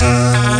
Música 0.00 0.59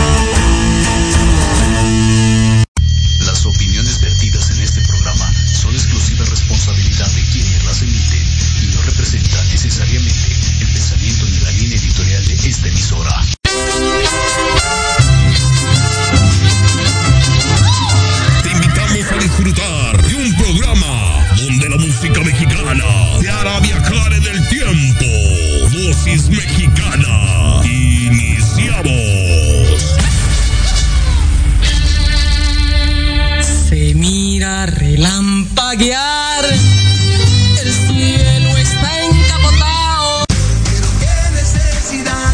Relampaguear. 35.81 36.45
El 37.61 37.73
cielo 37.73 38.57
está 38.57 39.03
encapotado. 39.03 40.25
Pero 40.65 40.87
qué 40.99 41.31
necesidad, 41.33 42.33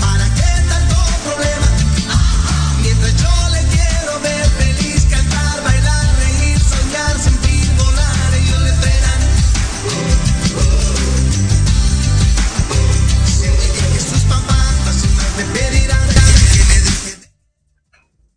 para 0.00 0.24
qué 0.34 0.50
tanto 0.68 0.96
problema. 1.24 1.68
Mientras 2.82 3.14
yo 3.16 3.48
le 3.52 3.60
quiero 3.74 4.20
ver 4.20 4.44
feliz, 4.58 5.04
cantar, 5.10 5.62
bailar, 5.62 6.06
reír, 6.18 6.58
soñar, 6.58 7.18
sentir, 7.18 7.70
volar, 7.76 8.34
ellos 8.34 8.60
le 8.62 8.72
frenan. 8.72 9.20
Siente 13.26 13.66
que 13.92 14.00
sus 14.00 14.22
papás 14.22 14.74
me 15.36 15.44
pedirán 15.58 16.08
de- 16.08 16.14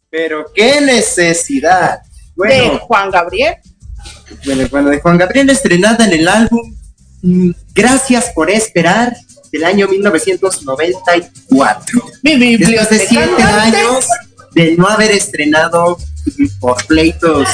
Pero 0.09 0.45
qué 0.53 0.81
necesidad. 0.81 1.99
de 2.01 2.07
Bueno, 2.35 2.79
Juan 2.79 3.09
Gabriel. 3.11 3.55
Bueno, 4.45 4.67
bueno, 4.69 4.89
de 4.89 4.99
Juan 4.99 5.17
Gabriel 5.17 5.49
estrenada 5.49 6.05
en 6.05 6.13
el 6.13 6.27
álbum 6.27 6.75
mm, 7.21 7.51
Gracias 7.73 8.31
por 8.33 8.49
esperar 8.49 9.15
del 9.51 9.63
año 9.63 9.87
1994. 9.87 12.01
Mi 12.23 12.57
Después 12.57 12.89
de 12.89 12.99
siete 12.99 13.43
años 13.43 14.07
de 14.53 14.75
no 14.75 14.87
haber 14.87 15.11
estrenado 15.11 15.97
mm, 16.25 16.47
por 16.59 16.83
pleitos 16.87 17.47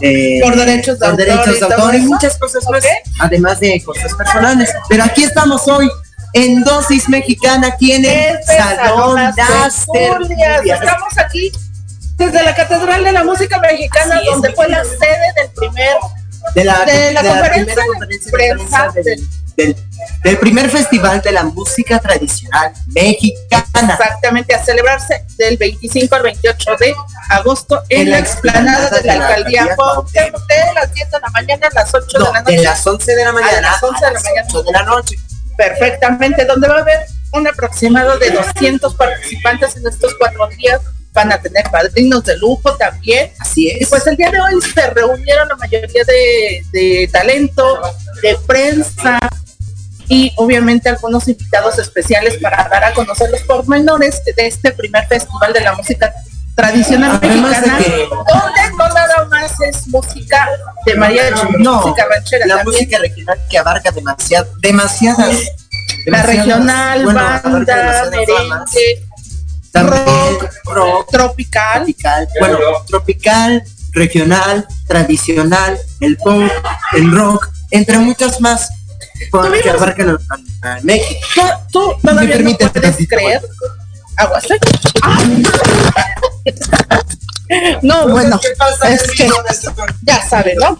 eh, 0.00 0.40
Por 0.42 0.56
derechos 0.56 0.98
de 0.98 1.06
por 1.06 1.10
autor 1.10 1.26
derechos 1.26 1.60
de 1.60 1.66
autor 1.66 1.94
y 1.94 2.00
muchas 2.00 2.36
cosas 2.38 2.64
más, 2.70 2.84
además 3.20 3.60
de 3.60 3.82
cosas 3.84 4.12
personales. 4.14 4.72
Pero 4.88 5.04
aquí 5.04 5.22
estamos 5.24 5.68
hoy 5.68 5.88
en 6.32 6.62
Dosis 6.62 7.06
Mexicana, 7.08 7.68
aquí 7.68 7.92
en 7.92 8.04
el 8.04 8.10
Este 8.10 8.56
Salón 8.56 9.14
Las. 9.14 9.86
Estamos 10.64 11.18
aquí 11.18 11.52
desde 12.16 12.42
la 12.42 12.54
Catedral 12.54 13.04
de 13.04 13.12
la 13.12 13.24
Música 13.24 13.58
Mexicana, 13.60 14.20
es, 14.20 14.26
donde 14.30 14.52
fue 14.52 14.68
la 14.68 14.82
sede 14.84 15.32
del 15.36 15.50
primer 15.54 15.96
de 16.54 16.64
la, 16.64 16.84
de 16.84 17.12
la 17.12 17.22
conferencia 17.22 17.74
primera 17.74 17.82
de 17.82 17.88
conferencia 17.88 18.26
de 18.26 18.30
prensa 18.32 18.92
del, 18.94 19.04
del- 19.56 19.76
del 20.22 20.38
primer 20.38 20.68
festival 20.70 21.20
de 21.22 21.32
la 21.32 21.44
música 21.44 21.98
tradicional 21.98 22.72
mexicana. 22.88 23.92
exactamente 23.94 24.54
a 24.54 24.62
celebrarse 24.64 25.24
del 25.38 25.56
25 25.56 26.14
al 26.14 26.22
28 26.22 26.76
de 26.78 26.94
agosto 27.30 27.82
en, 27.88 28.02
En 28.02 28.10
la 28.10 28.16
la 28.18 28.22
explanada 28.22 28.90
de 28.90 29.02
la 29.04 29.12
alcaldía 29.14 29.62
alcaldía 29.62 29.76
Cuauhtémoc, 29.76 30.46
de 30.46 30.74
las 30.74 30.92
10 30.92 31.10
de 31.10 31.20
la 31.20 31.28
mañana 31.30 31.68
a 31.70 31.74
las 31.74 31.94
8 31.94 32.06
de 32.06 32.24
No, 32.24 32.32
la 32.32 32.40
noche. 32.42 32.56
de 32.56 32.62
las 32.64 32.86
11 32.86 33.14
de 33.16 33.24
la 33.24 33.32
mañana 33.32 33.60
las 33.72 33.82
11 33.82 34.04
de 34.06 34.12
la 34.12 34.18
a 34.18 34.22
mañana. 34.22 34.46
8 34.48 34.62
de 34.62 34.72
la 34.72 34.82
noche. 34.82 35.16
perfectamente, 35.56 36.44
donde 36.44 36.68
va 36.68 36.76
a 36.76 36.80
haber 36.80 37.06
un 37.32 37.46
aproximado 37.48 38.18
de 38.18 38.30
200 38.30 38.94
participantes 38.94 39.76
en 39.76 39.86
estos 39.86 40.14
cuatro 40.18 40.48
días. 40.48 40.80
Van 41.16 41.32
a 41.32 41.40
tener 41.40 41.64
padrinos 41.70 42.22
de 42.24 42.36
lujo 42.36 42.76
también. 42.76 43.32
Así 43.40 43.68
Y 43.68 43.82
es. 43.82 43.88
pues 43.88 44.06
el 44.06 44.16
día 44.16 44.30
de 44.30 44.38
hoy 44.38 44.60
se 44.60 44.86
reunieron 44.90 45.48
la 45.48 45.56
mayoría 45.56 46.04
de, 46.06 46.62
de 46.72 47.08
talento, 47.10 47.80
de 48.22 48.36
prensa 48.46 49.18
y 50.08 50.30
obviamente 50.36 50.88
algunos 50.90 51.26
invitados 51.26 51.78
especiales 51.78 52.36
para 52.40 52.68
dar 52.68 52.84
a 52.84 52.92
conocer 52.92 53.30
los 53.30 53.40
pormenores 53.42 54.22
de 54.24 54.46
este 54.46 54.70
primer 54.72 55.06
festival 55.08 55.52
de 55.52 55.60
la 55.62 55.72
música 55.72 56.12
tradicional 56.54 57.18
Además 57.22 57.60
de 57.62 57.66
mexicana, 57.66 57.78
que- 57.78 58.08
donde 58.08 58.76
no 58.78 58.88
nada 58.94 59.24
más 59.30 59.52
es 59.62 59.88
música 59.88 60.48
de 60.84 60.94
mariachi, 60.94 61.42
No, 61.58 61.80
música 61.80 62.06
ranchera, 62.08 62.46
la 62.46 62.56
también 62.58 62.74
música 62.76 62.98
regional 62.98 63.38
que 63.50 63.58
abarca 63.58 63.90
demasiado, 63.90 64.48
demasiadas. 64.60 65.18
la 66.06 66.22
demasiadas- 66.22 66.26
regional, 66.26 67.04
bueno, 67.04 67.20
banda, 67.42 68.10
merengue, 68.10 69.05
rock, 69.82 70.50
rock, 70.64 71.10
tropical, 71.10 71.74
tropical, 71.84 72.28
bueno, 72.40 72.58
tropical, 72.86 73.62
regional, 73.92 74.66
tradicional, 74.86 75.78
el 76.00 76.16
pop, 76.16 76.42
el 76.92 77.10
rock, 77.12 77.48
entre 77.70 77.98
muchas 77.98 78.40
más 78.40 78.68
con- 79.30 79.50
que 79.52 79.60
Tuvimos- 79.60 79.76
abarcan 79.76 80.18
a 80.62 80.78
México. 80.82 81.42
tú, 81.72 81.80
¿Me 82.02 82.10
todavía 82.10 82.30
no 82.30 82.36
permites 82.36 82.70
puedes 82.70 83.08
creer. 83.08 83.42
Aguas. 84.16 84.44
¿eh? 84.50 84.58
No, 87.82 88.08
bueno, 88.08 88.40
es 88.90 89.02
que 89.12 89.28
ya 90.02 90.28
saben, 90.28 90.56
¿no? 90.58 90.76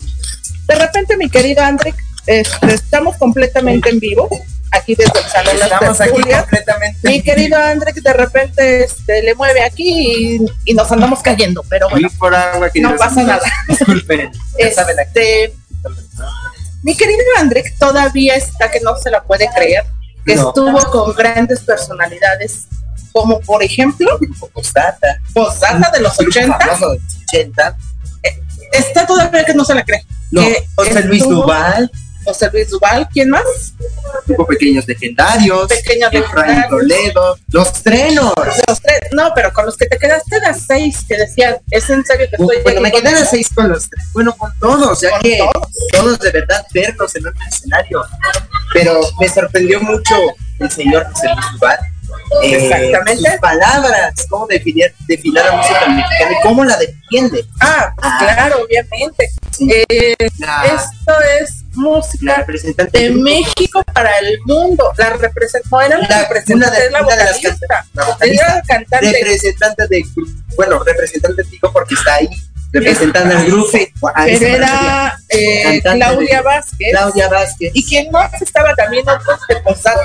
De 0.67 0.75
repente, 0.75 1.17
mi 1.17 1.31
querido 1.31 1.63
André, 1.63 1.95
este, 2.27 2.75
estamos 2.75 3.17
completamente 3.19 3.89
en 3.91 4.01
vivo, 4.01 4.29
aquí 4.73 4.95
desde 4.95 5.19
el 5.19 5.25
Salón 5.27 5.59
Las 5.59 5.73
Estamos 5.73 6.01
aquí 6.01 6.11
Tertulias. 6.13 6.41
completamente. 6.43 7.09
Mi 7.09 7.23
querido 7.23 7.59
André, 7.59 7.93
de 7.93 8.13
repente 8.13 8.85
este, 8.85 9.23
le 9.23 9.35
mueve 9.35 9.63
aquí 9.63 10.37
y, 10.37 10.47
y 10.71 10.75
nos 10.75 10.91
andamos 10.93 11.21
cayendo, 11.23 11.63
pero 11.69 11.89
bueno, 11.89 12.09
Fui 12.09 12.19
por 12.19 12.35
agua, 12.35 12.69
no 12.75 12.97
pasa 12.97 13.23
nada. 13.23 13.43
Disculpen. 13.69 14.31
Este, 14.59 15.55
mi 16.83 16.97
querido 16.97 17.21
André 17.39 17.65
todavía 17.79 18.35
está 18.35 18.71
que 18.71 18.81
no 18.81 18.97
se 18.97 19.11
la 19.11 19.23
puede 19.23 19.49
creer, 19.55 19.85
que 20.25 20.37
No. 20.37 20.49
estuvo 20.49 20.79
con 20.91 21.15
grandes 21.15 21.61
personalidades, 21.61 22.67
como 23.13 23.41
por 23.41 23.63
ejemplo, 23.63 24.19
Grupo 24.21 24.49
Postdata. 24.49 25.19
Posdata 25.35 25.91
de 25.91 26.01
los 26.01 26.17
Grupo 26.17 26.31
80, 26.31 26.59
famoso 26.59 26.91
de 26.93 26.99
los 26.99 27.05
80. 27.29 27.77
está 28.73 29.07
todavía 29.07 29.45
que 29.45 29.55
no 29.55 29.65
se 29.65 29.75
la 29.75 29.85
cree. 29.85 30.05
No, 30.31 30.43
Que 30.43 30.67
José 30.75 31.03
Luis 31.05 31.23
Duval, 31.23 31.91
José 32.27 32.51
Luis 32.53 32.69
Duval, 32.71 33.09
¿quién 33.13 33.31
más? 33.31 33.43
Grupo 34.27 34.47
Pequeños 34.47 34.87
Legendarios, 34.87 35.69
Pequeños 35.69 36.13
Legendarios. 36.13 36.69
Toledo, 36.69 37.39
Los 37.53 37.73
Trenos. 37.83 38.33
Los 38.69 38.81
tres, 38.83 39.01
no, 39.13 39.33
pero 39.35 39.53
con 39.53 39.65
los 39.67 39.77
que 39.77 39.87
te 39.87 39.97
quedaste 39.99 40.41
las 40.41 40.63
seis, 40.67 40.99
que 41.09 41.17
decían, 41.17 41.57
es 41.71 41.89
en 41.89 42.05
serio 42.05 42.27
que 42.29 42.37
estoy 42.43 42.63
Bueno, 42.65 42.81
me 42.81 42.91
quedé 42.91 43.09
a 43.09 43.13
contigo?" 43.13 43.29
seis 43.31 43.49
con 43.55 43.69
los 43.69 43.89
tres. 43.89 44.05
Bueno, 44.13 44.37
con 44.37 44.53
todos, 44.59 45.01
ya 45.01 45.11
Con 45.11 45.21
que 45.21 45.39
todos. 45.39 45.69
todos 45.93 46.19
de 46.19 46.31
verdad 46.33 46.67
verlos 46.75 47.15
en 47.17 47.27
otro 47.29 47.41
escenario. 47.49 48.03
Pero 48.75 49.01
me 49.21 49.29
sorprendió 49.29 49.81
mucho 49.81 50.15
el 50.59 50.71
señor 50.71 51.07
José 51.13 51.29
Luis 51.29 51.47
Duval. 51.53 51.79
Eh, 52.43 52.57
Exactamente. 52.57 53.31
sus 53.31 53.41
palabras, 53.41 54.27
cómo 54.29 54.47
definir, 54.49 54.93
definir 55.07 55.35
la 55.45 55.53
música 55.53 55.87
mexicana 55.87 56.33
y 56.33 56.43
cómo 56.43 56.65
la 56.65 56.77
defiende. 56.77 57.45
Ah, 57.61 57.93
Ah. 58.03 58.19
claro, 58.21 58.65
obviamente. 58.65 59.31
Sí. 59.53 59.69
Eh, 59.89 60.15
esto 60.19 61.13
es 61.41 61.63
música 61.77 62.37
representante 62.37 62.99
de. 62.99 63.11
México 63.11 63.83
para 63.93 64.19
el 64.19 64.39
mundo. 64.47 64.93
La 64.99 65.11
representó, 65.11 65.69
no 65.71 65.81
era 65.81 65.99
la, 65.99 66.23
representante, 66.23 66.77
de- 66.81 66.87
es 66.87 66.93
la 66.93 67.03
vocalista. 67.03 67.87
la 67.95 68.05
vocalista. 68.05 68.47
era 68.47 68.63
cantante. 68.67 69.13
representante 69.13 69.87
de 69.89 70.05
bueno 70.57 70.83
representante 70.85 71.43
digo 71.51 71.73
porque 71.73 71.95
está 71.95 72.15
ahí 72.17 72.29
representando 72.73 73.37
al 73.37 73.47
grupo 73.47 73.71
pero 74.15 74.47
era 74.47 75.19
eh, 75.29 75.81
Claudia 75.83 76.37
de- 76.39 76.43
Vázquez. 76.43 76.89
Claudia 76.91 77.29
Vázquez 77.29 77.71
Y 77.75 77.85
quien 77.87 78.11
más 78.11 78.41
estaba 78.43 78.75
también 78.75 79.09
otros 79.09 79.41
de 79.49 79.57
Posdata. 79.57 80.01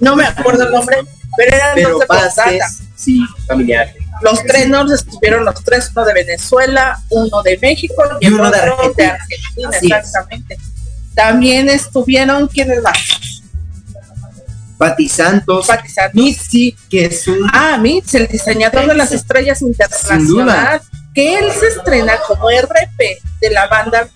No 0.00 0.16
me 0.16 0.24
acuerdo 0.26 0.64
el 0.66 0.72
nombre, 0.72 0.98
pero 1.36 1.56
eran 1.56 1.74
pero. 1.74 1.98
Vázquez 2.08 2.62
sí 2.94 3.20
familiar 3.46 3.92
Los 4.22 4.42
trenos 4.44 4.90
estuvieron 4.90 5.44
los 5.44 5.62
tres, 5.62 5.90
uno 5.94 6.06
de 6.06 6.14
Venezuela, 6.14 6.98
uno 7.10 7.42
de 7.42 7.58
México 7.58 8.02
y, 8.20 8.26
Y 8.26 8.30
uno 8.30 8.50
de 8.50 8.58
Argentina. 8.58 9.18
Es. 9.72 9.82
exactamente. 9.82 10.56
También 11.14 11.68
estuvieron, 11.68 12.48
¿quiénes 12.48 12.82
más? 12.82 12.98
Pati 14.78 15.08
Santos 15.08 15.66
Pati 15.66 15.88
Santos. 15.88 16.14
Mitzi 16.14 16.76
que 16.90 17.06
es 17.06 17.26
un 17.28 17.48
Ah, 17.52 17.78
Mitz, 17.78 18.14
el 18.14 18.26
diseñador 18.26 18.86
de 18.86 18.94
las 18.94 19.12
estrellas 19.12 19.62
internacional, 19.62 20.82
que 21.14 21.38
él 21.38 21.50
se 21.52 21.68
estrena 21.68 22.18
como 22.26 22.50
RP 22.50 23.18
de 23.40 23.50
la 23.50 23.66
banda 23.68 24.06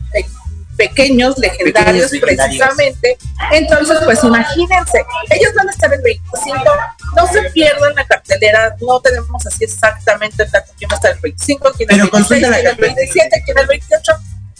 Pequeños 0.80 1.36
Legendarios, 1.36 2.10
Pequeños 2.10 2.12
Legendarios. 2.12 2.58
precisamente. 2.58 3.18
Entonces, 3.52 3.98
pues 4.04 4.24
imagínense, 4.24 5.04
ellos 5.30 5.52
van 5.54 5.68
a 5.68 5.70
estar 5.72 5.92
el 5.92 6.00
25, 6.00 6.64
no 7.16 7.26
se 7.26 7.42
pierdan 7.50 7.94
la 7.94 8.06
cartelera, 8.06 8.74
no 8.80 8.98
tenemos 9.00 9.46
así 9.46 9.64
exactamente 9.64 10.42
el 10.42 10.50
dato, 10.50 10.72
quién 10.78 10.88
va 10.90 10.94
a 10.94 10.96
estar 10.96 11.12
el 11.12 11.20
25, 11.20 11.72
quién 11.76 11.90
el 11.90 11.96
Pero 11.96 12.10
26, 12.10 12.10
consulta 12.10 12.48
la 12.48 12.56
quién 12.56 12.66
el 12.66 12.76
cartelera. 12.76 12.94
27, 12.96 13.42
quién 13.44 13.58
el 13.58 13.66
28, 13.66 14.12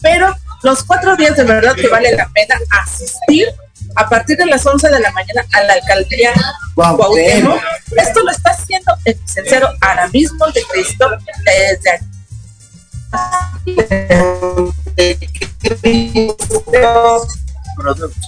pero 0.02 0.36
los 0.62 0.84
cuatro 0.84 1.16
días 1.16 1.36
de 1.36 1.44
verdad 1.44 1.74
que 1.74 1.88
vale 1.88 2.14
la 2.14 2.28
pena 2.28 2.56
asistir 2.82 3.48
a 3.96 4.08
partir 4.08 4.36
de 4.36 4.46
las 4.46 4.64
11 4.66 4.90
de 4.90 5.00
la 5.00 5.10
mañana 5.12 5.44
a 5.52 5.62
la 5.62 5.72
alcaldía 5.72 6.32
Cuauhtémoc. 6.74 7.62
Esto 7.96 8.22
lo 8.22 8.30
está 8.30 8.50
haciendo 8.50 8.92
el 9.06 9.18
licenciado 9.20 9.72
Aramismo 9.80 10.46
de 10.48 10.62
Cristo 10.70 11.08
desde 11.44 11.90
aquí. 11.90 12.04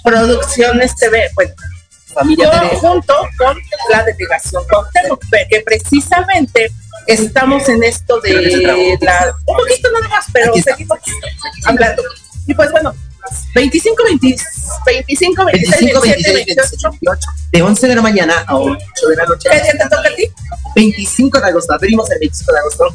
Producciones 0.05 0.97
TV, 0.97 1.31
bueno, 1.35 1.53
Familia 2.15 2.71
junto 2.81 3.15
con 3.39 3.57
la 3.91 4.05
delegación 4.05 4.63
Cuauhtémoc, 4.69 5.23
que 5.49 5.61
precisamente 5.61 6.71
estamos 7.07 7.69
en 7.69 7.83
esto 7.83 8.21
de 8.21 8.99
la 9.01 9.35
un 9.47 9.57
poquito 9.57 9.91
nada 9.93 10.09
más, 10.09 10.27
pero 10.33 10.53
seguimos 10.55 10.99
hablando. 11.65 12.03
Y 12.47 12.55
pues 12.55 12.71
bueno, 12.71 12.95
25, 13.55 14.05
20, 14.05 14.37
25, 14.87 15.45
26, 15.45 15.81
25, 15.81 16.01
27, 16.01 16.33
26, 16.33 16.47
28. 16.47 16.91
28. 16.91 17.29
De 17.53 17.63
11 17.63 17.87
de 17.87 17.95
la 17.95 18.03
mañana 18.03 18.45
a 18.47 18.57
8 18.57 18.79
de 19.09 19.17
la 19.17 19.25
noche. 19.27 19.49
¿Qué 19.51 19.61
día 19.61 19.73
te 19.73 19.85
toca 19.85 20.09
a 20.09 20.15
ti? 20.17 20.25
25 20.75 21.41
de 21.41 21.47
agosto. 21.47 21.75
Abrimos 21.75 22.11
el 22.11 22.19
25 22.19 22.53
de 22.53 22.59
agosto 22.59 22.95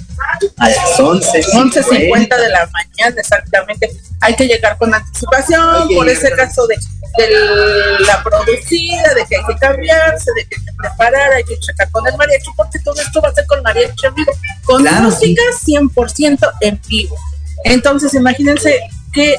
a 0.57 0.69
las 0.69 0.99
11. 0.99 1.41
11.50 1.43 2.37
de 2.37 2.49
la 2.49 2.69
mañana, 2.71 3.15
exactamente. 3.21 3.89
Hay 4.21 4.35
que 4.35 4.47
llegar 4.47 4.77
con 4.77 4.93
anticipación 4.93 5.87
por 5.89 6.09
ese 6.09 6.31
caso 6.31 6.65
de, 6.67 6.75
de 7.17 8.05
la 8.05 8.23
producida, 8.23 9.13
de 9.13 9.25
que 9.27 9.37
hay 9.37 9.45
que 9.45 9.55
cambiarse, 9.59 10.31
de 10.35 10.47
que 10.47 10.55
hay 10.55 10.65
que 10.65 10.71
preparar, 10.77 11.33
hay 11.33 11.43
que 11.43 11.59
checar 11.59 11.89
con 11.91 12.05
el 12.07 12.17
mariachi, 12.17 12.49
porque 12.55 12.79
todo 12.79 12.99
esto 12.99 13.21
va 13.21 13.29
a 13.29 13.33
ser 13.33 13.45
con 13.45 13.61
mariachi 13.61 14.07
en 14.07 14.15
vivo, 14.15 14.31
con 14.65 14.81
Claro, 14.81 15.03
música 15.03 15.41
100% 15.65 16.51
en 16.61 16.81
vivo. 16.87 17.15
Entonces, 17.63 18.13
imagínense 18.15 18.79
que 19.13 19.35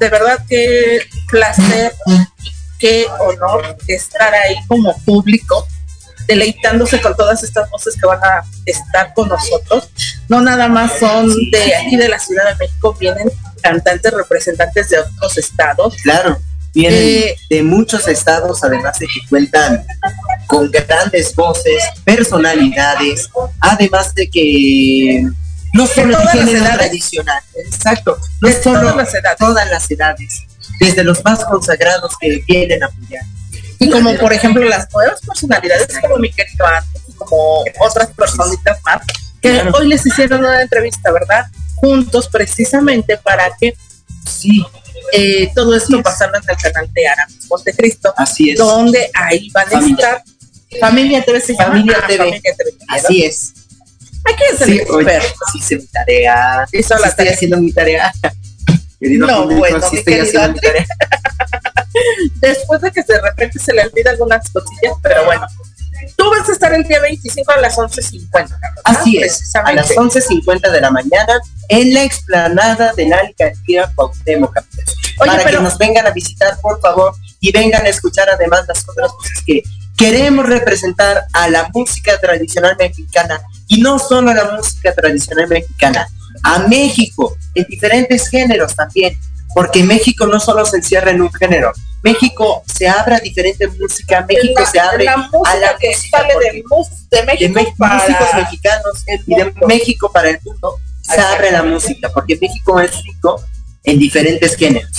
de 0.00 0.08
verdad 0.08 0.38
qué 0.48 1.00
placer, 1.28 1.92
qué 2.78 3.06
honor 3.20 3.76
estar 3.88 4.34
ahí 4.34 4.56
como 4.66 4.96
público 5.04 5.66
deleitándose 6.26 7.00
con 7.00 7.14
todas 7.16 7.42
estas 7.44 7.70
voces 7.70 7.94
que 8.00 8.06
van 8.06 8.22
a 8.22 8.42
estar 8.64 9.14
con 9.14 9.28
nosotros. 9.28 9.90
No 10.28 10.40
nada 10.40 10.68
más 10.68 10.98
son 10.98 11.28
de 11.50 11.76
aquí 11.76 11.96
de 11.96 12.08
la 12.08 12.18
Ciudad 12.18 12.44
de 12.50 12.66
México, 12.66 12.96
vienen 12.98 13.30
cantantes 13.62 14.12
representantes 14.12 14.88
de 14.88 14.98
otros 14.98 15.38
estados. 15.38 15.96
Claro, 16.02 16.38
vienen 16.74 17.00
Eh, 17.00 17.36
de 17.48 17.62
muchos 17.62 18.08
estados, 18.08 18.62
además 18.64 18.98
de 18.98 19.06
que 19.06 19.20
cuentan 19.28 19.84
con 20.48 20.70
grandes 20.70 21.34
voces, 21.34 21.82
personalidades, 22.04 23.30
además 23.60 24.14
de 24.14 24.28
que 24.28 25.28
no 25.76 25.86
solo 25.86 26.16
todas 26.16 26.34
el 26.34 26.40
las 26.46 26.54
edades. 26.54 26.76
tradicional, 26.78 27.42
exacto, 27.56 28.18
no 28.40 28.48
De 28.48 28.62
solo 28.62 28.80
todas 28.80 28.96
las 28.96 29.14
edades. 29.14 29.38
todas 29.38 29.70
las 29.70 29.90
edades, 29.90 30.42
desde 30.80 31.04
los 31.04 31.24
más 31.24 31.44
consagrados 31.44 32.12
que 32.20 32.42
vienen 32.46 32.82
a 32.82 32.86
apoyar. 32.86 33.22
Y 33.78 33.90
como 33.90 34.14
por 34.16 34.32
ejemplo 34.32 34.64
las 34.64 34.90
nuevas 34.92 35.20
personalidades 35.20 35.88
como 36.00 36.16
mi 36.16 36.30
querido 36.32 36.66
Andy, 36.66 37.12
como 37.16 37.64
otras 37.80 38.08
personitas 38.08 38.78
más, 38.84 39.02
que 39.42 39.50
Claro. 39.52 39.72
hoy 39.78 39.88
les 39.88 40.04
hicieron 40.06 40.40
una 40.40 40.62
entrevista, 40.62 41.12
¿verdad? 41.12 41.46
Juntos 41.76 42.28
precisamente 42.28 43.16
para 43.18 43.50
que 43.60 43.76
Sí, 44.26 44.64
eh, 45.12 45.52
todo 45.54 45.76
esto 45.76 46.02
pasarlo 46.02 46.38
en 46.38 46.42
el 46.50 46.56
canal 46.56 46.90
de 46.92 47.06
Aramis 47.06 47.46
Montecristo, 47.48 48.12
así 48.16 48.50
es, 48.50 48.58
donde 48.58 49.08
ahí 49.14 49.48
van 49.50 49.66
a 49.68 49.70
Familia. 49.70 49.94
estar 49.94 50.24
Familia 50.80 51.24
TV 51.24 51.40
se 51.40 51.52
llama. 51.52 51.66
Familia 51.68 52.00
TV. 52.08 52.18
Familia 52.18 52.40
TV. 52.56 52.70
así 52.88 53.24
es. 53.24 53.52
Aquí 54.32 54.42
es 54.52 54.60
el 54.62 54.68
Sí, 54.68 54.78
experto. 54.80 55.34
hice 55.54 55.76
mi 55.76 55.86
tarea, 55.86 56.66
sí 56.70 56.76
la 56.78 56.96
estoy 56.96 57.10
tarea. 57.16 57.32
haciendo 57.32 57.56
mi 57.58 57.72
tarea. 57.72 58.12
Querido 59.00 59.26
No, 59.26 59.42
público, 59.42 59.58
bueno, 59.60 59.80
sí 59.80 59.86
mi 59.92 59.98
estoy 59.98 60.14
querido 60.14 60.26
haciendo 60.40 60.60
mi 60.60 60.68
André. 60.68 60.70
tarea. 60.70 60.86
Después 62.40 62.80
de 62.80 62.90
que 62.92 63.02
de 63.02 63.20
repente 63.20 63.58
se 63.58 63.72
le 63.72 63.82
olvida 63.86 64.10
algunas 64.10 64.48
cosillas, 64.50 64.94
pero 65.02 65.24
bueno. 65.24 65.46
Tú 66.16 66.30
vas 66.30 66.48
a 66.48 66.52
estar 66.52 66.72
el 66.74 66.82
día 66.84 67.00
25 67.00 67.52
a 67.52 67.56
las 67.58 67.76
11.50. 67.76 68.28
¿verdad? 68.32 68.56
Así 68.84 69.18
es, 69.18 69.54
a 69.54 69.72
las 69.72 69.90
11.50 69.90 70.70
de 70.70 70.80
la 70.80 70.90
mañana 70.90 71.40
en 71.68 71.94
la 71.94 72.04
explanada 72.04 72.92
de 72.94 73.06
la 73.06 73.18
alcaldía 73.18 73.90
Cuauhtémoc 73.94 74.54
Para 75.18 75.36
pero- 75.44 75.58
que 75.58 75.64
nos 75.64 75.78
vengan 75.78 76.06
a 76.06 76.10
visitar, 76.10 76.58
por 76.60 76.80
favor, 76.80 77.14
y 77.40 77.50
vengan 77.52 77.84
a 77.84 77.88
escuchar 77.88 78.28
además 78.30 78.64
las 78.68 78.86
otras 78.88 79.10
cosas 79.12 79.32
que 79.46 79.62
queremos 79.96 80.46
representar 80.46 81.24
a 81.32 81.48
la 81.48 81.68
música 81.72 82.18
tradicional 82.20 82.76
mexicana 82.78 83.40
y 83.68 83.80
no 83.80 83.98
solo 83.98 84.30
a 84.30 84.34
la 84.34 84.44
música 84.56 84.94
tradicional 84.94 85.48
mexicana, 85.48 86.06
a 86.42 86.60
México 86.60 87.36
en 87.54 87.64
diferentes 87.68 88.28
géneros 88.28 88.74
también, 88.76 89.18
porque 89.54 89.82
México 89.82 90.26
no 90.26 90.38
solo 90.38 90.66
se 90.66 90.76
encierra 90.76 91.10
en 91.10 91.22
un 91.22 91.32
género, 91.32 91.72
México 92.02 92.62
se 92.72 92.86
abre 92.88 93.14
a 93.16 93.20
diferente 93.20 93.66
música, 93.68 94.24
México 94.28 94.60
la, 94.60 94.66
se 94.66 94.78
abre 94.78 95.04
la 95.04 95.16
música 95.16 95.50
a 95.50 95.56
la 95.56 95.76
que 95.78 95.88
música 95.88 96.18
sale 96.18 96.34
de, 96.34 96.52
de 96.52 96.62
de 97.10 97.22
México 97.24 97.52
Me- 97.54 97.74
para 97.78 97.94
músicos 97.94 98.28
mexicanos 98.36 99.04
y 99.26 99.34
de. 99.34 99.52
México 99.66 100.12
para 100.12 100.28
el 100.30 100.38
mundo 100.44 100.78
se 101.00 101.20
abre 101.20 101.50
la 101.52 101.62
música, 101.62 102.10
porque 102.12 102.38
México 102.40 102.78
es 102.80 102.90
rico 103.02 103.42
en 103.84 103.98
diferentes 103.98 104.56
géneros. 104.56 104.90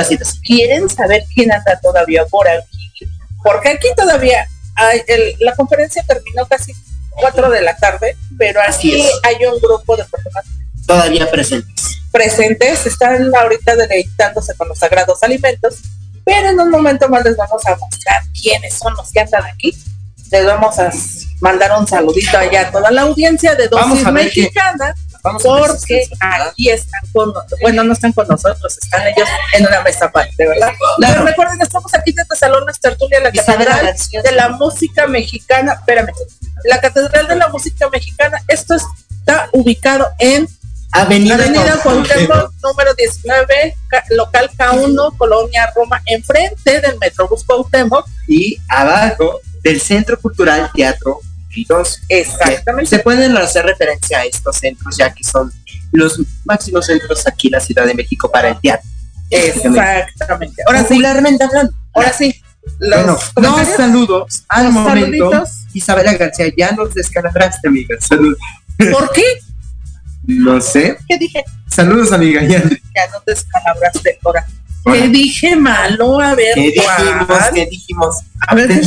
Así. 0.00 0.16
quieren 0.44 0.88
saber 0.88 1.22
quién 1.34 1.52
anda 1.52 1.78
todavía 1.80 2.24
por 2.26 2.48
aquí. 2.48 2.66
Porque 3.42 3.70
aquí 3.70 3.88
todavía 3.96 4.46
hay 4.76 5.02
el- 5.06 5.36
la 5.40 5.54
conferencia 5.56 6.02
terminó 6.06 6.46
casi 6.46 6.72
4 7.10 7.50
de 7.50 7.60
la 7.62 7.76
tarde, 7.76 8.16
pero 8.38 8.60
Así 8.62 8.92
aquí 8.92 9.00
es. 9.02 9.12
hay 9.24 9.44
un 9.46 9.58
grupo 9.60 9.96
de 9.96 10.04
personas 10.04 10.44
Todavía 10.86 11.30
presentes. 11.30 11.98
presentes, 12.10 12.86
están 12.86 13.34
ahorita 13.34 13.76
deleitándose 13.76 14.54
con 14.56 14.68
los 14.68 14.78
sagrados 14.78 15.22
alimentos, 15.22 15.76
pero 16.24 16.48
en 16.48 16.58
un 16.60 16.70
momento 16.70 17.08
más 17.08 17.24
les 17.24 17.36
vamos 17.36 17.64
a 17.66 17.76
mostrar 17.76 18.22
quiénes 18.40 18.74
son 18.74 18.94
los 18.94 19.10
que 19.12 19.20
andan 19.20 19.44
aquí. 19.44 19.74
Les 20.30 20.46
vamos 20.46 20.78
a 20.78 20.90
mandar 21.40 21.78
un 21.78 21.86
saludito 21.86 22.38
allá 22.38 22.68
a 22.68 22.70
toda 22.70 22.90
la 22.90 23.02
audiencia 23.02 23.54
de 23.56 23.68
Vamos 23.68 23.90
Dosis 23.90 24.06
a 24.06 24.10
ver 24.12 24.30
qué- 24.30 24.42
Mexicana, 24.42 24.94
Vamos 25.22 25.42
porque 25.42 26.08
aquí 26.20 26.70
están 26.70 27.00
con, 27.12 27.32
bueno, 27.62 27.84
no 27.84 27.92
están 27.92 28.12
con 28.12 28.26
nosotros, 28.28 28.78
están 28.82 29.06
ellos 29.06 29.28
en 29.54 29.66
una 29.66 29.82
mesa 29.82 30.06
aparte, 30.06 30.46
¿verdad? 30.48 30.72
Pero 31.12 31.24
recuerden, 31.24 31.60
estamos 31.60 31.92
aquí 31.94 32.12
desde 32.12 32.36
Salones 32.36 32.80
Tertulia, 32.80 33.20
la 33.20 33.30
catedral 33.32 33.94
de 34.22 34.32
la 34.32 34.48
música 34.50 35.06
mexicana, 35.06 35.72
espérame, 35.74 36.12
la 36.64 36.80
catedral 36.80 37.26
de 37.28 37.36
la 37.36 37.48
música 37.48 37.88
mexicana, 37.90 38.42
esto 38.48 38.74
está 38.74 39.48
ubicado 39.52 40.08
en 40.18 40.48
Avenida, 40.92 41.34
Avenida 41.36 41.78
Cuauhtémoc. 41.82 42.52
Número 42.62 42.94
19, 42.94 43.76
ca- 43.88 44.02
local 44.10 44.50
K1, 44.58 45.16
Colonia 45.16 45.70
Roma, 45.76 46.02
enfrente 46.06 46.80
del 46.80 46.98
Metrobús 46.98 47.44
Cuauhtémoc. 47.44 48.06
y 48.26 48.58
abajo 48.68 49.40
del 49.62 49.80
Centro 49.80 50.18
Cultural 50.20 50.70
Teatro 50.74 51.20
Exactamente. 52.08 52.86
Se 52.90 52.98
pueden 53.00 53.36
hacer 53.36 53.64
referencia 53.66 54.18
a 54.20 54.24
estos 54.24 54.56
centros 54.56 54.96
ya 54.96 55.12
que 55.12 55.24
son 55.24 55.52
los 55.92 56.20
máximos 56.44 56.86
centros 56.86 57.26
aquí 57.26 57.48
en 57.48 57.52
la 57.52 57.60
Ciudad 57.60 57.86
de 57.86 57.94
México 57.94 58.30
para 58.30 58.50
el 58.50 58.60
teatro. 58.60 58.88
Exactamente. 59.30 60.62
Ahora 60.66 60.80
sí, 60.80 60.88
Popularmente 60.88 61.44
hablando. 61.44 61.72
ahora 61.92 62.12
sí. 62.12 62.40
Los 62.78 63.32
Bueno, 63.34 63.56
dos 63.56 63.68
saludos 63.76 64.42
al 64.48 64.64
Los 64.66 64.72
momento. 64.74 65.30
saluditos. 65.30 65.50
Isabela 65.72 66.12
García, 66.14 66.46
ya 66.56 66.72
nos 66.72 66.92
descalabraste, 66.94 67.68
amiga. 67.68 67.96
Saludos. 68.00 68.38
¿Por 68.92 69.12
qué? 69.12 69.22
No 70.24 70.60
sé. 70.60 70.96
¿Qué 71.08 71.16
dije? 71.18 71.42
Saludos, 71.68 72.12
amiga. 72.12 72.42
Ya. 72.42 72.58
Ya 72.62 73.06
no 73.12 73.20
te 73.24 73.32
descalabraste 73.32 74.18
ahora. 74.24 74.46
¿Qué 74.84 75.08
dije 75.08 75.56
malo? 75.56 76.20
A 76.20 76.34
ver, 76.34 76.54
¿Qué 76.54 76.62
dijimos? 76.70 77.38
¿Qué 77.54 77.66
dijimos? 77.66 78.16
A 78.46 78.54
ver. 78.54 78.82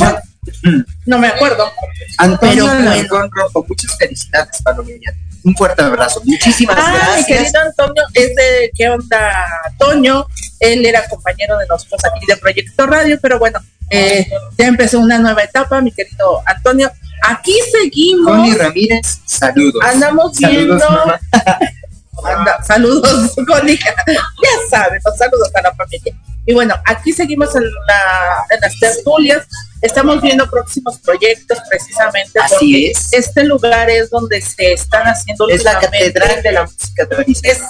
No 1.06 1.18
me 1.18 1.28
acuerdo. 1.28 1.70
Antonio 2.18 2.66
Pero. 2.66 2.90
Alarcón 2.90 3.30
Rojo, 3.32 3.64
muchas 3.68 3.96
felicidades, 3.98 4.62
Palomilla. 4.62 5.12
Un 5.44 5.54
fuerte 5.54 5.82
abrazo. 5.82 6.22
Muchísimas 6.24 6.76
Ah, 6.78 6.90
mi 6.90 6.96
gracias. 6.98 7.26
querido 7.26 7.60
Antonio, 7.60 8.02
es 8.14 8.28
de 8.34 8.70
¿Qué 8.74 8.88
onda, 8.88 9.34
Toño? 9.78 10.26
Él 10.60 10.86
era 10.86 11.06
compañero 11.08 11.58
de 11.58 11.66
nosotros 11.66 12.00
aquí 12.04 12.24
de 12.26 12.36
Proyecto 12.38 12.86
Radio, 12.86 13.18
pero 13.20 13.38
bueno, 13.38 13.60
eh, 13.90 14.26
ya 14.56 14.66
empezó 14.66 14.98
una 15.00 15.18
nueva 15.18 15.42
etapa, 15.42 15.80
mi 15.82 15.92
querido 15.92 16.40
Antonio. 16.46 16.90
Aquí 17.28 17.54
seguimos. 17.72 18.26
Connie 18.34 18.54
Ramírez, 18.54 19.20
saludos. 19.26 19.82
Andamos 19.84 20.36
Saludos, 20.36 20.66
viendo. 20.66 20.90
mamá. 20.90 21.20
Anda, 22.24 22.62
saludos, 22.64 23.34
Connie. 23.46 23.78
Ya 23.78 24.50
saben, 24.70 25.00
los 25.04 25.16
saludos 25.18 25.50
a 25.54 25.62
la 25.62 25.74
familia. 25.74 26.14
Y 26.46 26.54
bueno, 26.54 26.74
aquí 26.86 27.12
seguimos 27.12 27.54
en, 27.56 27.64
la, 27.64 28.44
en 28.50 28.60
las 28.60 28.78
tertulias. 28.78 29.46
Estamos 29.84 30.22
viendo 30.22 30.48
próximos 30.48 30.98
proyectos 31.00 31.58
precisamente. 31.68 32.40
Así 32.40 32.54
porque 32.56 32.90
es. 32.90 33.12
Este 33.12 33.44
lugar 33.44 33.90
es 33.90 34.08
donde 34.08 34.40
se 34.40 34.72
están 34.72 35.04
haciendo 35.06 35.46
Es 35.48 35.62
la 35.62 35.78
catedral 35.78 36.42
de 36.42 36.52
la 36.52 36.62
música 36.64 37.06
tradicional. 37.06 37.68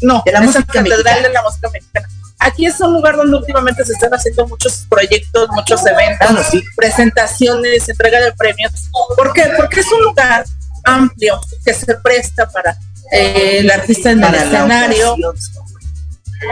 no, 0.00 0.22
De 0.24 0.32
la 0.32 0.38
es 0.38 0.44
música 0.46 0.64
catedral 0.66 0.84
mexicana. 0.98 1.28
de 1.28 1.34
la 1.34 1.42
música 1.42 1.70
mexicana. 1.70 2.08
Aquí 2.38 2.66
es 2.66 2.78
un 2.80 2.92
lugar 2.92 3.16
donde 3.16 3.36
últimamente 3.36 3.84
se 3.84 3.94
están 3.94 4.12
haciendo 4.12 4.46
muchos 4.46 4.86
proyectos, 4.88 5.48
muchos 5.52 5.80
eventos, 5.86 6.46
sí. 6.50 6.62
presentaciones, 6.76 7.88
entrega 7.88 8.20
de 8.20 8.32
premios. 8.32 8.70
¿Por 9.16 9.32
qué? 9.32 9.50
Porque 9.56 9.80
es 9.80 9.90
un 9.90 10.02
lugar 10.02 10.44
amplio 10.84 11.40
que 11.64 11.74
se 11.74 11.94
presta 11.96 12.48
para 12.48 12.76
eh, 13.10 13.58
el 13.60 13.70
artista 13.70 14.10
en 14.10 14.22
el 14.22 14.34
escenario, 14.34 15.14
ocasión. 15.14 15.63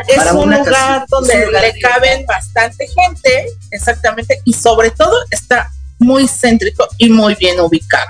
Es 0.09 0.17
Para 0.17 0.33
un 0.35 0.51
lugar 0.51 1.05
donde 1.09 1.35
un 1.37 1.45
lugar 1.47 1.63
le 1.63 1.81
caben 1.81 2.27
bastante 2.27 2.87
gente, 2.87 3.47
exactamente, 3.71 4.41
y 4.45 4.53
sobre 4.53 4.91
todo 4.91 5.17
está 5.31 5.71
muy 5.99 6.27
céntrico 6.29 6.87
y 6.99 7.11
muy 7.11 7.35
bien 7.37 7.61
ubicado. 7.61 8.09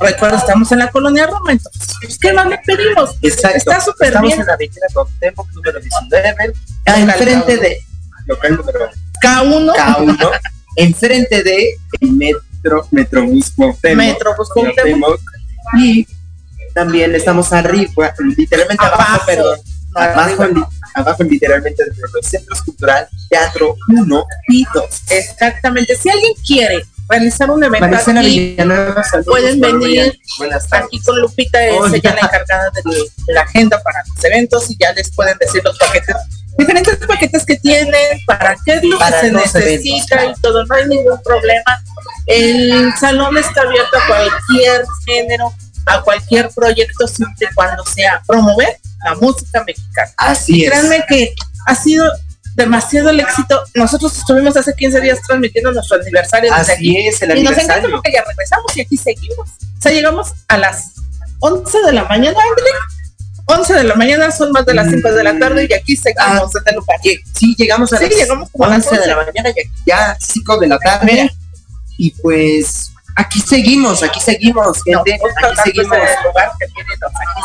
Recuerda, 0.00 0.38
estamos 0.38 0.70
en 0.70 0.78
la 0.78 0.88
colonia 0.90 1.26
Roma, 1.26 1.50
entonces, 1.52 1.88
pues, 2.00 2.18
¿qué 2.18 2.32
más 2.32 2.46
le 2.46 2.58
pedimos? 2.64 3.16
Exacto. 3.20 3.56
Está 3.56 3.80
súper 3.80 4.08
Estamos 4.08 4.28
bien. 4.28 4.40
en 4.40 4.46
la 4.46 4.52
avenida 4.54 4.86
Cuauhtémoc, 4.92 5.52
número 5.54 5.80
19, 5.80 6.52
ah, 6.86 7.00
enfrente 7.00 7.56
de 7.56 7.78
local 8.26 8.56
número 8.56 8.90
K1, 9.22 9.74
K1, 9.74 10.40
enfrente 10.76 11.42
de 11.42 11.74
metro, 12.00 12.86
Metrobús 12.92 13.50
Cuauhtémoc. 13.56 13.96
Metrobús 13.96 14.48
Cuauhtémoc. 14.50 15.20
Y 15.78 16.06
también 16.74 17.12
estamos 17.16 17.52
arriba, 17.52 18.14
literalmente 18.36 18.84
abajo, 18.84 19.02
Abajo. 19.02 19.26
perdón. 19.26 19.58
No, 19.94 20.00
Abajo, 20.00 20.46
abajo 20.98 21.22
literalmente 21.22 21.84
de 21.84 21.92
los 22.12 22.26
centros 22.26 22.62
cultural, 22.62 23.08
teatro 23.28 23.76
1 23.88 24.26
y 24.48 24.64
2. 24.72 24.84
Exactamente. 25.10 25.96
Si 25.96 26.08
alguien 26.08 26.32
quiere 26.46 26.84
realizar 27.08 27.50
un 27.50 27.64
evento 27.64 27.86
aquí, 27.86 28.56
saludos, 28.56 29.26
pueden 29.26 29.60
venir 29.60 30.18
aquí 30.70 31.00
con 31.00 31.20
Lupita 31.20 31.64
es 31.64 31.74
Oh, 31.78 31.86
ella 31.86 32.14
la 32.14 32.20
encargada 32.20 32.70
de, 32.70 33.32
la 33.32 33.42
agenda 33.42 33.80
para 33.82 34.02
los 34.06 34.24
eventos 34.24 34.70
y 34.70 34.76
ya 34.78 34.92
les 34.92 35.10
pueden 35.14 35.36
decir 35.38 35.62
los 35.64 35.78
paquetes, 35.78 36.16
diferentes 36.58 36.96
paquetes 37.06 37.46
que 37.46 37.56
tienen, 37.56 38.18
para 38.26 38.56
qué 38.64 38.74
es 38.74 38.84
lo 38.84 38.98
Para 38.98 39.20
que 39.20 39.28
se 39.28 39.32
necesita 39.32 40.24
y 40.26 40.34
todo, 40.40 40.64
no 40.66 40.74
hay 40.74 40.86
ningún 40.86 41.20
problema. 41.22 41.82
El 42.26 42.92
salón 43.00 43.36
está 43.38 43.62
abierto 43.62 43.96
a 43.96 44.06
cualquier 44.06 44.84
género, 45.06 45.52
a 45.88 46.02
cualquier 46.02 46.48
proyecto, 46.50 47.06
siempre 47.08 47.48
y 47.50 47.54
cuando 47.54 47.84
sea 47.86 48.22
promover 48.26 48.78
la 49.04 49.14
música 49.16 49.62
mexicana. 49.64 50.10
Así 50.16 50.64
es. 50.64 50.70
Créanme 50.70 51.04
que 51.08 51.34
ha 51.66 51.74
sido 51.74 52.04
demasiado 52.54 53.10
el 53.10 53.20
éxito. 53.20 53.62
Nosotros 53.74 54.16
estuvimos 54.16 54.56
hace 54.56 54.74
15 54.74 55.00
días 55.00 55.18
transmitiendo 55.26 55.72
nuestro 55.72 55.98
aniversario 56.00 56.52
desde 56.54 56.72
aquí. 56.72 56.96
Así 56.96 57.06
es, 57.08 57.22
el 57.22 57.38
Y 57.38 57.42
nos 57.42 57.52
encanta 57.52 57.74
aniversario. 57.74 57.90
porque 57.96 58.12
ya 58.12 58.24
regresamos 58.26 58.76
y 58.76 58.80
aquí 58.80 58.96
seguimos. 58.96 59.48
O 59.48 59.80
sea, 59.82 59.92
llegamos 59.92 60.32
a 60.48 60.58
las 60.58 60.92
11 61.40 61.78
de 61.86 61.92
la 61.92 62.04
mañana, 62.04 62.36
André. 62.50 62.70
11 63.50 63.74
de 63.74 63.84
la 63.84 63.94
mañana, 63.94 64.30
son 64.30 64.50
más 64.52 64.66
de 64.66 64.74
las 64.74 64.90
5 64.90 65.10
de 65.12 65.22
la 65.24 65.38
tarde 65.38 65.66
y 65.70 65.72
aquí 65.72 65.96
seguimos 65.96 66.54
en 66.56 66.62
el 66.66 66.74
lugar. 66.74 66.98
Lle- 67.02 67.22
Sí, 67.34 67.54
llegamos 67.56 67.92
a 67.92 67.98
Sí, 67.98 68.04
las 68.04 68.14
llegamos 68.14 68.50
como 68.50 68.64
a 68.64 68.68
las 68.68 68.86
11 68.86 69.00
de 69.00 69.06
la 69.06 69.18
11. 69.18 69.26
mañana 69.32 69.48
y 69.56 69.60
aquí 69.60 69.70
ya 69.86 70.16
5 70.20 70.58
de 70.58 70.66
la 70.66 70.78
tarde. 70.78 71.06
Mira. 71.12 71.32
Y 71.96 72.10
pues 72.20 72.87
aquí 73.18 73.40
seguimos, 73.40 74.02
aquí 74.02 74.20
seguimos, 74.20 74.82
gente. 74.84 75.14
aquí 75.14 75.56
seguimos 75.64 75.98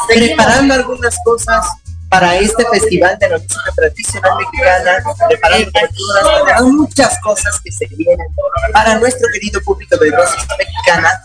preparando 0.07 0.73
algunas 0.75 1.17
cosas 1.25 1.65
para 2.09 2.35
este 2.35 2.63
festival 2.69 3.17
de 3.17 3.29
la 3.29 3.37
música 3.39 3.71
tradicional 3.75 4.37
mexicana, 4.37 5.03
preparando 5.27 5.71
preparando 5.71 6.67
muchas 6.67 7.19
cosas 7.21 7.59
que 7.63 7.71
se 7.71 7.87
vienen 7.87 8.27
para 8.71 8.99
nuestro 8.99 9.27
querido 9.33 9.59
público 9.61 9.97
de 9.97 10.11
música 10.11 10.55
mexicana. 10.57 11.23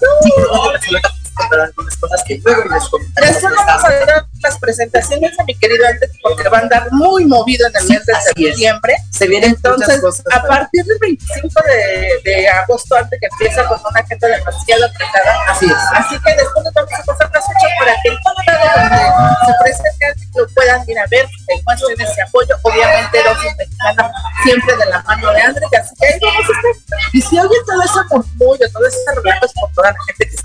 Simplemente 1.39 1.39
Barcelona 1.39 1.49
preparar 1.49 1.67
algunas 1.67 1.97
cosas 1.97 2.25
que 2.27 2.41
luego 2.45 2.63
les 2.65 2.89
comentaremos. 2.89 3.35
Después 3.35 3.55
vamos 3.67 3.85
a 3.85 3.91
dar 4.07 4.27
las 4.43 4.59
presentaciones 4.59 5.39
a 5.41 5.45
mi 5.45 5.55
querido 5.57 5.87
Andrés 5.87 6.11
porque 6.23 6.49
va 6.49 6.59
a 6.59 6.61
andar 6.63 6.89
muy 6.93 7.25
movido 7.27 7.67
en 7.67 7.73
el 7.77 7.89
mes 7.89 8.07
de 8.07 8.13
así 8.13 8.29
es. 8.29 8.37
septiembre. 8.55 8.95
Se 9.11 9.27
vienen 9.29 9.51
muchas 9.51 9.65
Entonces, 9.89 10.01
cosas. 10.01 10.25
a 10.33 10.43
partir 10.47 10.85
del 10.85 10.99
25 11.01 11.63
de, 11.65 12.31
de 12.31 12.49
agosto, 12.49 12.97
antes 12.97 13.19
que 13.21 13.27
empieza 13.31 13.65
con 13.67 13.79
una 13.81 14.01
agenda 14.01 14.29
demasiado 14.29 14.85
apretada, 14.87 15.33
Así 15.49 15.67
es. 15.67 15.73
Así 15.95 16.15
que 16.21 16.31
después 16.37 16.65
nos 16.65 16.75
vamos 16.75 16.93
a 16.93 17.03
pasar 17.05 17.31
las 17.33 17.45
fechas 17.47 17.73
para 17.79 17.93
que 18.03 18.09
en 18.09 18.17
todo 18.23 18.35
lado 18.47 18.81
donde 18.81 18.99
se 19.47 19.53
presenten 19.63 20.29
lo 20.35 20.47
puedan 20.55 20.89
ir 20.89 20.99
a 20.99 21.07
ver, 21.11 21.27
encuentren 21.49 22.01
ese 22.01 22.23
apoyo. 22.23 22.55
Obviamente, 22.63 23.19
Dosis 23.25 23.57
Mexicana 23.57 24.13
siempre 24.45 24.77
de 24.77 24.87
la 24.87 25.03
mano 25.03 25.33
de 25.33 25.41
Andrés, 25.43 25.69
así 25.81 25.95
que 25.99 26.07
ahí 26.07 26.19
vamos 26.23 26.45
a 26.49 26.53
estar. 26.53 26.99
Y 27.13 27.21
si 27.23 27.39
oyen 27.39 27.58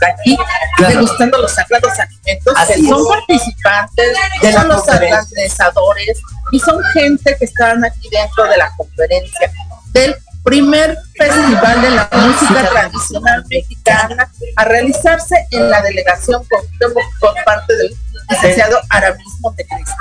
está 0.09 0.21
aquí 0.21 0.37
Claro. 0.77 0.93
degustando 0.95 1.37
los 1.39 1.51
sagrados 1.51 1.91
alimentos, 1.99 2.53
Así 2.57 2.81
que 2.81 2.89
son 2.89 3.01
es. 3.01 3.07
participantes, 3.07 4.17
De 4.41 4.53
son 4.53 4.67
los 4.67 4.87
organizadores 4.87 6.21
y 6.51 6.59
son 6.59 6.83
gente 6.93 7.35
que 7.37 7.45
están 7.45 7.83
aquí 7.85 8.09
dentro 8.09 8.43
de 8.45 8.57
la 8.57 8.71
conferencia 8.75 9.51
del 9.91 10.15
primer 10.43 10.97
festival 11.17 11.81
de 11.81 11.89
la 11.91 12.09
música 12.11 12.69
tradicional 12.69 13.45
mexicana 13.49 14.29
a 14.57 14.65
realizarse 14.65 15.35
en 15.51 15.69
la 15.69 15.81
delegación 15.81 16.43
Cuauhtémoc 16.49 17.03
por 17.19 17.33
parte 17.45 17.73
del 17.77 17.95
licenciado 18.29 18.77
Aramis 18.89 19.25
Montecristo. 19.39 19.93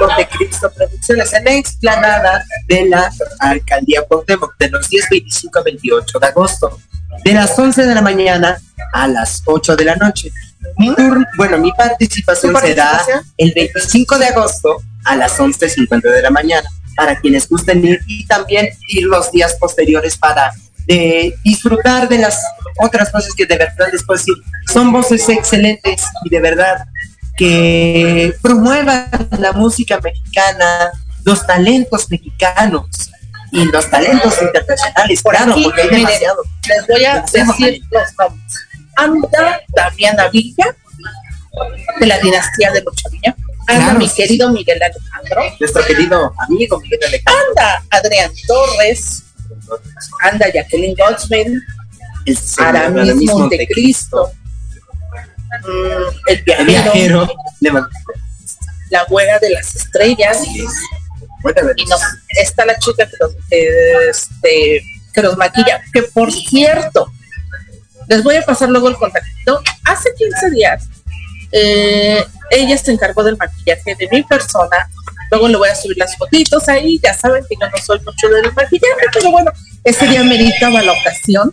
Montecristo 0.00 0.70
Producciones 0.72 1.32
en 1.34 1.44
la 1.44 1.52
explanada 1.52 2.44
de 2.66 2.86
la 2.86 3.10
alcaldía 3.40 4.02
Cuauhtémoc 4.08 4.56
de 4.58 4.70
los 4.70 4.88
días 4.88 5.06
25 5.10 5.58
a 5.58 5.62
28 5.62 6.18
de 6.18 6.26
agosto 6.26 6.78
de 7.24 7.32
las 7.34 7.58
11 7.58 7.84
de 7.84 7.94
la 7.94 8.00
mañana 8.02 8.58
a 9.02 9.08
las 9.08 9.42
8 9.44 9.76
de 9.76 9.84
la 9.84 9.96
noche. 9.96 10.32
Mi 10.76 10.94
turno, 10.94 11.24
bueno, 11.36 11.58
mi 11.58 11.72
participación, 11.72 12.52
¿Tu 12.52 12.60
será 12.60 13.00
el 13.36 13.52
25 13.54 14.18
de 14.18 14.26
agosto 14.26 14.82
a 15.04 15.16
las 15.16 15.38
11.50 15.38 16.02
de 16.02 16.22
la 16.22 16.30
mañana 16.30 16.68
para 16.96 17.18
quienes 17.18 17.48
gusten 17.48 17.84
ir 17.84 18.00
y 18.06 18.26
también 18.26 18.68
ir 18.88 19.04
los 19.04 19.30
días 19.30 19.54
posteriores 19.54 20.16
para 20.18 20.52
eh, 20.88 21.32
disfrutar 21.44 22.08
de 22.08 22.18
las 22.18 22.40
otras 22.80 23.10
cosas 23.10 23.32
que 23.34 23.46
de 23.46 23.56
verdad 23.56 23.88
les 23.92 24.02
puedo 24.04 24.18
decir 24.18 24.34
son 24.72 24.90
voces 24.90 25.28
excelentes 25.28 26.02
y 26.24 26.30
de 26.30 26.40
verdad 26.40 26.86
que 27.36 28.34
promuevan 28.42 29.08
la 29.38 29.52
música 29.52 30.00
mexicana, 30.00 30.90
los 31.24 31.46
talentos 31.46 32.10
mexicanos 32.10 32.86
y 33.52 33.64
los 33.66 33.88
talentos 33.88 34.34
internacionales, 34.42 35.22
Por 35.22 35.34
claro, 35.34 35.52
aquí, 35.52 35.62
porque 35.62 35.82
hay 35.82 35.88
demasiado. 35.88 36.42
Les 36.68 36.86
voy 36.86 37.04
a 37.04 37.20
decir 37.20 37.80
los 37.90 38.02
nombres. 38.18 38.67
Anda 38.98 39.60
Damiana 39.68 40.28
Villa, 40.28 40.74
de 42.00 42.06
la 42.06 42.18
dinastía 42.18 42.70
de 42.72 42.82
Luchavilla. 42.82 43.34
Anda 43.68 43.84
Claro, 43.84 43.98
mi 43.98 44.08
sí. 44.08 44.16
querido 44.16 44.50
Miguel 44.50 44.80
Alejandro. 44.82 45.56
Nuestro 45.60 45.84
querido 45.84 46.32
amigo 46.46 46.80
Miguel 46.80 47.00
Alejandro, 47.06 47.44
Anda 47.50 47.84
Adrián 47.90 48.30
Torres. 48.46 49.22
Anda 50.22 50.46
Jacqueline 50.52 50.94
Goldsmith. 50.96 51.48
el 52.26 52.36
señor 52.36 52.76
Aramis 52.76 53.24
Montecristo. 53.32 54.32
mm, 55.62 56.28
el 56.28 56.44
el 56.46 56.66
viajero, 56.66 57.28
mando- 57.62 57.88
la 58.90 59.04
güera 59.04 59.38
de 59.38 59.50
las 59.50 59.74
estrellas. 59.76 60.38
Y 60.46 61.84
nos, 61.86 62.00
está 62.30 62.64
la 62.66 62.78
chica 62.78 63.06
que 63.06 63.16
los, 63.20 63.32
este, 63.50 64.82
que 65.12 65.22
los 65.22 65.36
maquilla. 65.36 65.82
Que 65.92 66.02
por 66.02 66.32
cierto, 66.32 67.10
les 68.08 68.22
voy 68.22 68.36
a 68.36 68.42
pasar 68.42 68.68
luego 68.70 68.88
el 68.88 68.96
contacto. 68.96 69.62
Hace 69.84 70.10
15 70.16 70.50
días, 70.50 70.88
eh, 71.52 72.24
ella 72.50 72.76
se 72.78 72.92
encargó 72.92 73.22
del 73.22 73.36
maquillaje 73.36 73.94
de 73.94 74.08
mi 74.10 74.22
persona. 74.22 74.90
Luego 75.30 75.48
le 75.48 75.56
voy 75.58 75.68
a 75.68 75.74
subir 75.74 75.98
las 75.98 76.16
fotitos 76.16 76.68
ahí. 76.68 76.98
Ya 77.02 77.12
saben 77.14 77.44
que 77.48 77.56
yo 77.60 77.68
no 77.68 77.76
soy 77.84 78.00
mucho 78.00 78.28
del 78.28 78.52
maquillaje, 78.54 79.06
pero 79.12 79.30
bueno, 79.30 79.52
ese 79.84 80.06
día 80.06 80.24
meritaba 80.24 80.82
la 80.82 80.92
ocasión. 80.92 81.52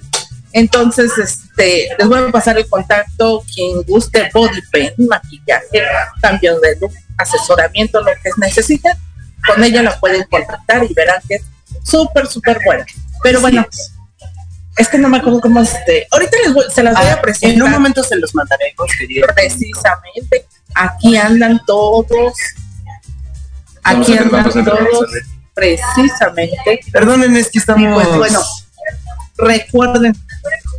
Entonces, 0.53 1.11
este, 1.17 1.89
les 1.99 2.07
voy 2.07 2.19
a 2.19 2.31
pasar 2.31 2.57
el 2.57 2.67
contacto. 2.69 3.43
Quien 3.53 3.83
guste 3.83 4.29
body 4.33 4.61
paint, 4.71 4.97
maquillaje, 4.97 5.83
cambio 6.21 6.57
de 6.61 6.77
look, 6.79 6.93
asesoramiento, 7.17 7.99
lo 7.99 8.11
que 8.23 8.29
necesiten, 8.37 8.93
con 9.45 9.61
ella 9.61 9.83
la 9.83 9.99
pueden 9.99 10.23
contactar 10.23 10.85
y 10.89 10.93
verán 10.93 11.21
que 11.27 11.35
es 11.35 11.43
súper, 11.83 12.27
súper 12.27 12.59
buena. 12.63 12.85
Pero 13.21 13.41
bueno, 13.41 13.65
es 14.77 14.87
que 14.89 14.97
no 14.97 15.07
me 15.09 15.17
acuerdo 15.17 15.39
cómo 15.41 15.61
este. 15.61 16.07
Ahorita 16.11 16.37
les 16.43 16.53
voy- 16.53 16.65
se 16.73 16.83
las 16.83 16.95
voy 16.95 17.05
Ah, 17.07 17.13
a 17.13 17.21
presentar. 17.21 17.55
en 17.55 17.63
un 17.63 17.71
momento 17.71 18.03
se 18.03 18.15
los 18.17 18.33
mandaremos, 18.35 18.89
querido. 18.99 19.27
Precisamente. 19.33 20.45
Aquí 20.73 21.15
andan 21.17 21.61
todos. 21.65 22.33
Aquí 23.83 24.11
ver, 24.13 24.21
andan 24.23 24.65
todos. 24.65 25.09
Precisamente. 25.53 26.79
Perdonen, 26.91 27.37
es 27.37 27.49
que 27.49 27.59
estamos. 27.59 27.93
pues 27.93 28.17
bueno, 28.17 28.41
recuerden, 29.37 30.15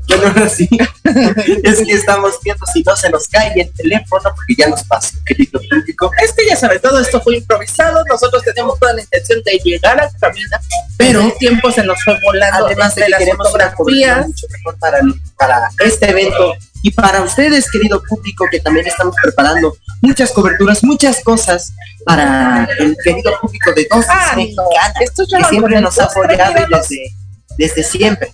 Bueno, 0.09 0.29
ahora 0.29 0.49
sí. 0.49 0.69
es 1.65 1.79
que 1.85 1.93
estamos 1.93 2.35
viendo 2.43 2.65
si 2.73 2.83
no 2.83 2.97
se 2.97 3.11
nos 3.11 3.29
cae 3.29 3.53
el 3.61 3.73
teléfono, 3.73 4.23
porque 4.35 4.55
ya 4.57 4.69
nos 4.69 4.83
pasó, 4.85 5.17
querido 5.25 5.61
público. 5.61 6.11
es 6.23 6.33
que 6.33 6.47
ya 6.49 6.57
saben, 6.57 6.81
todo 6.81 6.99
esto 7.01 7.21
fue 7.21 7.37
improvisado. 7.39 8.05
Nosotros 8.09 8.43
teníamos 8.45 8.79
toda 8.79 8.93
la 8.95 9.01
intención 9.03 9.43
de 9.45 9.59
llegar 9.65 10.01
a 10.01 10.11
cabina, 10.21 10.61
pero 10.97 11.21
Pero- 11.21 11.23
el 11.23 11.39
tiempo 11.39 11.71
se 11.71 11.83
nos 11.85 12.03
fue 12.05 12.19
volando 12.23 12.67
Además 12.67 12.95
de 12.95 13.03
entre 13.03 13.05
que 13.05 13.11
las 13.11 13.19
queremos 13.19 13.55
una 13.55 13.75
cobertura 13.75 13.77
fotografías. 13.77 14.27
mucho 14.27 14.47
mejor 14.51 14.79
para, 14.79 14.99
para 15.37 15.69
este 15.81 16.11
evento 16.11 16.55
y 16.83 16.91
para 16.93 17.23
ustedes, 17.23 17.71
querido 17.71 18.03
público, 18.09 18.47
que 18.51 18.61
también 18.61 18.87
estamos 18.87 19.15
preparando 19.23 19.77
muchas 20.03 20.31
coberturas, 20.31 20.85
muchas 20.85 21.21
cosas 21.25 21.73
para 22.05 22.69
el 22.79 22.97
querido 23.03 23.33
público 23.41 23.73
de 23.73 23.89
Dosis 23.91 24.07
Ah, 24.09 24.37
no, 24.37 24.45
ya 24.73 24.93
que 24.95 25.45
siempre 25.49 25.81
nos 25.81 25.99
ha 25.99 26.05
apoyado 26.05 26.55
desde, 26.71 27.13
desde 27.59 27.83
siempre, 27.83 28.33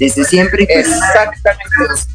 desde 0.00 0.24
siempre. 0.24 0.66
pues, 0.66 0.86
Exactamente. 0.88 1.64
pues, 1.86 2.08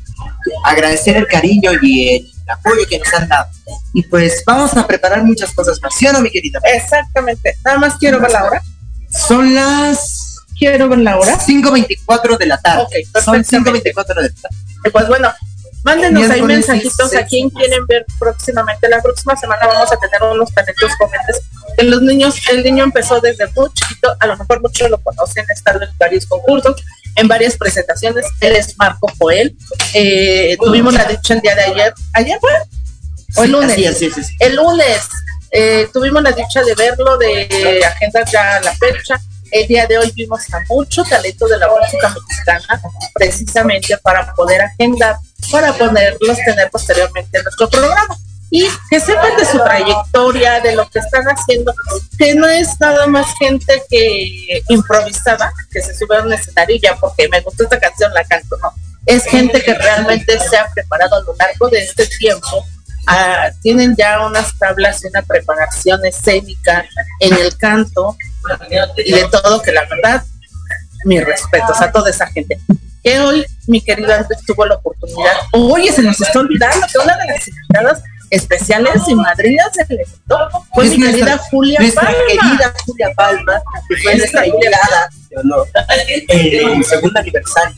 agradecer 0.65 1.15
el 1.15 1.27
cariño 1.27 1.71
y 1.81 2.09
el 2.15 2.31
apoyo 2.49 2.85
que 2.89 2.99
nos 2.99 3.13
han 3.13 3.29
dado. 3.29 3.49
Y 3.93 4.01
pues 4.03 4.43
vamos 4.45 4.75
a 4.75 4.85
preparar 4.85 5.23
muchas 5.23 5.53
cosas 5.53 5.79
más, 5.81 5.93
¿sí 5.95 6.05
o 6.07 6.11
no, 6.13 6.19
mi 6.19 6.29
querida? 6.29 6.59
Exactamente. 6.63 7.57
Nada 7.63 7.77
más 7.77 7.95
quiero 7.97 8.19
ver 8.19 8.31
la 8.31 8.43
hora. 8.43 8.61
Son 9.09 9.53
las 9.55 10.23
Quiero 10.57 10.87
ver 10.87 10.99
la 10.99 11.17
hora. 11.19 11.37
5.24 11.37 12.37
de 12.37 12.45
la 12.45 12.57
tarde. 12.57 12.83
Ok, 12.83 13.21
Son 13.21 13.33
perfectamente. 13.35 13.93
5.24 13.93 14.07
de 14.07 14.15
la 14.15 14.29
tarde. 14.29 14.57
Pues 14.91 15.07
bueno, 15.09 15.33
mándenos 15.85 16.29
ahí 16.29 16.41
mensajitos 16.41 17.13
a 17.13 17.19
16. 17.23 17.27
quien 17.29 17.49
quieren 17.51 17.85
ver 17.87 18.05
próximamente. 18.19 18.89
La 18.89 19.01
próxima 19.01 19.35
semana 19.37 19.65
vamos 19.67 19.91
a 19.91 19.97
tener 19.97 20.21
unos 20.23 20.53
talentos 20.53 20.91
jóvenes. 20.99 21.41
Los 21.77 22.01
niños, 22.01 22.35
el 22.51 22.63
niño 22.63 22.83
empezó 22.83 23.21
desde 23.21 23.45
muy 23.55 23.69
chiquito, 23.73 24.15
a 24.19 24.27
lo 24.27 24.37
mejor 24.37 24.61
muchos 24.61 24.89
lo 24.89 24.97
conocen, 25.01 25.45
está 25.53 25.71
en 25.71 25.79
varios 25.97 26.25
concursos, 26.25 26.75
en 27.15 27.27
varias 27.27 27.55
presentaciones. 27.57 28.25
Él 28.41 28.55
es 28.55 28.77
Marco 28.77 29.07
Joel. 29.19 29.55
Eh, 29.93 30.57
tuvimos 30.61 30.93
la 30.93 31.05
dicha 31.05 31.33
el 31.35 31.41
día 31.41 31.55
de 31.55 31.61
ayer. 31.63 31.93
¿Ayer 32.13 32.39
fue? 32.39 32.51
O 33.37 33.43
el 33.43 33.47
Sí, 33.49 33.51
lunes. 33.51 33.87
así 33.95 34.05
es. 34.05 34.29
El 34.39 34.55
lunes 34.55 35.01
eh, 35.51 35.87
tuvimos 35.93 36.23
la 36.23 36.31
dicha 36.31 36.63
de 36.63 36.73
verlo, 36.75 37.17
de 37.17 37.81
agendar 37.85 38.25
ya 38.31 38.59
la 38.61 38.73
fecha. 38.73 39.19
El 39.51 39.67
día 39.67 39.85
de 39.87 39.97
hoy 39.97 40.11
vimos 40.15 40.41
a 40.53 40.59
mucho 40.67 41.03
talento 41.03 41.47
de 41.47 41.57
la 41.57 41.67
música 41.67 42.09
mexicana, 42.09 42.81
precisamente 43.13 43.97
para 43.99 44.33
poder 44.33 44.61
agendar, 44.61 45.15
para 45.51 45.73
poderlos 45.73 46.37
tener 46.45 46.69
posteriormente 46.69 47.37
en 47.37 47.43
nuestro 47.43 47.69
programa. 47.69 48.17
Y 48.51 48.67
que 48.89 48.99
sepan 48.99 49.35
de 49.37 49.45
su 49.45 49.57
trayectoria, 49.57 50.61
de 50.61 50.75
lo 50.75 50.87
que 50.89 50.99
están 50.99 51.25
haciendo, 51.25 51.73
que 52.17 52.35
no 52.35 52.47
es 52.47 52.79
nada 52.79 53.07
más 53.07 53.25
gente 53.39 53.83
que 53.89 54.61
improvisada, 54.69 55.51
que 55.71 55.81
se 55.81 55.95
sube 55.95 56.17
a 56.17 56.21
un 56.21 56.31
escenario 56.31 56.77
ya 56.81 56.95
porque 56.95 57.27
me 57.27 57.41
gustó 57.41 57.63
esta 57.63 57.79
canción 57.79 58.13
la 58.13 58.23
canto, 58.23 58.55
no. 58.61 58.71
Es 59.07 59.25
gente 59.25 59.61
que 59.61 59.73
realmente 59.73 60.39
se 60.39 60.57
ha 60.57 60.67
preparado 60.73 61.15
a 61.15 61.21
lo 61.21 61.35
largo 61.35 61.69
de 61.69 61.79
este 61.79 62.05
tiempo 62.05 62.65
ah, 63.07 63.51
tienen 63.61 63.95
ya 63.95 64.25
unas 64.25 64.57
tablas 64.57 65.03
y 65.03 65.07
una 65.07 65.21
preparación 65.21 66.05
escénica 66.05 66.85
en 67.19 67.33
el 67.33 67.55
canto 67.57 68.15
y 68.97 69.11
de 69.11 69.27
todo 69.29 69.61
que 69.61 69.71
la 69.71 69.85
verdad, 69.85 70.23
mis 71.05 71.23
respetos 71.23 71.81
a 71.81 71.91
toda 71.91 72.09
esa 72.09 72.27
gente. 72.27 72.59
Que 73.05 73.19
hoy 73.19 73.45
mi 73.67 73.81
querido 73.81 74.11
Andrés 74.15 74.39
tuvo 74.47 74.65
la 74.65 74.75
oportunidad, 74.75 75.31
oye, 75.53 75.91
se 75.91 76.01
nos 76.01 76.19
está 76.19 76.39
olvidando 76.39 76.87
que 76.91 76.97
una 76.97 77.15
de 77.17 77.25
las 77.27 77.47
invitadas 77.47 78.01
especiales 78.31 79.03
y 79.07 79.13
madrinas 79.13 79.71
del 79.73 79.99
evento 79.99 80.49
fue 80.73 80.85
Es 80.85 80.91
mi 80.91 80.97
nuestra- 80.97 81.19
querida 81.25 81.37
Julia 81.51 81.79
Nuestra 81.81 82.01
Palma. 82.01 82.17
querida 82.27 82.73
Julia 82.83 83.11
Palma, 83.15 83.61
que 83.87 83.95
fue 83.97 84.15
nuestra 84.15 84.47
invitada 84.47 85.09
de 85.29 85.37
honor 85.37 85.67
en 85.89 86.69
el 86.79 86.83
segundo 86.85 87.19
aniversario 87.19 87.75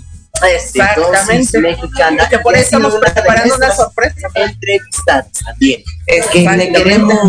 Exactamente. 0.56 1.60
Mexicana. 1.60 2.30
Que 2.30 2.40
por 2.40 2.56
eso 2.56 2.64
estamos 2.64 2.96
preparando 2.96 3.56
una 3.56 3.76
sorpresa. 3.76 4.28
entrevistadas 4.36 5.28
también. 5.46 5.84
Que 6.32 6.48
le 6.56 6.72
queremos. 6.72 7.20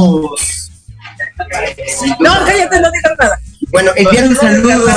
No, 2.21 2.45
cállate, 2.47 2.81
no 2.81 2.91
digas 2.93 3.13
nada. 3.19 3.41
Bueno, 3.71 3.91
enviar 3.97 4.25
un 4.25 4.37
saludo. 4.37 4.93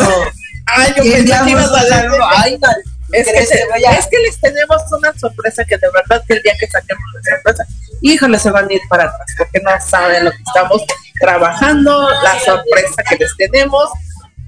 Ay, 0.67 0.93
yo 0.97 1.03
pensé 1.03 1.43
que 1.45 1.49
ibas 1.49 1.71
a 1.71 1.87
saludo. 1.87 2.17
Ay, 2.37 2.57
no, 2.61 2.67
Es 3.13 3.25
que, 3.25 3.31
¿crees 3.33 3.49
se- 3.49 3.67
vaya? 3.69 3.91
es 3.93 4.07
que 4.07 4.17
les 4.19 4.39
tenemos 4.39 4.81
una 4.91 5.13
sorpresa 5.17 5.63
que 5.65 5.77
de 5.77 5.87
verdad 5.91 6.23
que 6.27 6.33
el 6.35 6.41
día 6.43 6.53
que 6.59 6.67
saquemos 6.67 7.03
la 7.13 7.35
sorpresa, 7.35 7.65
híjole, 8.01 8.39
se 8.39 8.51
van 8.51 8.69
a 8.69 8.73
ir 8.73 8.81
para 8.89 9.03
atrás 9.05 9.27
porque 9.37 9.59
no 9.61 9.71
saben 9.85 10.25
lo 10.25 10.31
que 10.31 10.37
estamos 10.45 10.81
trabajando, 11.19 12.09
la 12.23 12.39
sorpresa 12.39 13.03
que 13.09 13.15
les 13.17 13.35
tenemos. 13.37 13.89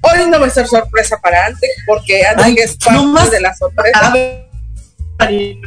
Hoy 0.02 0.26
no 0.28 0.38
va 0.40 0.46
a 0.46 0.50
ser 0.50 0.66
sorpresa 0.66 1.18
para 1.22 1.46
antes 1.46 1.70
porque 1.86 2.26
antes 2.26 2.56
es 2.72 2.76
parte 2.76 2.92
no 2.98 3.04
más. 3.06 3.30
de 3.30 3.40
la 3.40 3.54
sorpresa. 3.54 3.98
A 4.06 4.10
ver, 4.10 4.44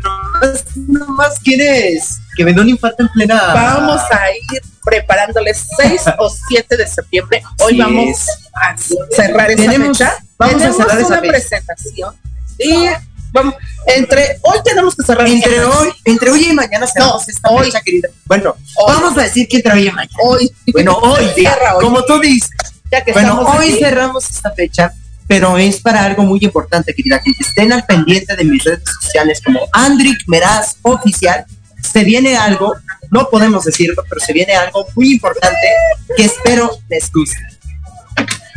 nomás- 0.04 0.64
nomás 0.76 1.40
quieres 1.40 2.18
que 2.36 2.44
me 2.44 2.54
dé 2.54 2.62
un 2.62 2.70
infarto 2.70 3.02
en 3.04 3.10
plena. 3.10 3.54
Vamos 3.54 4.02
a 4.12 4.30
ir 4.32 4.62
preparándoles 4.84 5.66
6 5.78 6.04
o 6.20 6.30
7 6.50 6.78
de 6.78 6.86
septiembre. 6.88 7.42
Hoy 7.62 7.80
vamos 7.80 8.10
es. 8.10 8.28
a 8.54 8.76
cerrar 9.16 9.50
esa 9.50 9.62
Tenemos- 9.64 9.98
fecha. 9.98 10.14
vamos 10.38 10.62
a 10.62 10.72
cerrar 10.74 10.98
esa 11.00 11.08
una 11.08 11.20
fecha. 11.22 11.32
presentación 11.32 12.16
y 12.60 12.88
vamos, 13.32 13.56
entre 13.96 14.38
hoy 14.42 14.58
tenemos 14.64 14.96
que 14.96 15.04
cerrar 15.06 15.28
Entre 15.28 15.64
hoy, 15.64 15.90
entre 16.06 16.30
hoy 16.32 16.46
y 16.50 16.54
mañana 16.54 16.88
cerramos 16.88 17.28
esta 17.30 17.50
hoy. 17.50 17.66
fecha, 17.66 17.82
querida. 17.82 18.10
Bueno, 18.26 18.56
Hoy. 18.78 18.94
vamos 18.96 19.18
a 19.18 19.24
decir 19.24 19.48
que 19.48 19.58
entre 19.58 19.74
hoy 19.74 19.88
y 19.88 19.92
mañana. 19.92 20.18
hoy. 20.24 20.52
Bueno, 20.74 20.98
hoy, 20.98 21.26
ya, 21.28 21.34
Cierra 21.34 21.76
hoy. 21.78 21.84
como 21.86 22.04
tú 22.06 22.20
dices. 22.20 22.50
ya 22.92 23.04
que 23.04 23.14
Bueno, 23.14 23.42
hoy 23.42 23.70
aquí. 23.70 23.80
cerramos 23.80 24.30
esta 24.30 24.52
fecha, 24.52 24.92
pero 25.28 25.58
es 25.58 25.82
para 25.82 26.04
algo 26.06 26.24
muy 26.24 26.40
importante, 26.42 26.94
querida 26.94 27.20
gente. 27.20 27.44
Estén 27.44 27.72
al 27.74 27.86
pendiente 27.86 28.36
de 28.36 28.44
mis 28.44 28.64
redes 28.64 28.84
sociales 29.02 29.42
como 29.44 29.60
Andric 29.74 30.24
Meraz 30.28 30.78
Oficial. 30.82 31.46
Se 31.82 32.04
viene 32.04 32.36
algo, 32.36 32.76
no 33.12 33.30
podemos 33.30 33.64
decirlo, 33.66 34.04
pero 34.10 34.20
se 34.20 34.34
viene 34.34 34.54
algo 34.56 34.86
muy 34.96 35.12
importante 35.14 35.68
que 36.16 36.26
espero 36.26 36.72
les 36.90 37.12
guste. 37.12 37.38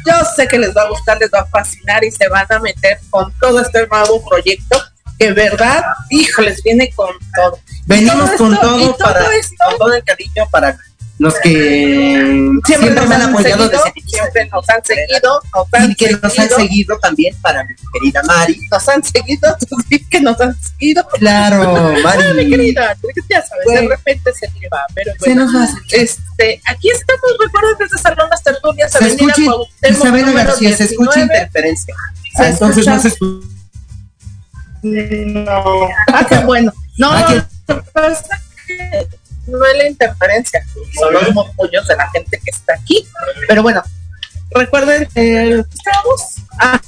Yo 0.07 0.13
sé 0.37 0.49
que 0.49 0.59
les 0.59 0.75
va 0.77 0.83
a 0.83 0.89
gustar, 0.89 1.19
les 1.19 1.31
va 1.31 1.41
a 1.41 1.47
fascinar 1.47 2.03
y 2.05 2.11
se 2.11 2.29
van 2.29 2.47
a 2.51 2.59
meter 2.59 2.99
con 3.11 3.33
todo 3.41 3.61
este 3.61 3.87
nuevo 3.87 4.23
proyecto 4.29 4.83
que 5.19 5.33
verdad, 5.33 5.83
híjoles, 6.09 6.63
viene 6.63 6.91
con 6.95 7.11
todo. 7.35 7.59
Venimos 7.87 8.31
con 8.33 8.55
esto- 8.55 8.79
y 8.79 8.85
todo, 8.85 8.97
para, 8.99 9.35
esto 9.37 9.55
con 9.69 9.79
todo 9.79 9.93
el 9.95 10.05
cariño 10.05 10.49
para 10.51 10.79
los 11.21 11.35
que 11.43 12.51
siempre, 12.65 12.91
nos 12.93 13.09
me 13.09 13.15
han 13.15 13.23
apoyado 13.23 13.65
seguido, 13.69 13.85
desde 13.85 14.09
siempre 14.09 14.49
nos 14.51 14.69
han 14.71 14.83
seguido, 14.85 15.41
nos 15.55 15.67
han 15.75 15.91
y 15.91 15.95
que 15.95 16.11
nos 16.13 16.25
han 16.25 16.31
seguido, 16.31 16.57
seguido 16.57 16.99
también 16.99 17.37
para 17.43 17.63
mi 17.65 17.75
querida 17.93 18.23
Mari. 18.23 18.59
nos 18.73 18.89
han 18.89 19.05
seguido, 19.05 19.55
sí 19.91 19.99
que 20.07 20.21
nos 20.23 20.41
han 20.41 20.57
seguido. 20.63 21.07
Claro, 21.19 21.77
Ay, 21.87 21.95
mi 21.97 22.03
Mari. 22.03 22.51
querida, 22.51 22.97
ya 23.29 23.43
sabes, 23.45 23.67
de 23.67 23.89
repente 23.89 24.33
se 24.33 24.49
me 24.59 24.67
va, 24.69 24.83
pero 24.95 25.13
Se 25.13 25.19
bueno. 25.35 25.45
nos 25.45 25.55
hace. 25.63 25.77
Este, 26.03 26.61
aquí 26.67 26.89
estamos, 26.91 27.37
recuerden 27.39 27.77
desde 27.79 27.99
Salón 27.99 28.29
Las 28.31 28.43
Tertulias, 28.43 28.91
Se 28.91 28.99
Avenida 29.05 29.35
número 30.27 30.33
García, 30.33 30.75
se 30.77 30.85
escucha 30.85 31.17
19. 31.17 31.23
interferencia. 31.39 31.95
Se 32.35 32.43
Ah, 32.45 32.49
entonces 32.49 32.87
no 32.87 32.95
escucha- 32.97 33.03
se 33.03 33.09
escucha. 33.09 33.47
No. 34.83 35.89
Ah, 36.15 36.27
qué 36.27 36.39
bueno. 36.39 36.73
No, 36.97 37.11
Ah, 37.13 37.45
no, 37.69 37.83
que 38.67 39.07
no 39.51 39.65
es 39.67 39.77
la 39.77 39.87
interferencia, 39.87 40.65
son 40.99 41.13
los 41.13 41.35
murmullos 41.35 41.87
de 41.87 41.97
la 41.97 42.09
gente 42.11 42.41
que 42.43 42.51
está 42.51 42.75
aquí. 42.75 43.07
Pero 43.49 43.63
bueno, 43.63 43.83
recuerden, 44.51 45.09
eh, 45.15 45.63
estamos, 45.73 46.37
ah, 46.59 46.81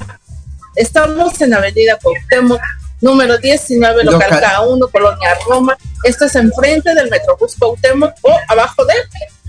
estamos 0.77 1.40
en 1.40 1.55
Avenida 1.55 1.98
Cuauhtémoc, 2.01 2.61
número 3.01 3.38
19, 3.38 4.05
local, 4.05 4.31
Local. 4.31 4.42
K1, 4.42 4.90
Colonia 4.90 5.38
Roma. 5.48 5.77
Esto 6.05 6.25
es 6.25 6.35
enfrente 6.37 6.94
del 6.94 7.11
Metrobús 7.11 7.57
Cuauhtémoc 7.57 8.14
o 8.22 8.38
abajo 8.48 8.85
de... 8.85 8.94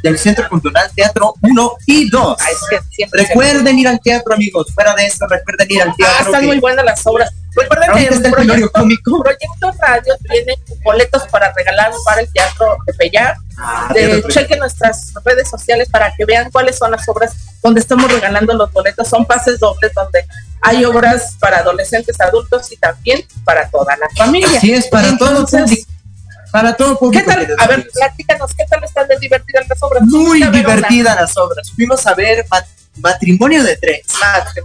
Del 0.03 0.19
Centro 0.19 0.47
Cultural 0.49 0.91
Teatro 0.93 1.33
1 1.41 1.71
y 1.87 2.09
2. 2.09 2.37
Ah, 2.39 2.45
es 2.51 2.59
que 2.97 3.07
Recuerden 3.11 3.79
ir 3.79 3.87
al 3.87 3.99
teatro, 4.01 4.33
amigos. 4.35 4.67
Fuera 4.75 4.93
de 4.95 5.05
eso, 5.07 5.25
recuerden 5.27 5.71
ir 5.71 5.81
al 5.81 5.89
Ah, 5.89 5.93
teatro. 5.97 6.25
están 6.25 6.41
que 6.41 6.47
muy 6.47 6.59
buenas 6.59 6.85
las 6.85 7.07
obras. 7.07 7.31
Recuerden 7.55 7.91
que 7.93 8.07
el 8.07 8.31
proyecto, 8.31 8.71
cómico. 8.71 9.23
Proyecto 9.23 9.71
Radio 9.79 10.15
tiene 10.29 10.55
boletos 10.83 11.23
para 11.31 11.53
regalar 11.53 11.91
para 12.03 12.21
el 12.21 12.31
Teatro 12.33 12.77
de 12.85 12.93
Pellar. 12.95 13.37
Ah, 13.57 13.91
De, 13.93 14.23
chequen 14.27 14.59
nuestras 14.59 15.13
redes 15.23 15.49
sociales 15.49 15.87
para 15.89 16.13
que 16.15 16.25
vean 16.25 16.49
cuáles 16.51 16.77
son 16.77 16.91
las 16.91 17.07
obras 17.07 17.33
donde 17.61 17.79
estamos 17.79 18.11
regalando 18.11 18.53
los 18.55 18.71
boletos. 18.73 19.07
Son 19.07 19.25
pases 19.25 19.59
dobles 19.59 19.93
donde 19.93 20.25
hay 20.61 20.83
obras 20.83 21.35
para 21.39 21.59
adolescentes, 21.59 22.19
adultos 22.19 22.71
y 22.71 22.77
también 22.77 23.23
para 23.45 23.69
toda 23.69 23.95
la 23.97 24.09
familia. 24.17 24.57
Así 24.57 24.73
es, 24.73 24.87
para 24.87 25.15
todo 25.17 25.29
Entonces, 25.29 25.61
público. 25.61 25.91
Para 26.53 26.75
todo 26.75 26.91
¿Qué 26.93 26.99
público. 26.99 27.25
tal? 27.25 27.39
queridos 27.39 27.59
A 27.59 27.67
ver, 27.67 27.89
platícanos, 27.91 28.51
¿qué 28.55 28.63
tal 28.69 28.83
están 28.83 29.07
de 29.07 29.17
divertidas 29.17 29.65
las 29.67 29.81
obras? 29.81 30.03
Muy 30.03 30.39
divertidas 30.43 31.15
las 31.19 31.35
obras. 31.35 31.71
Fuimos 31.75 32.05
a 32.05 32.13
ver 32.13 32.45
mat- 32.51 32.67
Matrimonio 32.97 33.63
de 33.63 33.75
Tres. 33.77 34.05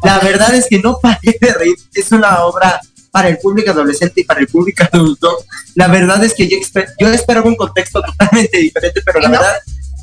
La 0.05 0.19
verdad 0.19 0.55
es 0.55 0.67
que 0.69 0.79
no 0.81 0.99
paré 1.01 1.39
de 1.41 1.55
reír. 1.55 1.77
Es 1.95 2.13
una 2.13 2.45
obra 2.45 2.79
para 3.11 3.29
el 3.29 3.39
público 3.39 3.71
adolescente 3.71 4.21
y 4.21 4.25
para 4.25 4.41
el 4.41 4.49
público 4.49 4.85
adulto. 4.93 5.45
La 5.77 5.89
verdad 5.89 6.23
es 6.23 6.35
que 6.35 6.47
yo, 6.47 6.59
esper- 6.59 6.93
yo 6.99 7.09
esperaba 7.09 7.49
un 7.49 7.57
contexto 7.57 8.03
totalmente 8.03 8.59
diferente, 8.59 9.01
pero 9.03 9.21
la 9.21 9.31
verdad 9.31 9.57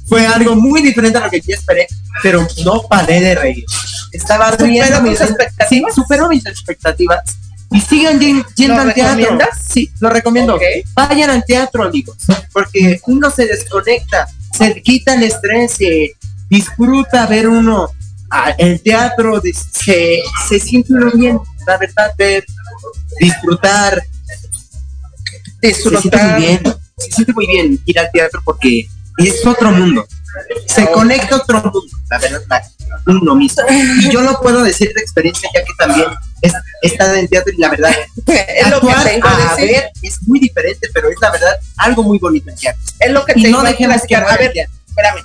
fue 0.07 0.25
algo 0.25 0.55
muy 0.55 0.81
diferente 0.81 1.19
a 1.19 1.21
lo 1.21 1.29
que 1.29 1.39
yo 1.39 1.53
esperé, 1.53 1.85
pero 2.23 2.47
no 2.65 2.81
paré 2.87 3.21
de 3.21 3.35
reír. 3.35 3.63
Estaba 4.11 4.49
¿Superó 4.51 4.65
riendo 4.69 5.01
mis 5.03 5.21
expectativas? 5.21 5.93
Sí, 5.93 6.01
superó 6.01 6.27
mis 6.29 6.45
expectativas. 6.47 7.19
Y 7.71 7.81
sigan 7.81 8.19
yen- 8.19 8.45
yendo 8.55 8.75
¿Lo 8.75 8.81
al 8.83 8.93
teatro. 8.93 9.37
Sí, 9.69 9.91
lo 9.99 10.09
recomiendo. 10.09 10.57
Vayan 10.93 11.29
al 11.29 11.43
teatro, 11.43 11.83
amigos, 11.83 12.15
porque 12.53 12.99
uno 13.07 13.29
se 13.31 13.45
desconecta, 13.47 14.27
se 14.57 14.81
quita 14.81 15.15
el 15.15 15.23
estrés, 15.23 15.73
se 15.73 16.15
disfruta 16.49 17.25
ver 17.27 17.47
uno 17.47 17.89
el 18.57 18.81
teatro, 18.81 19.41
se, 19.41 20.19
se 20.47 20.59
siente 20.59 20.93
uno 20.93 21.11
bien, 21.11 21.39
la 21.67 21.77
verdad, 21.77 22.13
ver, 22.17 22.45
disfrutar, 23.19 24.01
se 25.61 25.73
siente 25.73 25.89
disfrutar. 25.89 26.31
muy 26.39 26.41
bien, 26.45 26.61
se 26.97 27.11
siente 27.11 27.33
muy 27.33 27.47
bien 27.47 27.79
ir 27.85 27.99
al 27.99 28.09
teatro 28.11 28.41
porque 28.43 28.87
es 29.17 29.45
otro 29.45 29.71
mundo, 29.71 30.05
se 30.67 30.91
conecta 30.91 31.35
otro 31.37 31.61
mundo, 31.61 31.81
la 32.09 32.17
verdad, 32.19 32.63
uno 33.07 33.35
mismo. 33.35 33.63
Y 33.69 34.09
yo 34.09 34.21
lo 34.21 34.39
puedo 34.41 34.63
decir 34.63 34.91
de 34.93 35.01
experiencia, 35.01 35.49
ya 35.53 35.63
que 35.63 35.73
también 35.77 36.07
es- 36.41 36.53
estado 36.81 37.13
en 37.15 37.27
teatro 37.27 37.53
y 37.55 37.61
la 37.61 37.69
verdad, 37.69 37.91
es 38.27 38.69
lo 38.69 38.79
que 38.81 38.91
actuar 38.91 39.03
te 39.03 39.17
iba 39.17 39.31
a 39.31 39.55
decir. 39.55 39.71
ver 39.71 39.91
es 40.01 40.21
muy 40.27 40.39
diferente, 40.39 40.89
pero 40.93 41.09
es 41.09 41.15
la 41.21 41.31
verdad 41.31 41.59
algo 41.77 42.03
muy 42.03 42.19
bonito 42.19 42.49
en 42.49 42.55
teatro. 42.55 42.81
Es 42.99 43.11
lo 43.11 43.25
que 43.25 43.33
Y 43.35 43.43
te 43.43 43.49
no 43.49 43.63
dejemos 43.63 44.01
que. 44.07 44.15
A 44.15 44.37
ver, 44.37 44.53
espérame. 44.87 45.23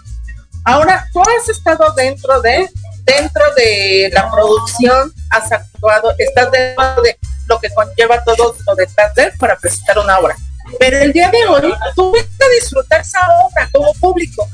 Ahora, 0.65 1.09
tú 1.13 1.21
has 1.23 1.49
estado 1.49 1.93
dentro 1.97 2.41
de, 2.43 2.69
dentro 3.05 3.43
de 3.57 4.11
la 4.13 4.31
producción, 4.31 5.13
has 5.31 5.51
actuado, 5.51 6.15
estás 6.19 6.51
dentro 6.53 7.03
de 7.03 7.19
lo 7.49 7.59
que 7.59 7.71
conlleva 7.71 8.23
todo 8.25 8.55
lo 8.67 8.75
detrás 8.77 9.15
de 9.15 9.33
para 9.39 9.57
presentar 9.57 9.99
una 9.99 10.19
obra. 10.19 10.37
Pero 10.79 10.99
el 10.99 11.13
día 11.13 11.31
de 11.31 11.45
hoy, 11.47 11.75
tú 11.97 12.13
viste 12.13 12.45
a 12.45 12.49
disfrutar 12.61 13.01
esa 13.01 13.19
obra 13.43 13.69
como 13.73 13.93
público. 13.95 14.47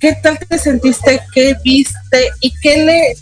¿Qué 0.00 0.14
tal 0.22 0.38
te 0.38 0.58
sentiste? 0.58 1.20
¿Qué 1.32 1.54
viste? 1.62 2.30
¿Y 2.40 2.52
qué 2.60 2.84
le, 2.84 3.16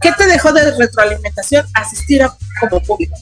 qué 0.00 0.12
te 0.12 0.26
dejó 0.26 0.52
de 0.52 0.70
retroalimentación 0.76 1.66
asistir 1.74 2.22
a, 2.22 2.36
como 2.60 2.80
público? 2.82 3.16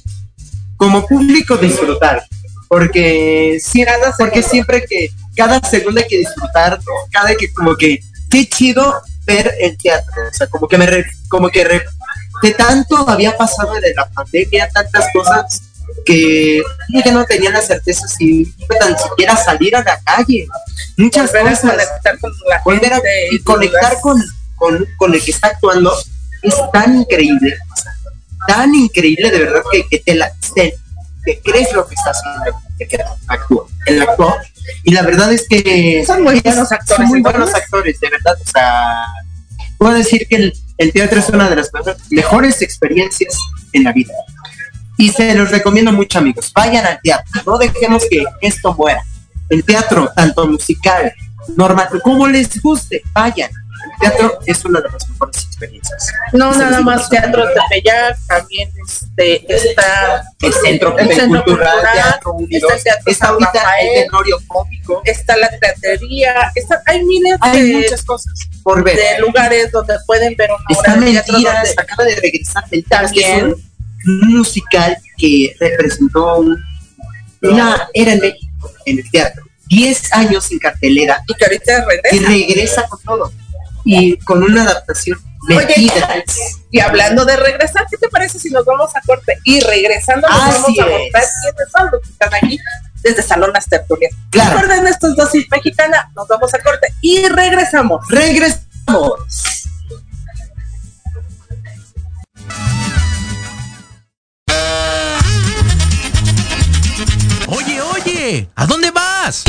como 0.76 1.06
público 1.06 1.56
disfrutar, 1.56 2.26
porque 2.66 3.60
siempre, 3.62 3.94
porque 4.18 4.42
siempre 4.42 4.84
que 4.84 5.10
cada 5.36 5.60
segundo 5.60 6.00
hay 6.00 6.08
que 6.08 6.18
disfrutar, 6.18 6.80
cada 7.12 7.36
que 7.36 7.52
como 7.52 7.76
que 7.76 8.00
qué 8.28 8.48
chido 8.48 9.00
ver 9.24 9.54
el 9.60 9.78
teatro, 9.78 10.12
o 10.28 10.34
sea, 10.34 10.48
como 10.48 10.66
que 10.66 10.78
me 10.78 10.86
re- 10.86 11.06
como 11.28 11.50
que 11.50 11.62
re- 11.62 11.84
de 12.42 12.50
tanto 12.54 13.08
había 13.08 13.36
pasado 13.36 13.74
de 13.74 13.94
la 13.94 14.10
pandemia, 14.10 14.68
tantas 14.70 15.06
cosas 15.14 15.62
que 16.05 16.62
ya 17.05 17.12
no 17.12 17.24
tenía 17.24 17.50
la 17.50 17.61
certeza 17.62 18.07
si 18.09 18.42
iba 18.59 18.78
tan 18.78 18.96
siquiera 18.98 19.37
salir 19.37 19.74
a 19.76 19.83
la 19.83 19.98
calle. 20.05 20.46
Muchas 20.96 21.31
Volver 21.33 21.46
a 21.48 21.50
cosas 21.50 21.70
conectar 21.70 22.18
con 22.20 22.33
la 22.48 22.62
volver 22.64 22.92
a 22.92 22.96
gente 22.96 23.28
y 23.33 23.38
conectar 23.42 24.00
con, 24.00 24.22
con, 24.57 24.87
con 24.96 25.14
el 25.14 25.24
que 25.24 25.31
está 25.31 25.48
actuando 25.48 25.92
es 26.42 26.55
tan 26.72 26.96
increíble, 26.96 27.57
tan 28.46 28.74
increíble 28.74 29.31
de 29.31 29.38
verdad 29.38 29.62
que, 29.70 29.87
que 29.88 29.98
te, 30.00 30.14
la, 30.14 30.31
te, 30.55 30.74
te 31.24 31.40
crees 31.40 31.72
lo 31.72 31.87
que 31.87 31.94
está 31.94 32.11
haciendo, 32.11 32.61
que, 32.78 32.87
que 32.88 32.98
actúa, 33.28 33.66
el 33.87 34.02
actor. 34.02 34.35
Y 34.85 34.92
la 34.92 35.02
verdad 35.02 35.33
es 35.33 35.46
que 35.48 36.05
Son 36.07 36.22
muy 36.22 36.40
buenos 36.40 36.70
actores, 36.72 36.96
son 36.96 37.07
muy 37.09 37.20
buenos 37.20 37.55
actores, 37.55 37.98
de 38.00 38.11
verdad. 38.11 38.35
O 38.40 38.50
sea, 38.50 39.05
puedo 39.78 39.94
decir 39.94 40.26
que 40.28 40.37
el, 40.37 40.52
el 40.78 40.92
teatro 40.92 41.20
es 41.20 41.28
una 41.28 41.48
de 41.48 41.57
las 41.57 41.72
mejor- 41.72 41.96
mejores 42.11 42.62
experiencias 42.62 43.37
en 43.72 43.85
la 43.85 43.92
vida. 43.92 44.12
Y 44.98 45.09
se 45.11 45.35
los 45.35 45.50
recomiendo 45.50 45.92
mucho, 45.92 46.18
amigos. 46.18 46.52
Vayan 46.55 46.87
al 46.87 47.00
teatro, 47.02 47.42
no 47.46 47.59
dejemos 47.59 48.05
que 48.09 48.24
esto 48.40 48.74
muera. 48.74 49.02
El 49.48 49.64
teatro, 49.64 50.11
tanto 50.14 50.46
musical, 50.46 51.12
normal, 51.57 51.88
como 52.02 52.26
les 52.28 52.61
guste, 52.62 53.02
vayan. 53.12 53.50
El 53.50 53.98
teatro 53.98 54.38
es 54.46 54.64
una 54.64 54.81
de 54.81 54.88
las 54.90 55.09
mejores 55.11 55.42
experiencias. 55.44 56.12
No, 56.33 56.52
Se 56.52 56.61
nada 56.61 56.81
más 56.81 57.09
teatro 57.09 57.44
Tepeyac, 57.52 58.16
también 58.28 58.70
este, 58.87 59.55
está 59.55 60.22
El 60.40 60.52
centro, 60.52 60.96
el 60.96 61.09
centro 61.09 61.42
cultural, 61.44 61.72
cultural, 61.72 61.92
teatro 61.92 62.33
unido, 62.33 62.68
está 62.68 62.76
el 62.76 62.83
teatro 62.85 63.02
está 63.11 63.26
San 63.26 63.35
ahorita 63.35 63.62
el 63.81 64.05
tenorio 64.05 64.37
cómico. 64.46 65.02
está 65.05 65.37
la 65.37 65.48
teatería, 65.59 66.52
está, 66.55 66.81
hay 66.87 67.05
miles 67.05 67.37
Hay 67.40 67.70
de, 67.70 67.74
muchas 67.78 68.05
cosas 68.05 68.33
por 68.62 68.85
ver. 68.85 68.96
de 68.96 69.18
lugares 69.18 69.72
donde 69.72 69.94
pueden 70.07 70.37
ver 70.37 70.50
una 70.52 70.64
Está 70.68 70.92
obra 70.92 71.00
de 71.05 71.11
teatro 71.12 71.33
Mentiras, 71.33 71.66
donde- 71.66 71.83
acaba 71.83 72.05
de 72.05 72.16
regresar 72.16 72.64
es 72.70 72.85
También. 72.85 73.55
Musical 74.04 74.96
que 75.16 75.54
representó 75.58 76.36
un- 76.38 76.62
una 77.42 77.88
era 77.94 78.12
en 78.12 78.20
México, 78.20 78.70
en 78.86 78.98
el 78.98 79.10
teatro. 79.10 79.44
10 79.66 80.12
años 80.12 80.44
sin 80.44 80.58
cartelera 80.58 81.22
y 81.26 81.34
que 81.34 81.44
ahorita 81.44 81.72
y 81.72 82.18
regresa. 82.18 82.28
regresa 82.28 82.86
con 82.88 83.00
todo. 83.02 83.32
Y 83.84 84.16
con 84.18 84.42
una 84.42 84.62
adaptación 84.62 85.18
Oye, 85.48 85.92
y 86.70 86.78
hablando 86.78 87.24
de 87.24 87.36
regresar, 87.36 87.84
¿qué 87.90 87.96
te 87.96 88.08
parece 88.08 88.38
si 88.38 88.48
nos 88.50 88.64
vamos 88.64 88.94
a 88.94 89.00
corte? 89.00 89.38
Y 89.42 89.58
regresando 89.60 90.28
nos 90.28 90.40
Así 90.40 90.52
vamos 90.52 90.78
a 90.78 90.82
mostrar 90.82 91.24
quiénes 91.42 91.72
son 91.76 91.88
los 91.90 92.00
que 92.02 92.08
están 92.10 92.34
aquí 92.34 92.58
desde 93.02 93.22
Salón 93.22 93.50
Las 93.52 93.66
Tertulias. 93.68 94.14
Claro. 94.30 94.60
Recuerden 94.60 94.86
estos 94.86 95.16
dosis 95.16 95.46
mexicana, 95.50 96.12
nos 96.14 96.28
vamos 96.28 96.54
a 96.54 96.60
corte 96.60 96.94
y 97.00 97.26
regresamos. 97.26 98.06
Regresamos. 98.08 99.14
Oye, 107.82 108.48
¿a 108.54 108.66
dónde 108.66 108.90
vas? 108.90 109.44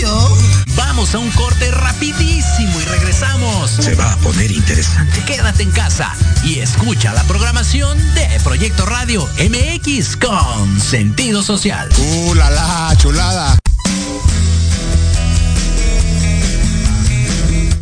yo? 0.00 0.36
Vamos 0.76 1.14
a 1.14 1.18
un 1.18 1.30
corte 1.30 1.70
rapidísimo 1.70 2.80
y 2.80 2.84
regresamos. 2.84 3.70
Se 3.70 3.94
va 3.94 4.12
a 4.12 4.16
poner 4.18 4.50
interesante. 4.50 5.22
Quédate 5.24 5.62
en 5.62 5.70
casa 5.70 6.12
y 6.44 6.58
escucha 6.58 7.12
la 7.12 7.22
programación 7.24 7.98
de 8.14 8.26
Proyecto 8.42 8.86
Radio 8.86 9.28
MX 9.38 10.16
con 10.16 10.80
sentido 10.80 11.42
social. 11.42 11.88
¡Uh, 11.98 12.34
la, 12.34 12.50
la 12.50 12.94
chulada! 12.98 13.58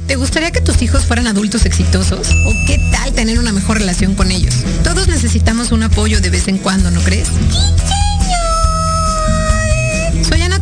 ¿Te 0.06 0.16
gustaría 0.16 0.50
que 0.52 0.60
tus 0.60 0.82
hijos 0.82 1.04
fueran 1.04 1.26
adultos 1.26 1.64
exitosos? 1.64 2.28
¿O 2.46 2.52
qué 2.66 2.78
tal 2.92 3.12
tener 3.14 3.38
una 3.38 3.52
mejor 3.52 3.78
relación 3.78 4.14
con 4.14 4.30
ellos? 4.30 4.54
Todos 4.84 5.08
necesitamos 5.08 5.72
un 5.72 5.82
apoyo 5.82 6.20
de 6.20 6.30
vez 6.30 6.46
en 6.48 6.58
cuando, 6.58 6.90
¿no 6.90 7.00
crees? 7.00 7.28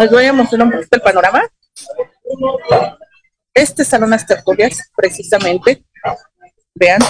Os 0.00 0.10
voy 0.10 0.24
a 0.24 0.32
mostrar 0.32 0.62
un 0.62 0.70
poquito 0.70 0.96
el 0.96 1.02
panorama. 1.02 1.42
Este 3.54 3.84
salón 3.84 4.10
las 4.10 4.26
tertulias, 4.26 4.90
precisamente. 4.96 5.84
Vean. 6.74 7.00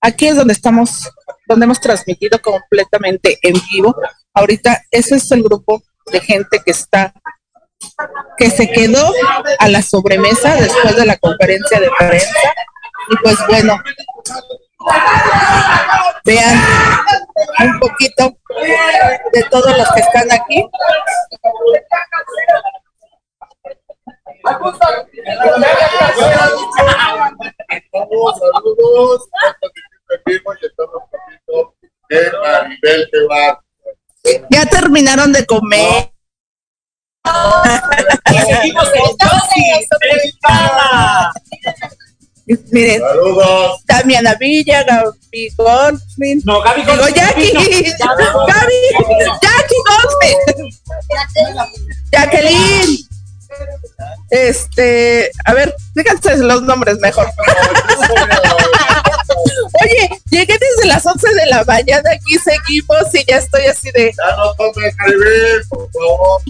Aquí 0.00 0.28
es 0.28 0.36
donde 0.36 0.52
estamos, 0.52 1.10
donde 1.46 1.64
hemos 1.64 1.80
transmitido 1.80 2.40
completamente 2.40 3.38
en 3.42 3.54
vivo. 3.72 3.94
Ahorita 4.34 4.82
ese 4.90 5.16
es 5.16 5.30
el 5.30 5.42
grupo 5.42 5.82
de 6.10 6.20
gente 6.20 6.60
que 6.64 6.72
está, 6.72 7.14
que 8.36 8.50
se 8.50 8.70
quedó 8.70 9.12
a 9.58 9.68
la 9.68 9.82
sobremesa 9.82 10.56
después 10.56 10.96
de 10.96 11.06
la 11.06 11.16
conferencia 11.18 11.80
de 11.80 11.90
prensa. 11.98 12.34
Y 13.10 13.16
pues 13.22 13.36
bueno, 13.48 13.78
vean 16.24 16.60
un 17.60 17.78
poquito 17.80 18.36
de 19.32 19.42
todos 19.50 19.76
los 19.76 19.88
que 19.92 20.00
están 20.00 20.32
aquí. 20.32 20.68
Saludos. 28.38 29.28
Ya 34.50 34.66
terminaron 34.66 35.32
de 35.32 35.46
comer. 35.46 36.12
Miren, 42.72 43.00
Saludos. 43.00 43.80
Damiana 43.86 44.34
Villa, 44.34 44.82
Gaby 44.82 45.48
Goldstein. 45.56 46.42
No, 46.44 46.60
Gaby 46.60 46.80
Digo, 46.82 46.96
Goldstein. 46.96 47.14
Jackie, 47.14 47.52
No. 47.52 48.46
Gaby, 48.46 48.78
Jackie 49.40 49.82
Goldstein. 49.86 50.36
Jacqueline. 52.10 53.11
Este, 54.30 55.30
a 55.44 55.52
ver, 55.52 55.74
fíjense 55.94 56.36
los 56.38 56.62
nombres 56.62 56.98
mejor. 56.98 57.26
Oye, 59.82 60.20
llegué 60.30 60.58
desde 60.58 60.86
las 60.86 61.04
11 61.04 61.34
de 61.34 61.46
la 61.46 61.64
mañana, 61.64 62.10
aquí 62.12 62.36
seguimos 62.38 63.14
y 63.14 63.24
ya 63.26 63.36
estoy 63.38 63.66
así 63.66 63.90
de... 63.92 64.12
Ya 64.16 64.36
no 64.36 64.54
tome 64.54 64.86
escribir, 64.88 65.62
por 65.68 65.90
favor. 65.90 66.40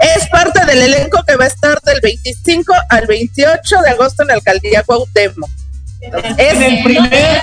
Es 0.00 0.28
parte 0.28 0.64
del 0.66 0.82
elenco 0.82 1.22
que 1.26 1.36
va 1.36 1.44
a 1.44 1.48
estar 1.48 1.80
del 1.82 2.00
25 2.00 2.72
al 2.88 3.06
28 3.06 3.76
de 3.82 3.90
agosto 3.90 4.22
en 4.22 4.28
la 4.28 4.34
alcaldía 4.34 4.82
Cuauhtémoc. 4.82 5.50
Es 6.00 6.54
En 6.54 6.62
el 6.62 6.82
primer, 6.82 7.42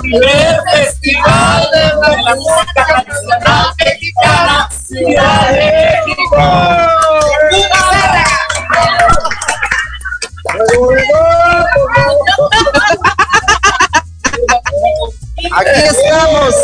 primer 0.00 0.60
festival 0.72 1.68
de 1.72 2.22
la 2.22 2.34
música 2.34 2.84
tradicional 2.84 3.74
mexicana, 3.78 4.68
Ciudad 4.88 5.52
de 5.52 5.96
Aquí 15.52 15.80
estamos. 15.84 16.54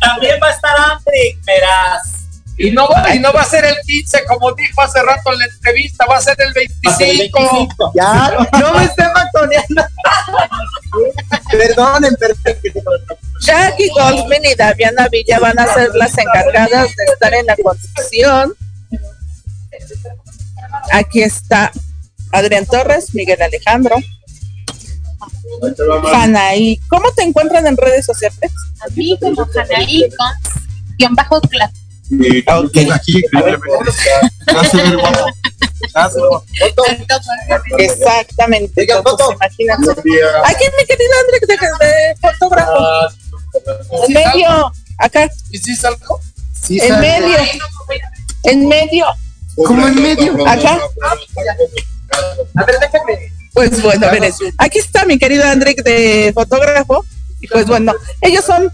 También 0.00 0.40
va 0.42 0.48
a 0.48 0.50
estar 0.50 0.76
Andrick, 0.76 1.44
verás. 1.44 2.16
Y 2.58 2.70
no, 2.70 2.88
va, 2.88 3.14
y 3.14 3.18
no 3.18 3.32
va 3.32 3.42
a 3.42 3.44
ser 3.44 3.64
el 3.66 3.76
15, 3.86 4.24
como 4.24 4.52
dijo 4.52 4.80
hace 4.80 5.02
rato 5.02 5.32
en 5.32 5.38
la 5.40 5.44
entrevista, 5.44 6.06
va 6.06 6.16
a 6.16 6.20
ser 6.22 6.36
el 6.40 6.54
25. 6.54 7.92
Ya, 7.94 8.34
no 8.58 8.72
me 8.72 8.84
estén 8.84 9.12
matoneando. 9.12 9.84
Perdonen, 11.58 12.16
perdón. 12.16 12.56
Jackie 13.40 13.88
Goldman 13.90 14.44
y 14.44 14.54
Daviana 14.54 15.08
Villa 15.08 15.38
van 15.38 15.58
a 15.58 15.72
ser 15.72 15.94
las 15.94 16.16
encargadas 16.18 16.88
de 16.96 17.04
estar 17.12 17.34
en 17.34 17.46
la 17.46 17.56
conducción. 17.56 18.54
Aquí 20.92 21.22
está 21.22 21.70
Adrián 22.32 22.66
Torres, 22.66 23.14
Miguel 23.14 23.40
Alejandro, 23.42 23.96
Anaí. 26.14 26.80
¿Cómo 26.88 27.12
te 27.12 27.22
encuentran 27.22 27.66
en 27.66 27.76
redes 27.76 28.06
sociales? 28.06 28.52
A 28.80 28.88
mí 28.94 29.18
como 29.20 29.42
Anaí 29.42 30.08
con 30.16 30.96
guion 30.98 31.14
bajo 31.14 31.40
clase. 31.42 31.74
Aquí, 32.94 33.22
Exactamente. 37.78 38.80
Diga, 38.82 39.02
foto. 39.02 39.34
Aquí 39.40 39.64
mi 39.64 40.84
querido 40.86 41.12
André 41.20 41.40
de, 41.80 42.16
fotógrafo. 42.20 42.72
Ah, 42.78 43.08
en 44.06 44.12
medio, 44.12 44.72
acá, 44.98 45.30
¿Y 45.50 45.58
si 45.58 45.74
salgo? 45.74 46.20
Sí, 46.60 46.78
en 46.80 47.00
medio, 47.00 47.36
en 48.44 48.68
medio. 48.68 49.06
¿Cómo 49.56 49.88
en 49.88 50.02
medio? 50.02 50.46
Acá. 50.46 50.78
A 52.56 52.64
ver, 52.64 52.78
déjame. 52.78 53.32
Pues 53.54 53.82
bueno, 53.82 54.06
miren, 54.12 54.34
aquí 54.58 54.78
está 54.78 55.06
mi 55.06 55.18
querido 55.18 55.44
André 55.44 55.74
de 55.74 56.32
fotógrafo. 56.34 57.04
Y 57.40 57.48
pues 57.48 57.66
bueno, 57.66 57.94
ellos 58.20 58.44
son 58.44 58.70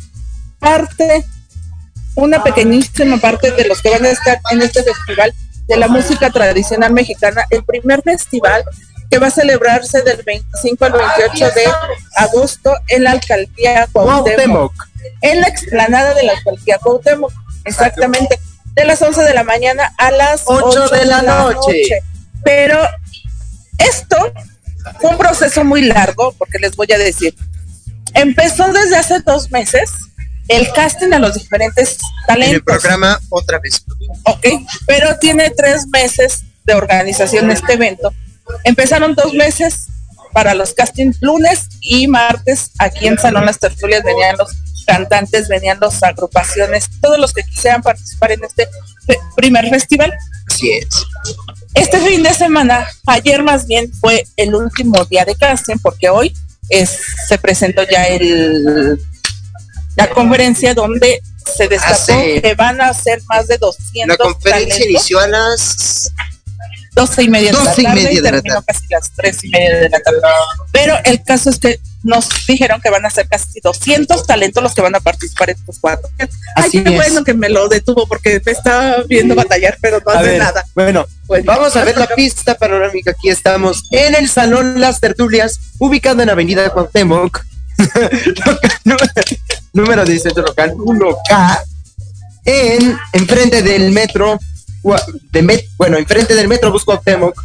parte, 0.58 1.24
una 2.16 2.42
pequeñísima 2.42 3.18
parte 3.18 3.52
de 3.52 3.64
los 3.66 3.80
que 3.80 3.90
van 3.90 4.04
a 4.04 4.10
estar 4.10 4.40
en 4.50 4.62
este 4.62 4.82
festival 4.82 5.32
de 5.66 5.76
la 5.76 5.88
música 5.88 6.30
tradicional 6.30 6.92
mexicana, 6.92 7.44
el 7.50 7.64
primer 7.64 8.02
festival 8.02 8.64
que 9.10 9.18
va 9.18 9.26
a 9.26 9.30
celebrarse 9.30 10.02
del 10.02 10.22
25 10.22 10.84
al 10.84 10.92
28 10.92 11.54
de 11.54 11.64
agosto 12.16 12.74
en 12.88 13.04
la 13.04 13.12
alcaldía 13.12 13.86
Cuauhtémoc, 13.92 14.72
en 15.20 15.40
la 15.40 15.48
explanada 15.48 16.14
de 16.14 16.22
la 16.24 16.32
alcaldía 16.32 16.78
Cuauhtémoc, 16.78 17.32
exactamente, 17.64 18.38
de 18.74 18.84
las 18.84 19.02
11 19.02 19.22
de 19.22 19.34
la 19.34 19.44
mañana 19.44 19.92
a 19.98 20.10
las 20.10 20.44
8, 20.46 20.88
de 20.88 21.04
la 21.04 21.22
noche. 21.22 22.02
Pero 22.42 22.80
esto 23.78 24.32
fue 25.00 25.10
un 25.10 25.18
proceso 25.18 25.64
muy 25.64 25.82
largo, 25.82 26.32
porque 26.38 26.58
les 26.58 26.74
voy 26.74 26.88
a 26.92 26.98
decir, 26.98 27.34
empezó 28.14 28.72
desde 28.72 28.96
hace 28.96 29.20
dos 29.20 29.50
meses 29.50 29.90
el 30.48 30.70
casting 30.72 31.12
a 31.12 31.18
los 31.18 31.34
diferentes 31.34 31.92
En 31.92 32.26
talentos. 32.26 32.54
el 32.56 32.62
programa 32.64 33.20
otra 33.28 33.58
vez. 33.58 33.84
Ok, 34.24 34.46
pero 34.86 35.16
tiene 35.18 35.50
tres 35.50 35.86
meses 35.88 36.44
de 36.64 36.74
organización 36.74 37.50
este 37.50 37.74
evento. 37.74 38.12
Empezaron 38.64 39.14
dos 39.14 39.32
meses 39.34 39.86
para 40.32 40.54
los 40.54 40.72
castings 40.74 41.18
lunes 41.20 41.68
y 41.80 42.06
martes 42.08 42.70
aquí 42.78 43.06
en 43.06 43.18
Salón 43.18 43.44
Las 43.46 43.58
Tertulias 43.58 44.02
venían 44.02 44.36
los 44.38 44.50
cantantes, 44.86 45.46
venían 45.48 45.78
las 45.80 46.02
agrupaciones, 46.02 46.88
todos 47.00 47.18
los 47.18 47.32
que 47.32 47.42
quisieran 47.44 47.82
participar 47.82 48.32
en 48.32 48.42
este 48.44 48.66
fe- 49.06 49.18
primer 49.36 49.68
festival. 49.68 50.12
Así 50.50 50.72
es. 50.72 50.88
Este 51.74 52.00
fin 52.00 52.22
de 52.22 52.34
semana, 52.34 52.86
ayer 53.06 53.42
más 53.42 53.66
bien 53.66 53.92
fue 54.00 54.24
el 54.36 54.54
último 54.54 55.04
día 55.04 55.24
de 55.24 55.34
casting 55.36 55.76
porque 55.82 56.08
hoy 56.08 56.34
es, 56.68 56.98
se 57.28 57.38
presentó 57.38 57.82
ya 57.90 58.04
el 58.06 58.98
la 59.96 60.08
conferencia 60.10 60.74
donde 60.74 61.20
se 61.56 61.68
destacó 61.68 61.94
Hace- 61.94 62.40
que 62.42 62.54
van 62.54 62.80
a 62.80 62.92
ser 62.94 63.20
más 63.28 63.46
de 63.48 63.58
200 63.58 64.06
La 64.08 64.16
conferencia 64.16 64.68
talentos. 64.74 64.90
inició 64.90 65.18
a 65.20 65.26
las 65.28 66.10
12 66.94 67.22
y 67.22 67.28
media 67.28 67.52
de 67.52 67.58
la 67.58 67.64
12 67.64 67.80
y 67.80 67.84
tarde 67.84 67.96
media 68.02 68.12
y 68.12 68.16
de 68.16 68.22
la 68.22 68.30
terminó 68.32 68.62
casi 68.62 68.86
las 68.90 69.10
3 69.16 69.44
y 69.44 69.48
media 69.48 69.78
de 69.78 69.88
la 69.88 70.00
tarde. 70.00 70.18
Pero 70.72 70.94
el 71.04 71.22
caso 71.24 71.50
es 71.50 71.58
que 71.58 71.80
nos 72.04 72.28
dijeron 72.46 72.80
que 72.80 72.90
van 72.90 73.06
a 73.06 73.10
ser 73.10 73.28
casi 73.28 73.60
200 73.60 74.26
talentos 74.26 74.62
los 74.62 74.74
que 74.74 74.82
van 74.82 74.94
a 74.94 75.00
participar 75.00 75.50
en 75.50 75.56
estos 75.56 75.78
cuatro. 75.80 76.08
Ay, 76.56 76.70
qué 76.70 76.78
es. 76.84 76.94
bueno 76.94 77.22
que 77.24 77.32
me 77.34 77.48
lo 77.48 77.68
detuvo 77.68 78.06
porque 78.08 78.40
me 78.44 78.52
estaba 78.52 78.96
viendo 79.08 79.34
batallar, 79.34 79.78
pero 79.80 80.00
no 80.04 80.12
A 80.12 80.18
hace 80.18 80.28
ver, 80.30 80.38
nada. 80.38 80.64
Bueno, 80.74 81.06
vamos 81.44 81.74
a 81.76 81.84
ver 81.84 81.96
la 81.96 82.08
pista 82.08 82.56
panorámica. 82.56 83.12
Aquí 83.12 83.28
estamos 83.30 83.84
en 83.90 84.14
el 84.14 84.28
Salón 84.28 84.80
Las 84.80 85.00
Tertulias, 85.00 85.60
ubicado 85.78 86.22
en 86.22 86.30
Avenida 86.30 86.68
Cuauhtémoc. 86.70 87.44
Número- 89.72 90.02
número 90.02 90.04
18, 90.04 90.40
local 90.42 90.74
1K, 90.76 91.64
en 92.44 92.96
enfrente 93.12 93.62
del 93.62 93.90
metro, 93.92 94.38
de 95.30 95.42
met- 95.42 95.68
bueno, 95.76 95.96
enfrente 95.96 96.34
del 96.34 96.48
metro 96.48 96.70
Bus 96.72 96.84
Cuauhtémoc. 96.84 97.40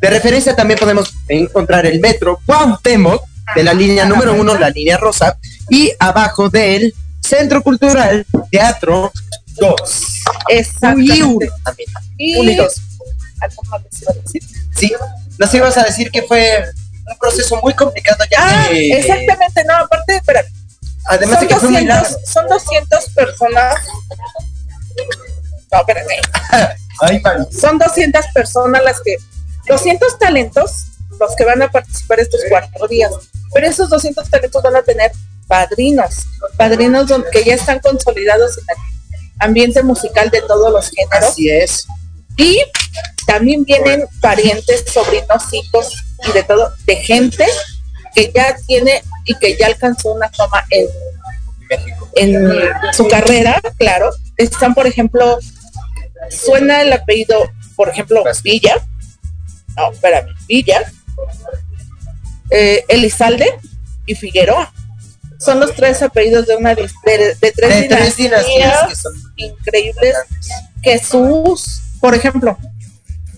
De 0.00 0.10
referencia 0.10 0.54
también 0.54 0.78
podemos 0.78 1.12
encontrar 1.28 1.84
el 1.86 2.00
metro 2.00 2.40
Cuauhtémoc, 2.46 3.22
de 3.54 3.64
la 3.64 3.72
línea 3.74 4.04
número 4.04 4.34
uno, 4.34 4.54
la 4.56 4.70
línea 4.70 4.96
rosa, 4.96 5.36
y 5.70 5.90
abajo 5.98 6.48
del 6.48 6.94
Centro 7.20 7.62
Cultural 7.62 8.24
Teatro 8.50 9.10
2. 9.56 10.22
Exactamente. 10.48 11.50
También. 11.64 11.88
Y- 12.16 12.36
Uno 12.36 12.50
y 12.50 12.56
dos. 12.56 12.74
¿Algo 13.40 13.62
más 13.70 13.82
les 13.84 14.02
iba 14.02 14.12
a 14.12 14.14
decir? 14.14 14.42
Sí, 14.76 14.92
nos 15.38 15.54
ibas 15.54 15.76
a 15.76 15.84
decir 15.84 16.10
que 16.10 16.22
fue 16.22 16.62
un 17.10 17.18
proceso 17.18 17.58
muy 17.62 17.74
complicado 17.74 18.24
ya 18.30 18.38
Ah, 18.40 18.66
que 18.70 18.98
exactamente, 18.98 19.64
no, 19.64 19.74
aparte, 19.76 20.16
espera. 20.16 20.44
Además 21.08 21.38
son 21.38 21.48
de 21.48 21.48
que 21.48 21.60
fue 21.60 21.68
muy 21.70 21.86
200, 21.86 22.10
largo. 22.10 22.26
son 22.26 22.46
200 22.48 23.10
personas. 23.10 23.74
No, 25.72 25.78
espérate. 25.80 26.20
Ay. 27.00 27.22
Son 27.50 27.78
200 27.78 28.26
personas 28.34 28.82
las 28.82 29.00
que, 29.00 29.16
200 29.68 30.18
talentos 30.18 30.84
los 31.18 31.34
que 31.36 31.44
van 31.44 31.62
a 31.62 31.70
participar 31.70 32.20
estos 32.20 32.40
cuatro 32.48 32.86
días. 32.88 33.12
Pero 33.52 33.66
esos 33.66 33.88
200 33.90 34.28
talentos 34.28 34.62
van 34.62 34.76
a 34.76 34.82
tener 34.82 35.12
padrinos, 35.46 36.26
padrinos 36.56 37.10
que 37.32 37.44
ya 37.44 37.54
están 37.54 37.80
consolidados 37.80 38.58
en 38.58 38.64
la, 38.66 38.74
ambiente 39.40 39.82
musical 39.82 40.30
de 40.30 40.42
todos 40.42 40.72
los 40.72 40.90
géneros. 40.90 41.30
Así 41.30 41.48
es. 41.48 41.86
Y 42.36 42.60
también 43.26 43.64
vienen 43.64 44.06
parientes, 44.20 44.84
sobrinos, 44.92 45.52
hijos 45.52 45.92
y 46.28 46.32
de 46.32 46.42
todo, 46.42 46.72
de 46.86 46.96
gente 46.96 47.46
que 48.14 48.32
ya 48.34 48.56
tiene 48.66 49.02
y 49.24 49.34
que 49.34 49.56
ya 49.56 49.66
alcanzó 49.66 50.12
una 50.12 50.28
fama 50.30 50.64
en, 50.70 50.86
en 52.16 52.50
su 52.92 53.06
carrera, 53.08 53.60
claro. 53.78 54.10
Están, 54.36 54.74
por 54.74 54.86
ejemplo, 54.86 55.38
suena 56.30 56.82
el 56.82 56.92
apellido, 56.92 57.50
por 57.76 57.88
ejemplo, 57.88 58.24
Villa. 58.42 58.74
No, 59.76 59.92
espérame, 59.92 60.34
Villa. 60.46 60.82
eh, 62.50 62.84
Elizalde 62.88 63.46
y 64.06 64.14
Figueroa. 64.14 64.72
Son 65.38 65.60
los 65.60 65.72
tres 65.74 66.02
apellidos 66.02 66.46
de 66.46 66.56
una 66.56 66.74
de, 66.74 66.82
de 66.82 66.90
tres, 67.04 67.40
De 67.40 67.52
tres 67.52 68.16
dinastías, 68.16 68.16
dinastías 68.16 68.88
que 68.88 68.94
son 68.96 69.12
increíbles. 69.36 70.16
Jesús, 70.82 71.80
por 72.00 72.14
ejemplo, 72.14 72.58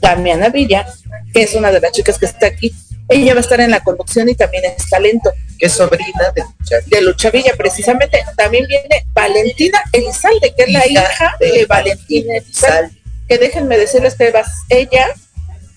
Damiana 0.00 0.48
Villa, 0.48 0.86
que 1.34 1.42
es 1.42 1.54
una 1.54 1.70
de 1.70 1.80
las 1.80 1.92
chicas 1.92 2.18
que 2.18 2.24
está 2.26 2.46
aquí, 2.46 2.74
ella 3.10 3.34
va 3.34 3.40
a 3.40 3.42
estar 3.42 3.60
en 3.60 3.70
la 3.70 3.80
conducción 3.84 4.28
y 4.28 4.34
también 4.34 4.64
es 4.64 4.88
talento. 4.88 5.30
Que 5.58 5.66
es 5.66 5.72
sobrina 5.74 6.32
de 6.34 6.42
Lucha 6.42 6.76
De 6.86 7.00
Lucha 7.02 7.30
Villa, 7.30 7.52
precisamente. 7.56 8.22
También 8.36 8.66
viene 8.66 9.04
Valentina 9.12 9.78
Elizalde, 9.92 10.54
que 10.56 10.62
es 10.64 10.72
la 10.72 10.86
Hija 10.86 11.36
de 11.38 11.66
Valentina 11.66 12.36
Elizalde. 12.36 12.96
Que 13.28 13.36
déjenme 13.38 13.76
decirles 13.76 14.14
que 14.14 14.30
va- 14.30 14.44
ella 14.70 15.06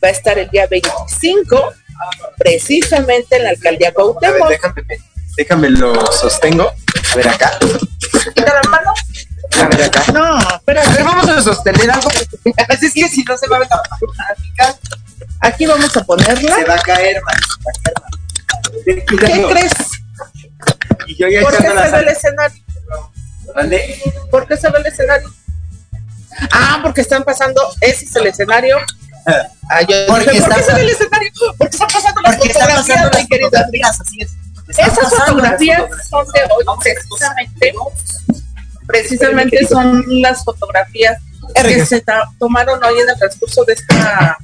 va 0.04 0.08
a 0.08 0.12
estar 0.12 0.38
el 0.40 0.50
día 0.50 0.68
25, 0.68 1.74
precisamente 2.38 3.36
en 3.38 3.44
la 3.44 3.50
alcaldía 3.52 3.88
A 3.90 3.92
ver, 3.92 3.94
Cuauhtémoc. 3.96 4.50
déjame, 4.50 4.82
déjame 5.38 5.70
lo 5.70 6.06
sostengo. 6.12 6.72
A 7.12 7.16
ver 7.16 7.28
acá. 7.30 7.52
¿Quita 8.36 8.54
la 8.64 8.70
mano? 8.70 8.94
A 9.62 9.68
ver 9.68 9.84
acá. 9.84 10.04
No, 10.14 10.24
A 10.38 10.56
espérate. 10.56 10.90
ver, 10.94 11.04
vamos 11.04 11.28
a 11.30 11.42
sostener 11.42 11.92
algo. 11.92 12.10
Así 12.70 12.86
es 12.88 12.94
que 12.94 13.08
si 13.10 13.24
no 13.24 13.38
se 13.38 13.48
va 13.48 13.58
a 13.58 13.60
ver 13.60 13.68
la 14.58 14.76
Aquí 15.44 15.66
vamos 15.66 15.96
a 15.96 16.04
ponerla. 16.04 16.56
Se 16.56 16.64
va 16.66 16.76
a 16.76 16.80
caer, 16.82 17.22
man. 17.24 17.36
Se 17.36 17.64
va 17.64 17.72
a 17.72 17.82
caer, 17.84 17.96
man. 18.02 18.84
Ten 18.86 19.06
¿Qué 19.06 19.48
crees? 19.54 19.72
Y 21.08 21.16
yo 21.18 21.28
ya 21.28 21.41
¿Por 21.41 21.52
qué 21.58 21.64
se 21.68 21.74
ve 21.91 22.00
el 22.00 22.08
escenario? 22.08 22.64
¿Vale? 23.56 24.02
¿Por 24.32 24.48
qué 24.48 24.58
se 24.58 24.70
ve 24.70 24.80
el 24.80 24.86
escenario? 24.88 25.30
Ah, 26.52 26.80
porque 26.82 27.02
están 27.02 27.24
pasando, 27.24 27.62
ese 27.82 28.06
es 28.06 28.16
el 28.16 28.28
escenario. 28.28 28.78
Ah, 29.70 29.82
yo 29.82 29.96
Porque 30.08 30.32
dije, 30.32 30.41
¿por 30.41 30.54
qué 30.54 30.60
están- 30.60 30.64
se 30.64 30.74
ve 30.74 30.82
el 30.82 30.89
escenario? 30.89 31.32
Porque 31.58 31.76
están 31.76 31.88
pasando 31.89 32.22
las 32.22 32.36
Porque 32.36 32.52
están 32.52 32.70
fotografías, 32.70 32.98
pasando 32.98 33.18
mi 33.18 33.39
las 33.39 33.52
fotografías, 33.52 34.02
así 34.02 34.22
es. 34.22 34.32
Están 34.70 34.86
Esas 34.86 34.98
pasando 35.04 35.26
fotografías 35.26 35.80
fotografías. 35.80 36.08
son 36.10 36.26
de 36.34 36.41
hoy, 36.54 36.78
precisamente. 36.82 37.74
Precisamente 38.88 39.68
son 39.68 40.04
las 40.22 40.44
fotografías 40.44 41.18
que 41.56 41.86
se 41.86 42.04
tomaron 42.39 42.84
hoy 42.84 43.00
en 43.02 43.10
el 43.10 43.18
transcurso 43.18 43.64
de 43.66 43.74
esta 43.74 44.38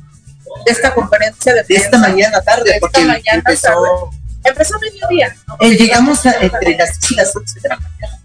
de 0.66 0.72
esta 0.72 0.94
conferencia 0.94 1.54
de 1.54 1.64
De 1.64 1.76
esta 1.76 1.98
mañana 1.98 2.42
tarde, 2.42 2.74
De 2.74 2.80
porque 2.80 3.02
mañana 3.06 3.22
empezó- 3.46 3.68
tarde. 3.68 4.18
Empezó 4.44 4.76
a 4.76 4.80
mediodía. 4.80 5.36
Eh, 5.60 5.70
llegamos 5.78 6.26
a, 6.26 6.32
entre 6.40 6.78
las 6.78 7.00
10 7.00 7.12
y 7.12 7.16
las 7.16 7.36
11 7.36 7.60
de 7.60 7.70
la 7.70 7.76
mañana. 7.76 8.20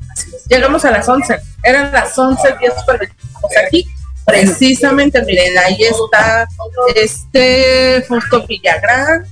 Llegamos 0.49 0.85
a 0.85 0.91
las 0.93 1.09
11. 1.09 1.39
Eran 1.63 1.93
las 1.93 2.17
11, 2.17 2.55
10 2.61 2.73
cuando 2.85 3.03
llegamos 3.05 3.51
aquí. 3.67 3.87
Precisamente, 4.25 5.21
miren, 5.23 5.59
ahí 5.59 5.77
está 5.83 6.47
este 6.95 8.03
Fausto 8.09 8.47
Villagrán. 8.47 9.27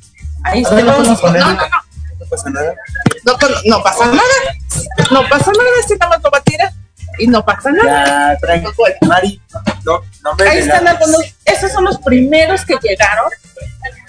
Ahí 0.44 0.62
está. 0.62 0.74
No, 0.82 0.96
poner- 1.20 1.40
no, 1.40 1.52
no, 1.54 1.62
No 2.18 2.26
pasa 2.28 2.50
nada. 2.50 2.74
no, 3.24 3.32
no, 3.32 3.48
no 3.76 3.82
pasa 3.82 4.06
nada. 4.06 4.22
No 5.10 5.28
pasa 5.28 5.50
nada, 5.52 5.70
este 5.80 5.96
nada 5.96 6.10
más 6.10 6.22
lo 6.22 6.30
va 6.30 6.38
a 6.38 6.42
tirar. 6.42 6.72
Y 7.18 7.26
no 7.26 7.44
pasa 7.44 7.70
nada. 7.70 8.32
Ya, 8.32 8.38
tranquilo. 8.38 8.72
Mari, 9.02 9.40
no, 9.84 10.00
no 10.22 10.34
me 10.34 10.48
Ahí 10.48 10.58
están 10.58 10.86
algunos, 10.88 11.20
esos 11.44 11.72
son 11.72 11.84
los 11.84 11.98
primeros 11.98 12.64
que 12.64 12.76
llegaron. 12.82 13.30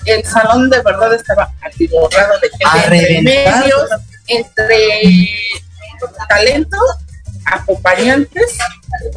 El 0.06 0.24
salón 0.26 0.70
de 0.70 0.82
verdad 0.82 1.14
estaba 1.14 1.51
atiborrado 1.62 2.34
de 2.39 2.49
gente 2.49 2.97
entre 2.97 3.22
medios, 3.22 3.89
entre 4.28 5.30
talentos, 6.28 6.82
acompañantes 7.45 8.58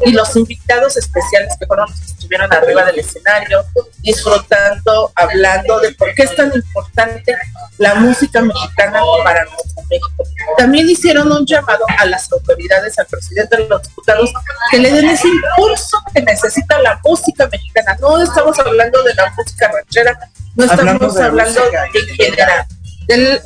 y 0.05 0.11
los 0.11 0.35
invitados 0.35 0.97
especiales 0.97 1.53
que 1.59 1.65
fueron 1.65 1.89
los 1.89 1.99
que 1.99 2.16
estuvieron 2.27 2.53
arriba 2.53 2.83
del 2.83 2.99
escenario, 2.99 3.63
disfrutando, 3.99 5.11
hablando 5.15 5.79
de 5.79 5.93
por 5.93 6.13
qué 6.13 6.23
es 6.23 6.35
tan 6.35 6.51
importante 6.53 7.37
la 7.77 7.95
música 7.95 8.41
mexicana 8.41 8.99
para 9.23 9.45
nuestro 9.45 9.83
México. 9.89 10.23
También 10.57 10.89
hicieron 10.89 11.31
un 11.31 11.45
llamado 11.45 11.85
a 11.97 12.05
las 12.05 12.29
autoridades, 12.33 12.99
al 12.99 13.05
presidente 13.05 13.55
de 13.55 13.67
los 13.69 13.81
diputados, 13.81 14.33
que 14.69 14.79
le 14.79 14.91
den 14.91 15.07
ese 15.09 15.29
impulso 15.29 15.97
que 16.13 16.21
necesita 16.21 16.79
la 16.79 16.99
música 17.03 17.47
mexicana. 17.47 17.95
No 18.01 18.21
estamos 18.21 18.59
hablando 18.59 19.01
de 19.03 19.13
la 19.13 19.33
música 19.37 19.71
ranchera, 19.71 20.19
no 20.55 20.65
estamos 20.65 21.17
hablando 21.17 21.61
de 21.61 22.15
general, 22.17 22.65
de 23.07 23.41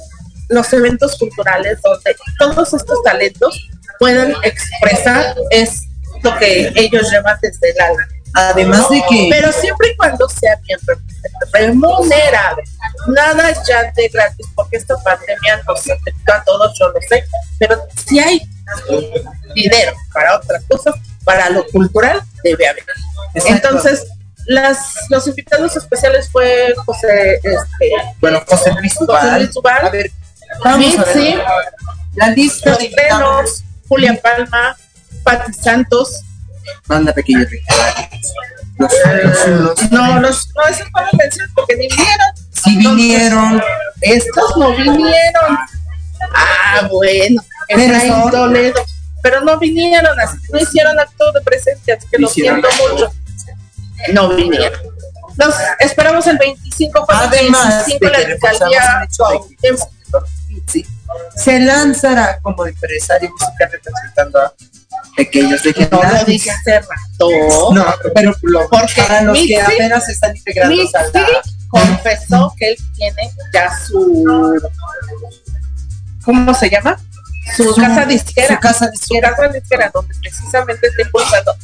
los 0.49 0.73
eventos 0.73 1.19
culturales 1.19 1.79
donde 1.83 2.15
todos 2.39 2.73
estos 2.73 3.03
talentos 3.03 3.69
puedan 3.99 4.33
expresar 4.43 5.35
es 5.51 5.83
lo 6.23 6.35
que 6.37 6.71
ellos 6.75 7.11
llaman 7.11 7.37
desde 7.41 7.69
el 7.69 7.79
alma. 7.79 8.07
Además 8.33 8.89
de 8.89 9.01
que 9.09 9.27
Pero 9.29 9.51
siempre 9.51 9.89
y 9.89 9.95
cuando 9.95 10.27
sea 10.29 10.55
bien 10.67 10.79
remunerado. 11.51 12.57
Nada 13.07 13.49
es 13.49 13.59
ya 13.67 13.91
de 13.91 14.07
gratis, 14.07 14.47
porque 14.55 14.77
esta 14.77 14.95
pandemia 15.03 15.61
nos 15.67 15.79
afectó 15.79 16.33
a 16.33 16.43
todos, 16.43 16.77
yo 16.79 16.89
lo 16.89 17.01
sé. 17.01 17.23
Pero 17.59 17.87
si 18.05 18.19
hay 18.19 18.41
dinero 19.53 19.93
para 20.13 20.37
otras 20.37 20.63
cosas, 20.65 20.95
para 21.23 21.49
lo 21.49 21.65
cultural, 21.67 22.21
debe 22.43 22.67
haber. 22.67 22.85
Exacto. 23.33 23.67
Entonces, 23.67 24.07
las, 24.45 24.95
los 25.09 25.27
invitados 25.27 25.75
especiales 25.75 26.29
fue 26.29 26.73
José, 26.85 27.35
este, 27.35 27.91
bueno, 28.19 28.41
José 28.47 28.71
Luis 28.79 28.95
Duval, 28.99 29.49
A 29.85 29.89
ver, 29.89 30.11
vamos 30.63 30.97
a 30.97 31.03
ver. 31.03 31.15
Mitzi, 31.15 31.37
La 32.15 32.29
lista 32.29 32.75
de. 32.75 32.89
Trenos, 32.89 33.63
Julia 33.87 34.19
Palma, 34.21 34.75
Pati 35.23 35.53
Santos, 35.53 36.21
Manda 36.87 37.13
pequeño 37.13 37.45
Ricardo. 37.49 37.83
Los, 38.77 38.91
los, 39.47 39.91
no, 39.91 40.19
los, 40.19 40.49
no, 40.55 40.63
esos 40.67 40.87
los 40.93 41.13
menciono 41.13 41.51
porque 41.55 41.75
ni 41.75 41.87
vinieron. 41.87 42.27
Sí 42.51 42.77
vinieron. 42.77 43.61
Estos 44.01 44.57
no 44.57 44.75
vinieron. 44.75 45.57
Ah, 46.33 46.87
bueno. 46.89 47.43
Pero 47.67 47.81
Efraín 47.81 48.31
Toledo. 48.31 48.85
Pero 49.21 49.41
no 49.41 49.59
vinieron, 49.59 50.19
así, 50.19 50.37
no 50.51 50.59
hicieron 50.59 50.99
acto 50.99 51.31
de 51.31 51.41
presencia, 51.41 51.95
así 51.95 52.07
que 52.09 52.17
lo 52.17 52.27
siento 52.27 52.67
mucho. 52.89 53.13
No 54.13 54.29
vinieron. 54.35 54.81
Nos 55.37 55.55
esperamos 55.79 56.25
el 56.27 56.37
25 56.37 57.05
para 57.05 57.25
el 57.25 57.29
Además 57.29 57.85
25 57.87 58.05
la 58.05 58.25
que 58.25 58.31
alcaldía 58.33 58.97
el 58.97 59.07
hecho 59.07 59.23
de 59.25 59.55
que 59.55 59.67
el 59.67 59.77
señor 59.77 60.27
Mitzi 60.47 60.85
se 61.35 61.59
lanzará 61.59 62.39
como 62.41 62.65
empresario 62.65 63.29
musical 63.29 63.69
representando 63.71 64.39
a 64.39 64.53
pequeños 65.25 65.61
No 65.65 65.71
lo 65.71 65.79
legendarios. 65.79 66.25
dije 66.25 66.51
hace 66.51 66.79
rato. 66.79 67.73
No, 67.73 67.85
pero 68.13 68.35
lo- 68.41 68.69
Porque 68.69 69.01
para 69.01 69.21
los 69.23 69.37
que 69.37 69.61
apenas 69.61 70.09
están 70.09 70.35
integrando 70.35 70.75
Mitzi 70.75 70.97
a 70.97 71.01
la... 71.03 71.41
confesó 71.69 72.53
que 72.57 72.69
él 72.71 72.77
tiene 72.95 73.31
ya 73.53 73.69
su 73.85 74.59
¿cómo 76.23 76.53
se 76.53 76.69
llama? 76.69 76.97
Su, 77.55 77.63
Su- 77.73 77.81
casa 77.81 78.05
disquera. 78.05 78.47
su 78.55 78.59
casa 78.59 78.91
Su 78.93 79.19
casa 79.19 79.47
disquera, 79.49 79.91
donde 79.93 80.13
precisamente 80.21 80.87
está 80.87 81.01
impulsando 81.01 81.55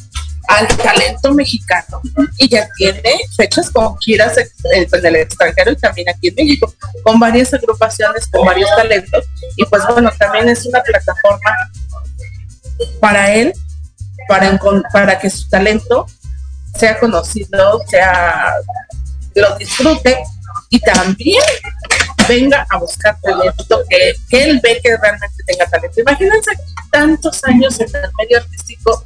al 0.48 0.66
talento 0.78 1.34
mexicano 1.34 2.00
y 2.38 2.48
ya 2.48 2.66
tiene 2.78 3.12
fechas 3.36 3.70
con 3.70 3.98
giras 3.98 4.34
en 4.38 4.48
el 5.06 5.16
extranjero 5.16 5.72
y 5.72 5.76
también 5.76 6.08
aquí 6.08 6.28
en 6.28 6.34
México, 6.36 6.72
con 7.04 7.20
varias 7.20 7.52
agrupaciones, 7.52 8.26
con 8.28 8.46
varios 8.46 8.70
talentos. 8.74 9.24
Y 9.56 9.64
pues 9.66 9.82
bueno, 9.90 10.10
también 10.18 10.48
es 10.48 10.64
una 10.64 10.82
plataforma 10.82 11.50
para 13.00 13.34
él, 13.34 13.52
para, 14.28 14.58
para 14.92 15.18
que 15.18 15.30
su 15.30 15.48
talento 15.48 16.06
sea 16.76 16.98
conocido, 16.98 17.80
sea 17.88 18.54
lo 19.34 19.56
disfrute 19.56 20.18
y 20.70 20.80
también 20.80 21.42
venga 22.28 22.66
a 22.68 22.78
buscar 22.78 23.16
talento 23.22 23.82
que, 23.88 24.14
que 24.28 24.44
él 24.44 24.60
ve 24.62 24.80
que 24.82 24.96
realmente 24.96 25.36
tenga 25.46 25.66
talento. 25.66 26.00
Imagínense 26.00 26.50
tantos 26.90 27.42
años 27.44 27.80
en 27.80 27.88
el 27.94 28.10
medio 28.18 28.38
artístico, 28.38 29.04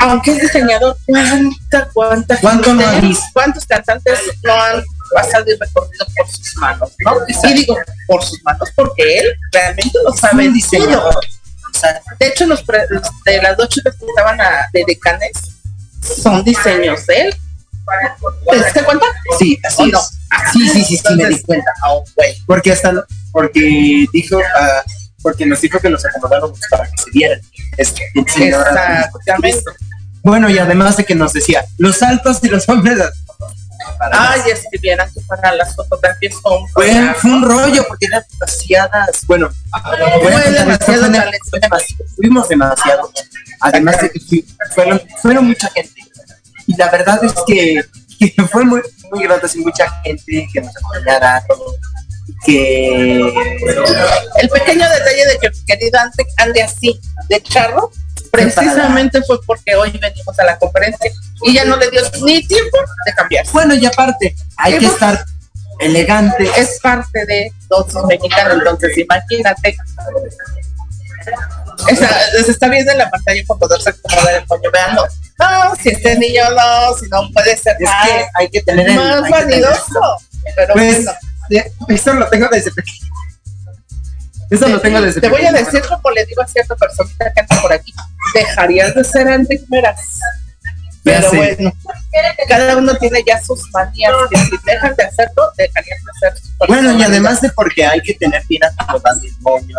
aunque 0.00 0.32
es 0.32 0.40
diseñador, 0.40 0.96
cuánta, 1.06 1.88
cuánta 1.92 2.40
¿Cuánto 2.40 2.76
gente, 2.76 3.18
cuántos 3.32 3.66
cantantes 3.66 4.18
no 4.42 4.52
han 4.52 4.84
pasado 5.12 5.44
y 5.46 5.56
recorrido 5.56 6.06
por 6.16 6.28
sus 6.28 6.56
manos, 6.56 6.92
¿no? 7.04 7.16
Y 7.28 7.54
digo, 7.54 7.76
por 8.06 8.22
sus 8.24 8.42
manos, 8.42 8.68
porque 8.74 9.18
él 9.18 9.26
realmente 9.52 9.98
lo 10.04 10.12
sabe 10.12 10.48
diseñador. 10.50 11.24
De 12.18 12.26
hecho, 12.28 12.46
los, 12.46 12.62
pre- 12.62 12.86
los 12.90 13.02
de 13.24 13.42
las 13.42 13.56
dos 13.56 13.68
chicas 13.68 13.94
que 13.98 14.06
estaban 14.06 14.40
a- 14.40 14.66
de 14.72 14.84
decanes 14.86 15.32
son 16.02 16.42
diseños 16.44 17.06
de 17.06 17.20
él. 17.22 17.36
¿Te 18.50 18.56
diste 18.64 18.82
cuenta? 18.84 19.06
Sí, 19.38 19.58
así 19.64 19.82
¿O 19.82 19.86
no? 19.86 19.98
es. 20.00 20.10
Sí, 20.52 20.68
sí, 20.68 20.84
sí, 20.84 20.96
sí, 20.96 21.14
me 21.16 21.28
di 21.28 21.40
cuenta. 21.42 21.70
oh. 21.88 22.04
Porque 22.46 22.72
hasta, 22.72 23.04
porque 23.32 24.06
dijo, 24.12 24.38
ah, 24.56 24.82
porque 25.22 25.44
nos 25.46 25.60
dijo 25.60 25.78
que 25.78 25.88
los 25.90 26.04
acomodáramos 26.04 26.58
para 26.70 26.84
que 26.84 26.96
se 27.02 27.10
vieran. 27.12 27.40
Exactamente. 27.76 29.62
Bueno, 30.22 30.48
y 30.48 30.58
además 30.58 30.96
de 30.96 31.04
que 31.04 31.14
nos 31.14 31.32
decía, 31.34 31.64
los 31.78 32.02
altos 32.02 32.38
y 32.42 32.48
los 32.48 32.68
hombres. 32.68 32.98
Ay, 34.12 34.40
es 34.50 34.64
que 34.70 34.78
vieran 34.78 35.10
que 35.12 35.20
para 35.22 35.54
las 35.54 35.74
fotografías 35.74 36.34
son 36.42 36.66
Fue, 36.68 37.14
fue 37.14 37.30
un 37.30 37.42
rollo 37.42 37.84
porque 37.88 38.06
eran 38.06 38.22
demasiadas. 38.30 39.20
Bueno, 39.26 39.50
voy 40.22 40.32
a 40.32 40.40
Fue 40.40 40.52
demasiado 40.52 41.06
fuimos 42.16 42.48
demasiado. 42.48 43.10
Además 43.60 44.00
de 44.00 44.10
que 44.10 44.44
fueron, 44.74 45.02
fueron 45.20 45.46
mucha 45.46 45.70
gente. 45.70 46.00
Y 46.66 46.76
la 46.76 46.90
verdad 46.90 47.22
es 47.22 47.34
que, 47.46 47.82
que 48.18 48.42
fue 48.50 48.64
muy, 48.64 48.82
muy 49.10 49.24
grato 49.24 49.46
así, 49.46 49.58
mucha 49.60 49.90
gente 50.02 50.48
que 50.52 50.60
nos 50.60 50.76
acompañara. 50.76 51.44
Que 52.46 53.20
El 54.36 54.48
pequeño 54.48 54.88
detalle 54.88 55.26
de 55.26 55.38
que 55.40 55.50
querido 55.66 55.98
ande, 55.98 56.26
ande 56.38 56.62
así, 56.62 57.00
de 57.28 57.42
charro, 57.42 57.90
precisamente 58.34 59.22
fue 59.22 59.38
porque 59.46 59.74
hoy 59.74 59.90
venimos 60.00 60.38
a 60.38 60.44
la 60.44 60.58
conferencia 60.58 61.10
y 61.42 61.54
ya 61.54 61.64
no 61.64 61.76
le 61.76 61.90
dio 61.90 62.00
ni 62.24 62.46
tiempo 62.46 62.78
de 63.06 63.12
cambiar. 63.14 63.46
Bueno, 63.52 63.74
y 63.74 63.84
aparte, 63.86 64.34
hay 64.56 64.78
que 64.78 64.86
estar 64.86 65.24
elegante. 65.80 66.48
Es 66.56 66.78
parte 66.80 67.24
de 67.26 67.52
dosis 67.68 68.02
mexicano, 68.08 68.54
entonces 68.54 68.96
imagínate. 68.98 69.76
Esa, 71.88 72.08
se 72.44 72.50
está 72.50 72.68
viendo 72.68 72.92
en 72.92 72.98
la 72.98 73.10
pantalla 73.10 73.42
para 73.46 73.58
poderse 73.60 73.90
acomodar 73.90 74.34
el 74.34 74.44
pollo. 74.44 74.70
Vean, 74.72 74.94
no, 74.94 75.04
no, 75.38 75.74
si 75.76 75.88
este 75.90 76.18
niño 76.18 76.42
no, 76.50 76.94
si 76.96 77.08
no 77.08 77.30
puede 77.32 77.56
ser 77.56 77.76
Es 77.80 77.88
más, 77.88 78.06
que 78.08 78.26
hay 78.34 78.50
que 78.50 78.62
tener 78.62 78.88
el- 78.88 78.96
más 78.96 79.28
vanidoso. 79.28 80.00
Pero 80.56 80.74
Pues, 80.74 81.04
bueno, 81.04 81.64
eso 81.88 82.12
lo 82.14 82.28
tengo 82.28 82.48
desde 82.50 82.70
pequeño. 82.70 83.08
Eso 84.50 84.68
lo 84.68 84.80
tengo 84.80 85.00
desde 85.00 85.20
te 85.20 85.28
voy 85.28 85.44
a 85.44 85.52
decir 85.52 85.82
como 85.88 86.10
le 86.10 86.24
digo 86.26 86.42
a 86.42 86.46
cierta 86.46 86.74
personita 86.76 87.32
que 87.32 87.40
anda 87.40 87.62
por 87.62 87.72
aquí, 87.72 87.92
dejarías 88.34 88.94
de 88.94 89.04
ser 89.04 89.28
anticueras. 89.28 90.00
Pero 91.02 91.30
bueno, 91.32 91.72
cada 92.48 92.78
uno 92.78 92.94
tiene 92.96 93.22
ya 93.26 93.42
sus 93.42 93.70
manías 93.72 94.12
que 94.30 94.38
si 94.38 94.56
dejan 94.64 94.94
de 94.96 95.04
hacerlo, 95.04 95.50
dejarían 95.56 95.98
de 95.98 96.40
sus 96.40 96.50
Bueno, 96.66 96.98
y 96.98 97.02
además 97.02 97.42
de 97.42 97.50
porque 97.50 97.84
hay 97.84 98.00
que 98.00 98.14
tener 98.14 98.42
acomodado 98.62 99.20
el 99.22 99.34
moño, 99.40 99.76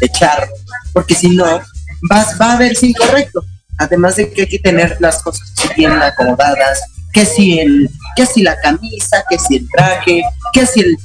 echar, 0.00 0.46
porque 0.92 1.14
si 1.14 1.30
no, 1.30 1.62
vas, 2.02 2.38
va 2.38 2.52
a 2.52 2.56
verse 2.58 2.86
incorrecto. 2.86 3.44
Además 3.78 4.16
de 4.16 4.30
que 4.30 4.42
hay 4.42 4.48
que 4.48 4.58
tener 4.58 4.96
las 5.00 5.22
cosas 5.22 5.50
bien 5.74 5.90
acomodadas, 5.90 6.82
que 7.12 7.24
si 7.24 7.58
el, 7.58 7.90
que 8.14 8.26
si 8.26 8.42
la 8.42 8.60
camisa, 8.60 9.24
que 9.28 9.38
si 9.38 9.56
el 9.56 9.68
traje, 9.70 10.22
que 10.52 10.66
si 10.66 10.80
el 10.80 10.96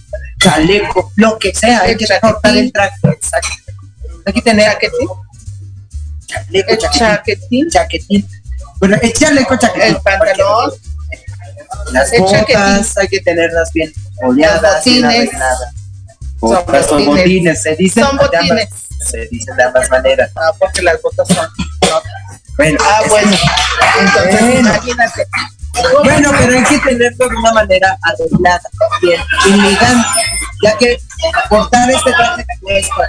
chaleco, 0.51 1.11
lo 1.15 1.37
que 1.39 1.53
sea, 1.53 1.81
hay 1.81 1.91
El 1.91 1.97
que 1.97 2.07
cortar 2.21 2.57
el 2.57 2.71
traje, 2.71 2.95
exacto. 3.03 3.49
Hay 4.25 4.33
que 4.33 4.41
tener 4.41 4.71
chaquetín, 4.71 5.07
chaleco, 6.27 6.71
el 6.71 6.77
chaquetín, 6.77 7.69
chaquetín. 7.69 8.27
Bueno, 8.79 8.97
el 9.01 9.13
chaleco, 9.13 9.55
chaquetín. 9.57 9.95
el 9.95 10.01
pantalón, 10.01 10.71
Las 11.91 12.11
el 12.13 12.21
botas 12.21 12.39
chaquetín. 12.41 12.85
hay 12.97 13.07
que 13.07 13.19
tenerlas 13.21 13.71
bien 13.73 13.91
oleadas, 14.21 14.83
bien 14.85 15.01
botines. 15.03 15.27
arregladas. 15.29 15.59
Son 16.39 16.49
Botas 16.49 16.85
o 16.87 16.91
botines. 16.91 17.07
botines, 17.17 17.61
se 17.63 17.75
dicen 17.75 18.03
Son 18.03 18.17
de 18.17 18.23
ambas- 18.23 18.41
botines. 18.41 18.69
se 19.09 19.27
dicen 19.31 19.55
de 19.57 19.63
ambas 19.63 19.89
maneras. 19.89 20.31
Ah, 20.35 20.51
porque 20.59 20.81
las 20.83 21.01
botas 21.01 21.27
son. 21.27 21.47
Bueno, 22.57 22.77
Ah, 22.83 23.01
bueno. 23.09 23.37
Entonces, 23.99 24.41
Bueno. 24.41 24.59
imagínate. 24.59 25.27
Bueno, 26.03 26.31
pero 26.37 26.57
hay 26.57 26.63
que 26.63 26.79
tenerlo 26.79 27.29
de 27.29 27.35
una 27.35 27.51
manera 27.53 27.97
arreglada, 28.01 28.61
bien, 29.01 29.21
elegante, 29.45 30.07
ya 30.63 30.77
que 30.77 30.97
portar 31.49 31.89
este 31.89 32.11
traje 32.11 32.45
cuesta. 32.61 33.07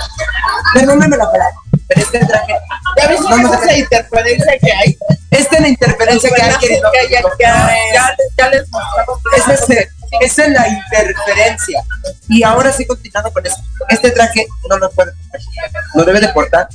Perdóname 0.75 1.17
la 1.17 1.31
palabra, 1.31 1.55
pero 1.87 2.01
este 2.01 2.19
traje. 2.27 2.55
¿Ya 2.97 3.09
viste 3.09 3.29
no 3.29 3.37
esa 3.37 3.61
es 3.61 3.67
la 3.67 3.79
interferencia 3.79 4.59
que 4.59 4.73
hay? 4.73 4.99
Esta 5.31 5.57
es 5.57 5.63
la 5.63 5.69
interferencia 5.69 6.31
que 6.31 6.43
hay, 6.43 6.57
querido. 6.59 6.91
Que 6.93 7.11
ya, 7.11 7.23
ya, 7.39 7.69
ya, 7.95 8.17
ya 8.37 8.49
les 8.51 8.69
mostramos. 8.71 9.19
Esa 9.37 9.55
es, 9.55 9.89
esa 10.21 10.45
es 10.45 10.53
la 10.53 10.69
interferencia. 10.69 11.83
Y 12.29 12.43
ahora 12.43 12.73
sí 12.73 12.87
continuando 12.87 13.33
con 13.33 13.47
eso. 13.47 13.57
Este 13.89 14.11
traje 14.11 14.47
no 14.69 14.79
lo 14.79 14.91
puede 14.91 15.13
no 15.95 16.05
debe 16.05 16.21
de 16.21 16.29
portar. 16.29 16.69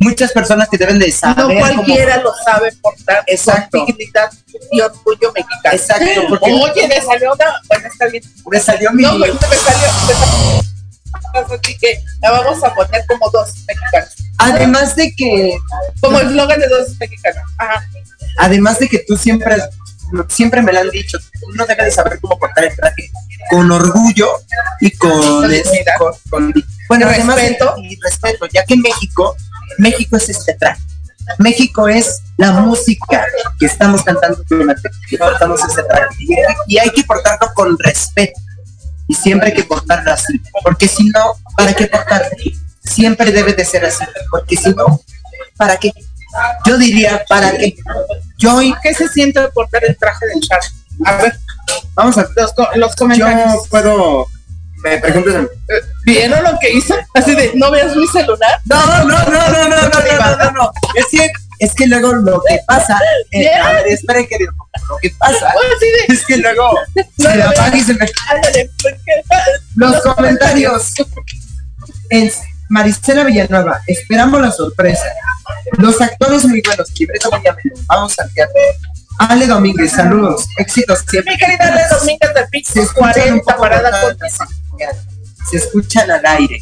Muchas 0.00 0.32
personas 0.32 0.68
que 0.68 0.76
deben 0.78 0.98
de 0.98 1.06
No 1.08 1.12
saber 1.12 1.58
cualquiera 1.58 2.16
cómo- 2.16 2.24
lo 2.30 2.34
sabe 2.44 2.72
portar 2.80 3.24
Exacto. 3.26 3.78
con 3.78 3.86
dignidad 3.86 4.30
y 4.72 4.80
orgullo 4.80 5.32
mexicano. 5.32 5.74
Exacto, 5.76 6.20
porque- 6.28 6.50
Oye, 6.52 6.88
me 6.88 7.00
salió 7.00 7.32
una... 7.32 7.46
Bueno, 7.68 7.88
está 7.88 8.06
bien. 8.08 8.22
me 8.50 8.60
salió 8.60 8.92
mi 8.92 9.02
No, 9.04 9.18
pues, 9.18 9.32
me 9.34 9.38
salió... 9.56 9.88
me 10.06 10.14
salió- 10.14 10.62
Así 11.34 11.76
que 11.78 12.02
la 12.20 12.30
vamos 12.30 12.62
a 12.62 12.74
poner 12.74 13.04
como 13.06 13.30
dos 13.30 13.48
mexicanos. 13.66 14.10
además 14.38 14.96
de 14.96 15.14
que 15.16 15.56
Como 16.00 16.18
eslogan 16.18 16.60
de 16.60 16.68
dos 16.68 16.88
mexicanos. 16.98 17.42
Ajá. 17.58 17.86
además 18.38 18.78
de 18.78 18.88
que 18.88 18.98
tú 19.06 19.16
siempre 19.16 19.56
siempre 20.28 20.60
me 20.60 20.72
lo 20.74 20.80
han 20.80 20.90
dicho 20.90 21.16
uno 21.54 21.64
debe 21.64 21.84
de 21.84 21.90
saber 21.90 22.18
cómo 22.20 22.38
portar 22.38 22.64
el 22.64 22.76
traje 22.76 23.10
con 23.50 23.70
orgullo 23.70 24.28
y 24.80 24.90
con, 24.90 25.10
Con 25.10 25.52
es- 25.54 25.64
dignidad. 25.64 25.94
con- 25.98 26.12
con 26.28 26.52
bueno 26.88 27.08
de- 27.08 27.14
respeto. 27.14 27.74
y 27.78 27.98
respeto 28.00 28.46
ya 28.52 28.64
que 28.64 28.76
México 28.76 29.34
México 29.78 30.16
es 30.16 30.28
este 30.28 30.54
traje. 30.54 30.82
México 31.38 31.88
es 31.88 32.20
la 32.36 32.52
música 32.52 33.24
que 33.58 33.66
estamos 33.66 34.02
cantando 34.02 34.42
durante 34.48 34.90
que 35.08 35.18
portamos 35.18 35.60
este 35.68 35.82
traje. 35.84 36.14
Y, 36.66 36.78
hay 36.78 36.90
que 36.90 37.04
portarlo 37.04 37.52
con 37.54 37.78
respeto. 37.78 38.40
Y 39.08 39.14
siempre 39.14 39.48
hay 39.48 39.54
que 39.54 39.64
portarlo 39.64 40.12
así. 40.12 40.40
Porque 40.62 40.88
si 40.88 41.08
no 41.08 41.34
para 41.56 41.74
qué 41.74 41.86
portarlo 41.86 42.28
siempre 42.84 43.30
debe 43.30 43.54
de 43.54 43.64
ser 43.64 43.84
así. 43.84 44.04
Porque 44.30 44.56
si 44.56 44.70
no 44.70 45.00
para 45.56 45.76
qué 45.76 45.92
yo 46.66 46.78
diría 46.78 47.24
para 47.28 47.52
qué 47.52 47.76
yo 48.38 48.58
¿Qué 48.82 48.94
se 48.94 49.08
siente 49.08 49.40
portar 49.48 49.84
el 49.84 49.96
traje 49.96 50.26
del 50.26 50.40
char? 50.40 50.60
A 51.04 51.16
ver, 51.16 51.38
vamos 51.94 52.18
a 52.18 52.28
los, 52.36 52.54
los 52.74 52.96
comentarios. 52.96 53.52
yo 53.52 53.64
puedo 53.70 54.26
me 54.82 54.98
preguntas 54.98 55.34
a 55.34 55.38
mí. 55.42 55.48
Eh, 55.68 55.82
¿Vieron 56.04 56.41
lo 56.41 56.41
que 56.62 56.72
hizo? 56.72 56.94
Así 57.14 57.34
de, 57.34 57.52
¿no 57.54 57.70
veas 57.70 57.94
mi 57.96 58.06
celular? 58.06 58.60
no 58.64 58.86
no 58.86 59.04
no 59.04 59.24
no 59.24 59.48
no 59.48 59.68
no 59.68 59.68
no 59.68 59.90
no 59.90 60.36
no 60.36 60.50
no 60.52 60.72
es 60.94 61.06
que 61.10 61.30
es 61.58 61.74
que 61.74 61.86
luego 61.86 62.12
lo 62.14 62.42
que 62.42 62.58
pasa 62.66 62.98
eh, 63.30 63.54
a 63.54 63.72
ver 63.72 63.86
esperen 63.88 64.26
querido 64.26 64.52
lo 64.88 64.96
que 64.96 65.10
pasa 65.10 65.52
de, 65.80 66.12
es 66.14 66.26
que 66.26 66.36
luego 66.38 66.72
No 66.94 67.30
se 67.30 67.36
lo 67.36 67.44
apaga 67.44 67.76
y 67.76 67.80
se 67.82 67.94
me 67.94 68.06
ándale, 68.30 68.70
los 69.76 70.00
comentarios 70.00 70.94
en 72.10 72.32
Maricela 72.68 73.24
Villanueva 73.24 73.80
esperamos 73.86 74.40
la 74.40 74.50
sorpresa 74.50 75.04
los 75.78 76.00
actores 76.00 76.44
muy 76.46 76.62
buenos 76.62 76.88
libreto 76.98 77.30
Benjamín 77.30 77.72
vamos 77.86 78.18
al 78.18 78.32
teatro 78.32 78.60
Ale 79.18 79.46
Domínguez 79.46 79.92
saludos 79.92 80.46
éxitos 80.58 81.04
siempre 81.08 81.32
Mi 81.32 81.38
querida 81.38 81.72
Ale 81.72 81.82
Domínguez 81.96 82.34
del 82.34 82.48
Pix 82.48 82.68
se 82.70 82.80
escuchan 82.80 83.34
un 83.34 83.40
40 83.40 83.44
poco 83.44 83.60
parada 83.60 84.00
con 84.00 84.16
se 85.52 85.56
escuchan 85.58 86.10
al 86.10 86.26
aire 86.26 86.58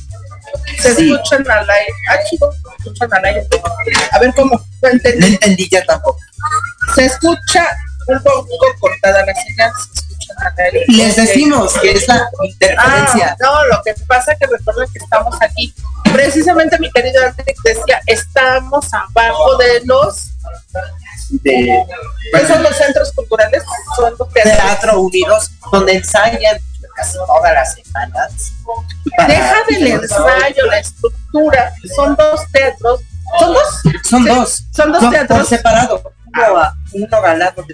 se 0.82 0.94
Sí. 0.96 1.12
escuchan 1.12 1.48
al 1.48 1.70
aire. 1.70 1.92
Ah, 2.10 2.16
chico, 2.28 2.50
se 2.52 2.58
escuchan 2.78 3.08
al 3.14 3.24
aire. 3.24 3.46
A 4.10 4.18
ver 4.18 4.34
cómo. 4.34 4.56
No 4.56 4.64
no 4.82 4.88
entendí. 4.88 5.26
entendí 5.34 5.68
ya 5.70 5.84
tampoco 5.84 6.18
Se 6.96 7.04
escucha 7.04 7.66
un 8.08 8.20
poco 8.22 8.48
cortada 8.80 9.24
la 9.24 9.32
señal, 9.34 9.70
se 9.94 10.00
escuchan 10.00 10.36
al 10.40 10.54
aire. 10.64 10.84
les 10.88 11.14
decimos 11.16 11.72
que 11.80 11.92
es 11.92 12.08
la 12.08 12.14
Ah, 12.16 12.30
interferencia 12.44 13.36
no, 13.40 13.64
lo 13.66 13.80
que 13.84 13.94
pasa 14.08 14.32
es 14.32 14.38
que 14.40 14.46
recuerden 14.46 14.88
que 14.92 14.98
estamos 14.98 15.36
aquí. 15.40 15.72
Precisamente 16.12 16.78
mi 16.80 16.90
querido 16.90 17.22
Alex 17.22 17.60
decía, 17.62 18.00
estamos 18.06 18.86
abajo 18.92 19.56
de 19.58 19.82
los, 19.84 20.30
de 21.30 21.84
¿qué 22.32 22.46
son 22.48 22.62
los 22.64 22.76
centros 22.76 23.12
culturales? 23.12 23.62
Son 23.96 24.12
los 24.18 24.28
teatros. 24.32 24.56
Teatro 24.56 25.00
Unidos 25.00 25.50
donde 25.70 25.92
ensayan 25.94 26.58
casi 27.00 27.18
todas 27.26 27.52
las 27.54 27.74
semanas 27.74 28.52
Deja 29.26 29.56
del 29.68 29.86
ensayo, 29.86 30.66
la 30.66 30.78
estructura. 30.78 31.72
Son 31.96 32.14
dos 32.16 32.40
teatros. 32.52 33.00
¿Son 33.38 33.54
dos? 33.54 33.82
son 34.04 34.22
Sí, 34.22 34.28
dos 34.28 34.64
Son 34.74 34.92
dos 34.92 35.02
por 35.02 35.10
teatros. 35.10 35.48
separado 35.48 36.12
uno, 36.92 37.22
del 37.22 37.42
otro 37.42 37.64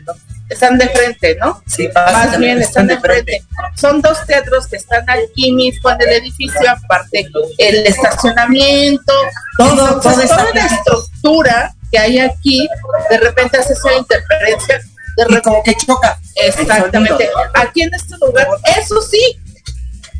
Están 0.49 0.79
de 0.79 0.89
frente, 0.89 1.37
¿no? 1.41 1.63
sí 1.67 1.89
Más 1.95 2.39
bien, 2.39 2.59
están 2.61 2.87
de 2.87 2.99
frente. 2.99 3.45
Son 3.75 4.01
dos 4.01 4.25
teatros 4.27 4.67
que 4.67 4.77
están 4.77 5.05
aquí 5.09 5.53
mismo 5.53 5.91
en 5.91 6.01
el 6.01 6.09
edificio, 6.09 6.71
aparte 6.71 7.29
el 7.59 7.87
estacionamiento, 7.87 9.13
Todo, 9.59 9.71
Entonces, 9.71 10.03
todo 10.03 10.23
está 10.23 10.37
toda 10.37 10.55
la 10.55 10.67
estructura 10.67 11.75
que 11.91 11.99
hay 11.99 12.19
aquí, 12.19 12.69
de 13.11 13.19
repente 13.19 13.59
hace 13.59 13.75
esa 13.75 13.93
interferencia. 13.95 14.81
Y 15.29 15.41
como 15.41 15.63
que 15.63 15.75
choca 15.75 16.19
exactamente. 16.35 17.31
Aquí 17.55 17.83
en 17.83 17.95
este 17.95 18.17
lugar, 18.19 18.47
eso 18.79 19.01
sí, 19.03 19.39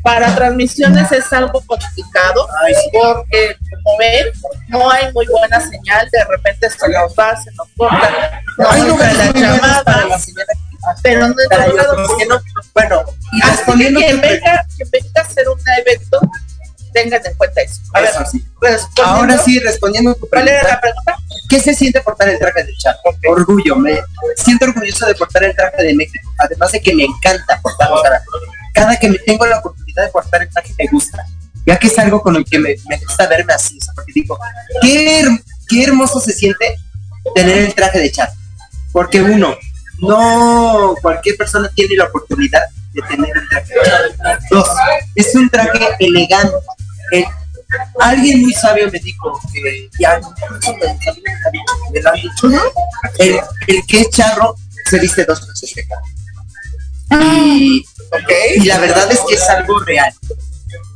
para 0.03 0.35
transmisiones 0.35 1.11
es 1.13 1.33
algo 1.33 1.61
complicado, 1.67 2.49
porque 2.93 3.57
como 3.83 3.99
ven, 3.99 4.27
no 4.69 4.91
hay 4.91 5.13
muy 5.13 5.27
buena 5.27 5.61
señal, 5.61 6.09
de 6.11 6.25
repente 6.25 6.71
se 6.71 6.89
nos 6.89 7.13
va, 7.15 7.37
se 7.37 7.51
nos 7.53 7.69
corta, 7.77 8.43
no 8.57 8.71
hay 8.71 8.81
entra 8.81 8.93
lugares 8.93 9.19
la 9.19 9.25
muy 9.25 9.33
buenos 9.33 9.57
llamada, 9.57 9.85
para 9.85 10.07
la 10.07 10.19
señora 10.19 10.53
pero 11.03 11.21
no 11.21 11.27
en 11.27 11.49
todos 11.49 11.75
lados. 11.75 12.11
que 12.19 12.27
bueno 12.27 13.05
y 13.31 13.95
que 13.95 14.15
venga, 14.15 14.67
quien 14.77 14.91
venga 14.91 15.11
a 15.17 15.21
hacer 15.21 15.49
un 15.49 15.59
evento, 15.79 16.21
tengan 17.03 17.21
en 17.27 17.35
cuenta 17.35 17.61
eso. 17.61 17.81
A 17.93 18.01
ver, 18.01 18.11
Eso 18.11 18.25
sí. 18.31 18.45
respondiendo. 18.61 19.13
Ahora 19.21 19.39
sí, 19.39 19.59
respondiendo 19.61 20.11
a 20.13 20.15
tu 20.15 20.29
¿Cuál 20.29 20.49
era 20.49 20.61
pregunta. 20.61 20.75
la 20.75 20.81
pregunta? 20.81 21.17
¿Qué 21.49 21.61
se 21.61 21.75
siente 21.75 22.01
portar 22.01 22.29
el 22.29 22.39
traje 22.39 22.65
de 22.65 22.73
charro? 22.77 22.99
Orgullo, 23.29 23.77
me 23.77 24.01
siento 24.37 24.65
orgulloso 24.65 25.07
de 25.07 25.15
portar 25.15 25.45
el 25.45 25.55
traje 25.55 25.83
de 25.83 25.95
México, 25.95 26.31
además 26.39 26.73
de 26.73 26.81
que 26.81 26.95
me 26.95 27.05
encanta 27.05 27.61
portarlo. 27.63 28.01
sea, 28.03 28.23
cada 28.75 28.97
que 28.99 29.09
me 29.11 29.19
tengo 29.19 29.47
la 29.47 29.59
oportunidad 29.59 30.05
de 30.07 30.09
portar 30.11 30.43
el 30.43 30.49
traje 30.51 30.75
me 30.79 30.87
gusta, 30.91 31.25
ya 31.67 31.79
que 31.79 31.87
es 31.87 31.99
algo 31.99 32.21
con 32.23 32.35
lo 32.35 32.45
que 32.45 32.59
me, 32.59 32.75
me 32.89 32.97
gusta 32.99 33.27
verme 33.27 33.53
así, 33.53 33.79
o 33.81 33.85
sea, 33.85 33.95
porque 33.95 34.13
digo, 34.15 34.39
qué, 34.83 35.21
her- 35.23 35.43
qué 35.69 35.85
hermoso 35.85 36.19
se 36.21 36.33
siente 36.33 36.77
tener 37.35 37.59
el 37.59 37.75
traje 37.75 37.99
de 38.01 38.11
charro, 38.11 38.33
porque 38.93 39.21
uno, 39.23 39.55
no 40.01 40.95
cualquier 41.03 41.37
persona 41.37 41.71
tiene 41.75 41.95
la 41.97 42.05
oportunidad 42.05 42.63
de 42.93 43.03
tener 43.03 43.31
el 43.37 43.49
traje. 43.49 43.75
Dos, 44.51 44.69
es 45.15 45.35
un 45.35 45.49
traje 45.51 45.79
elegante. 46.01 46.55
El- 47.13 47.25
alguien 48.01 48.43
muy 48.43 48.53
sabio 48.55 48.91
me 48.91 48.99
dijo 49.01 49.41
que 49.53 49.89
ya 49.99 50.21
me- 50.21 51.99
han 52.09 52.15
dicho, 52.15 52.49
el, 53.19 53.41
el 53.67 53.87
que 53.87 54.01
es 54.03 54.11
charro 54.11 54.55
se 54.89 54.99
viste 55.01 55.25
dos 55.25 55.47
veces 55.49 55.75
de 55.75 55.87
cara. 55.87 56.03
Y, 57.11 57.85
y 58.57 58.65
la 58.65 58.79
verdad 58.79 59.11
es 59.11 59.21
que 59.29 59.35
es 59.35 59.49
algo 59.49 59.79
real. 59.81 60.13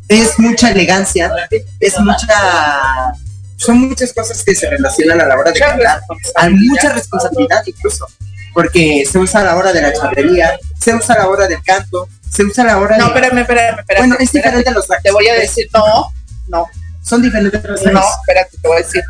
Es 0.08 0.38
mucha 0.38 0.70
elegancia, 0.70 1.32
es 1.78 1.98
mucha 2.00 3.12
son 3.56 3.78
muchas 3.88 4.12
cosas 4.14 4.42
que 4.42 4.54
se 4.54 4.70
relacionan 4.70 5.20
a 5.20 5.26
la 5.26 5.36
hora 5.38 5.52
de 5.52 5.60
cantar, 5.60 6.00
hay 6.36 6.50
mucha 6.54 6.92
responsabilidad 6.94 7.62
incluso, 7.66 8.06
porque 8.54 9.04
se 9.10 9.18
usa 9.18 9.42
a 9.42 9.44
la 9.44 9.56
hora 9.56 9.70
de 9.72 9.82
la 9.82 9.92
charrería, 9.92 10.58
se 10.80 10.94
usa 10.94 11.14
a 11.14 11.18
la 11.18 11.28
hora 11.28 11.46
del 11.46 11.62
canto, 11.62 12.08
se 12.30 12.44
usa 12.44 12.64
la 12.64 12.78
hora 12.78 12.96
No, 12.96 13.04
de... 13.04 13.14
espérame, 13.14 13.38
espérame, 13.40 13.78
espérame. 13.80 13.98
Bueno, 14.00 14.14
es 14.14 14.20
espérate. 14.22 14.48
diferente 14.48 14.70
a 14.70 14.72
los 14.72 14.86
trajes. 14.86 15.02
Te 15.02 15.10
voy 15.10 15.28
a 15.28 15.34
decir, 15.34 15.68
no, 15.74 16.12
no. 16.48 16.66
Son 17.02 17.22
diferentes 17.22 17.62
los. 17.64 17.92
No, 17.92 18.00
espérate, 18.20 18.56
te 18.60 18.68
voy 18.68 18.76
a 18.76 18.80
decir. 18.80 19.02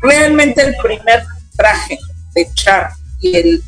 Realmente 0.00 0.62
el 0.62 0.76
primer 0.76 1.24
traje 1.56 1.98
de 2.34 2.48
char 2.54 2.90
y 3.20 3.36
el 3.36 3.62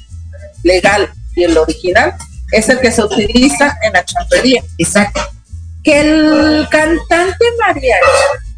legal 0.63 1.11
y 1.35 1.45
el 1.45 1.57
original 1.57 2.15
es 2.53 2.69
el 2.69 2.81
que 2.81 2.91
se 2.91 3.03
utiliza 3.03 3.79
en 3.83 3.93
la 3.93 4.05
charrería. 4.05 4.63
Exacto. 4.79 5.21
Que 5.83 6.01
el 6.01 6.69
cantante 6.71 7.45
mariachi 7.61 7.93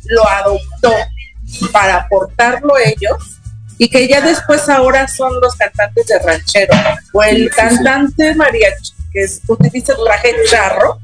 lo 0.07 0.27
adoptó 0.29 0.93
para 1.71 2.09
portarlo 2.09 2.75
ellos 2.79 3.39
y 3.79 3.89
que 3.89 4.09
ya 4.09 4.21
después 4.21 4.69
ahora 4.69 5.07
son 5.09 5.41
los 5.41 5.55
cantantes 5.55 6.07
de 6.07 6.19
ranchero 6.19 6.75
o 7.13 7.23
el 7.23 7.51
cantante 7.51 8.35
mariachi 8.35 8.93
que 9.13 9.23
es- 9.25 9.41
utiliza 9.47 9.93
el 9.93 10.05
traje 10.05 10.35
charro 10.49 10.99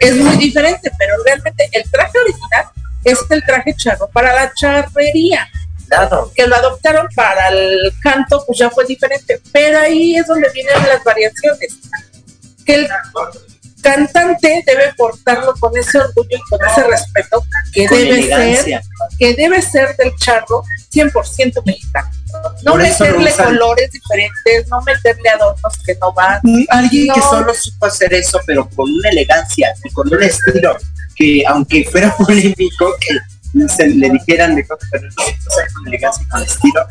es 0.00 0.16
muy 0.16 0.36
diferente, 0.36 0.90
pero 0.98 1.14
realmente 1.24 1.68
el 1.72 1.88
traje 1.90 2.18
original 2.18 2.66
es 3.04 3.18
el 3.30 3.44
traje 3.44 3.74
charro 3.76 4.08
para 4.08 4.32
la 4.34 4.52
charrería. 4.54 5.48
Claro. 5.88 6.32
Que 6.34 6.46
lo 6.48 6.56
adoptaron 6.56 7.06
para 7.14 7.48
el 7.48 7.92
canto, 8.02 8.42
pues 8.44 8.58
ya 8.58 8.68
fue 8.70 8.84
diferente. 8.86 9.40
Pero 9.52 9.78
ahí 9.78 10.16
es 10.16 10.26
donde 10.26 10.48
vienen 10.50 10.74
las 10.88 11.02
variaciones. 11.04 11.76
Que 12.64 12.74
el 12.74 12.88
cantante 13.82 14.64
debe 14.66 14.92
portarlo 14.96 15.54
con 15.60 15.76
ese 15.76 15.98
orgullo 15.98 16.36
y 16.36 16.40
con 16.50 16.58
ese 16.68 16.82
respeto 16.82 17.44
que 17.72 17.86
Con 17.86 17.98
debe 17.98 18.18
elegancia. 18.18 18.82
ser, 18.82 18.90
que 19.18 19.34
debe 19.34 19.62
ser 19.62 19.96
del 19.96 20.12
charro 20.16 20.64
100% 20.92 21.62
mexicano. 21.64 22.10
No 22.62 22.72
Por 22.72 22.82
meterle 22.82 23.32
colores 23.32 23.90
diferentes, 23.90 24.68
no 24.68 24.80
meterle 24.82 25.28
adornos 25.30 25.72
que 25.84 25.94
no 26.00 26.12
van. 26.12 26.40
Alguien 26.70 27.12
que 27.14 27.20
No. 27.20 27.30
solo 27.30 27.54
supo 27.54 27.86
hacer 27.86 28.12
eso, 28.14 28.40
pero 28.46 28.68
con 28.70 28.90
una 28.90 29.08
elegancia 29.10 29.72
y 29.84 29.90
con 29.92 30.12
un 30.12 30.22
estilo 30.22 30.76
que, 31.14 31.42
aunque 31.46 31.84
fuera 31.84 32.14
polémico, 32.16 32.94
que 33.00 33.68
se 33.68 33.86
le 33.88 34.10
dijeran 34.10 34.54
de 34.54 34.66
cosas, 34.66 34.88
pero 34.90 35.04
no, 35.16 35.22
o 35.24 35.50
sea, 35.54 35.66
con 35.74 35.86
elegancia 35.88 36.22
y 36.24 36.28
con 36.28 36.42
estilo, 36.42 36.86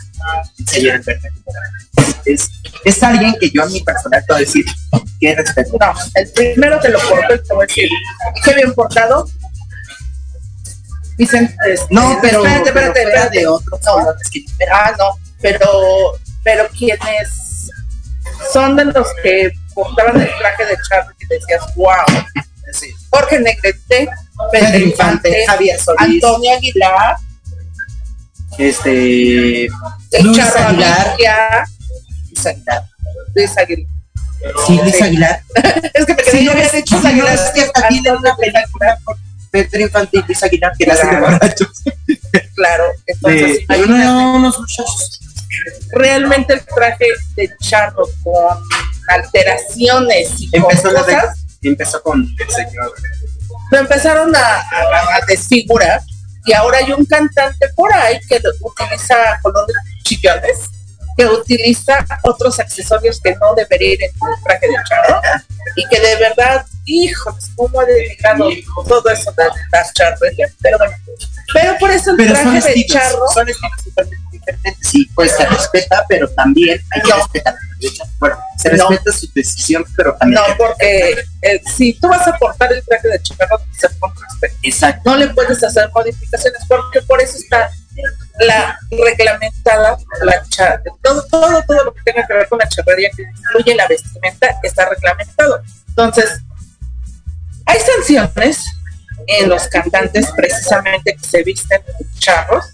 Alberto 0.73 1.11
Aguilar. 1.17 2.21
es, 2.25 2.49
es 2.85 3.03
alguien 3.03 3.35
que 3.39 3.51
yo 3.51 3.63
a 3.63 3.67
mi 3.67 3.81
personal 3.81 4.23
te 4.25 4.33
voy 4.33 4.37
a 4.41 4.45
decir 4.45 4.65
que 5.19 5.35
respeto. 5.35 5.77
No, 5.79 5.93
el 6.15 6.31
primero 6.31 6.79
te 6.79 6.89
lo 6.89 6.99
porto 6.99 7.35
y 7.35 7.39
te 7.47 7.53
voy 7.53 7.63
a 7.63 7.67
decir, 7.67 7.89
qué 8.43 8.53
bien 8.55 8.73
portado. 8.73 9.27
Dicen, 11.17 11.55
No, 11.91 12.17
pero, 12.21 12.45
espérate, 12.45 12.71
pero 12.73 12.87
espérate, 12.87 13.01
fuera 13.03 13.09
espérate. 13.09 13.39
de 13.39 13.47
otros 13.47 13.79
No. 13.85 13.91
colores 13.93 14.29
que 14.31 14.45
Ah, 14.71 14.91
no, 14.97 15.17
pero, 15.45 16.13
pero 16.43 16.67
quienes 16.69 17.69
son 18.51 18.75
de 18.75 18.85
los 18.85 19.07
que 19.21 19.51
portaban 19.73 20.19
el 20.19 20.29
traje 20.39 20.65
de 20.65 20.77
Charlie 20.89 21.15
y 21.19 21.25
decías, 21.27 21.75
wow. 21.75 22.25
Jorge 23.11 23.39
Negrete, 23.39 24.09
Pedro 24.51 24.79
Infante, 24.79 25.45
Javier 25.47 25.79
Solís. 25.79 26.23
Antonio 26.23 26.55
Aguilar, 26.55 27.15
este 28.57 29.67
Luis 30.21 30.39
Aguilar, 30.39 31.09
Aguilar, 31.09 31.67
Luis 32.29 32.45
Aguilar. 32.45 32.83
Luis 33.35 33.57
Aguilar. 33.57 33.87
Sí, 34.67 34.79
Luis 34.81 35.01
Aguilar. 35.01 35.41
es 35.93 36.05
que 36.05 36.13
me 36.13 36.23
quedé 36.23 36.31
Sí, 36.31 36.45
yo 36.45 36.53
dicho 36.53 36.99
no, 36.99 37.07
Aguilar. 37.07 37.33
es 37.35 37.51
que 37.51 38.11
una 38.11 38.35
película 38.35 38.97
con 39.03 39.17
Pedro 39.51 39.79
Infante 39.79 40.17
y 40.17 40.21
Luis 40.21 40.43
Aguilar 40.43 40.73
que 40.77 40.85
la 40.85 40.93
hacen 40.93 41.09
de 41.11 41.19
borrachos. 41.19 41.83
Claro, 42.55 42.85
entonces 43.05 43.59
no, 43.87 44.35
unos 44.35 44.59
muchachos. 44.59 45.19
Realmente 45.91 46.53
el 46.53 46.65
traje 46.65 47.05
de 47.35 47.49
charro 47.61 48.05
con 48.23 48.57
alteraciones 49.07 50.29
y 50.39 50.49
Empezó, 50.53 50.93
con 50.93 51.03
cosas, 51.03 51.45
empezó 51.61 52.01
con 52.03 52.21
el 52.39 52.49
señor. 52.49 52.93
lo 53.71 53.77
empezaron 53.79 54.35
a, 54.35 54.39
a- 54.39 55.15
a 55.17 55.25
desfigurar 55.27 56.01
y 56.45 56.53
ahora 56.53 56.77
hay 56.79 56.91
un 56.91 57.05
cantante 57.05 57.67
por 57.75 57.91
ahí 57.93 58.19
que 58.29 58.39
utiliza 58.61 59.15
colores 59.41 59.75
chillones, 60.03 60.57
que 61.17 61.25
utiliza 61.25 62.05
otros 62.23 62.59
accesorios 62.59 63.19
que 63.19 63.35
no 63.35 63.55
debería 63.55 63.93
ir 63.93 64.03
en 64.03 64.11
un 64.19 64.43
traje 64.43 64.67
de 64.67 64.75
charro 64.87 65.21
y 65.75 65.87
que 65.87 65.99
de 65.99 66.15
verdad, 66.17 66.65
hijos, 66.85 67.35
cómo 67.55 67.79
ha 67.79 67.85
dedicado 67.85 68.47
todo 68.87 69.09
eso 69.09 69.31
de 69.31 69.43
las 69.71 69.91
charrerías, 69.93 70.51
pero 70.61 70.77
bueno, 70.77 70.93
pero 71.53 71.77
por 71.79 71.89
eso 71.89 72.11
el 72.11 72.17
Pero 72.17 72.33
traje 72.33 72.73
de 72.73 72.85
charro 72.85 73.25
son 73.33 73.49
estilos 73.49 73.83
totalmente 73.85 74.24
Sí, 74.81 75.09
pues 75.15 75.31
se 75.35 75.45
respeta, 75.45 76.05
pero 76.07 76.27
también 76.29 76.79
hay 76.91 77.01
que 77.01 77.13
respetar. 77.13 77.55
Bueno, 78.19 78.37
se 78.57 78.69
No. 78.73 78.89
respeta 78.89 79.17
su 79.17 79.27
decisión, 79.33 79.85
pero 79.95 80.15
también. 80.15 80.41
No, 80.47 80.57
porque 80.57 81.15
eh, 81.41 81.61
si 81.75 81.93
tú 81.99 82.07
vas 82.07 82.27
a 82.27 82.37
portar 82.37 82.71
el 82.73 82.83
traje 82.85 83.07
de 83.09 83.19
ser 83.77 83.91
con 83.99 84.11
respeto. 84.15 84.55
Exacto. 84.63 85.09
No 85.11 85.17
le 85.17 85.27
puedes 85.29 85.63
hacer 85.63 85.89
modificaciones 85.93 86.61
porque 86.67 87.01
por 87.01 87.21
eso 87.21 87.37
está 87.37 87.69
la 88.39 88.77
reglamentada 88.91 89.97
la 90.21 90.43
cha- 90.49 90.81
todo, 91.01 91.23
todo, 91.31 91.63
todo 91.63 91.83
lo 91.85 91.93
que 91.93 92.01
tenga 92.03 92.27
que 92.27 92.33
ver 92.33 92.47
con 92.49 92.59
la 92.59 92.67
charrería 92.67 93.09
que 93.15 93.23
incluye 93.23 93.75
la 93.75 93.87
vestimenta 93.87 94.47
está 94.63 94.89
reglamentado. 94.89 95.61
Entonces, 95.89 96.39
hay 97.65 97.79
sanciones 97.79 98.63
en 99.27 99.49
los 99.49 99.67
cantantes 99.67 100.27
precisamente 100.35 101.15
que 101.15 101.25
se 101.27 101.43
visten 101.43 101.81
charros, 102.19 102.65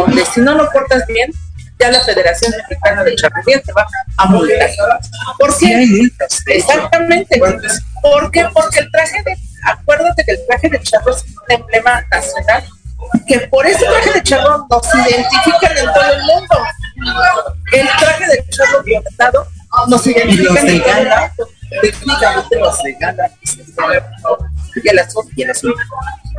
donde 0.00 0.24
si 0.26 0.40
no 0.40 0.54
lo 0.54 0.70
portas 0.70 1.06
bien, 1.06 1.32
ya 1.78 1.90
la 1.90 2.00
Federación 2.00 2.52
Mexicana 2.56 3.04
de 3.04 3.14
Charrería 3.16 3.60
te 3.60 3.72
va 3.72 3.86
a 4.16 4.26
multar. 4.26 4.70
¿Por 5.38 5.58
qué? 5.58 6.08
Exactamente. 6.46 7.40
¿Por 8.02 8.30
qué? 8.30 8.46
Porque 8.52 8.80
el 8.80 8.90
traje 8.90 9.22
de, 9.24 9.36
acuérdate 9.64 10.24
que 10.24 10.32
el 10.32 10.46
traje 10.46 10.68
de 10.68 10.80
charro 10.80 11.14
es 11.14 11.24
un 11.24 11.60
emblema 11.60 12.04
nacional, 12.10 12.64
que 13.26 13.40
por 13.40 13.66
ese 13.66 13.84
traje 13.84 14.12
de 14.12 14.22
charro 14.22 14.66
nos 14.70 14.94
identifican 14.94 15.76
en 15.76 15.92
todo 15.92 16.12
el 16.12 16.22
mundo. 16.22 16.56
El 17.72 17.88
traje 17.98 18.26
de 18.26 18.46
charro 18.50 18.82
violentado 18.82 19.46
nos 19.88 20.04
de 20.04 20.20
en 20.20 20.30
el 20.30 20.38
mundo. 24.12 24.38
Y 24.82 24.88
el 24.88 24.98
azul. 24.98 25.24
y 25.36 25.42
el 25.42 25.50
azul. 25.50 25.74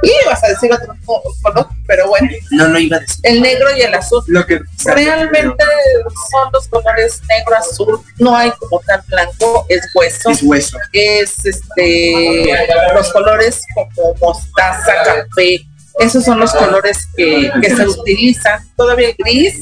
Y 0.01 0.11
vas 0.27 0.43
a 0.43 0.47
decir 0.49 0.71
otro 0.73 0.93
color, 1.41 1.67
pero 1.87 2.07
bueno, 2.09 2.29
No, 2.51 2.67
no 2.67 2.77
iba 2.79 2.97
a 2.97 2.99
decir. 2.99 3.19
el 3.23 3.41
negro 3.41 3.67
y 3.77 3.81
el 3.81 3.93
azul. 3.93 4.21
Lo 4.27 4.45
que 4.45 4.59
Realmente 4.85 5.63
son 6.31 6.51
los 6.51 6.67
colores 6.67 7.21
negro, 7.29 7.55
azul, 7.55 8.01
no 8.19 8.35
hay 8.35 8.51
como 8.59 8.81
tal 8.85 9.01
blanco, 9.07 9.65
es 9.69 9.81
hueso. 9.95 10.29
es 10.29 10.43
hueso. 10.43 10.77
es 10.91 11.45
este 11.45 12.47
los 12.93 13.13
colores 13.13 13.63
como 13.73 14.13
mostaza, 14.19 14.93
café, 15.03 15.65
esos 15.99 16.23
son 16.23 16.39
los 16.39 16.51
colores 16.53 17.07
que, 17.15 17.51
que 17.61 17.75
se 17.75 17.87
utilizan, 17.87 18.67
todavía 18.75 19.09
el 19.09 19.15
gris, 19.17 19.61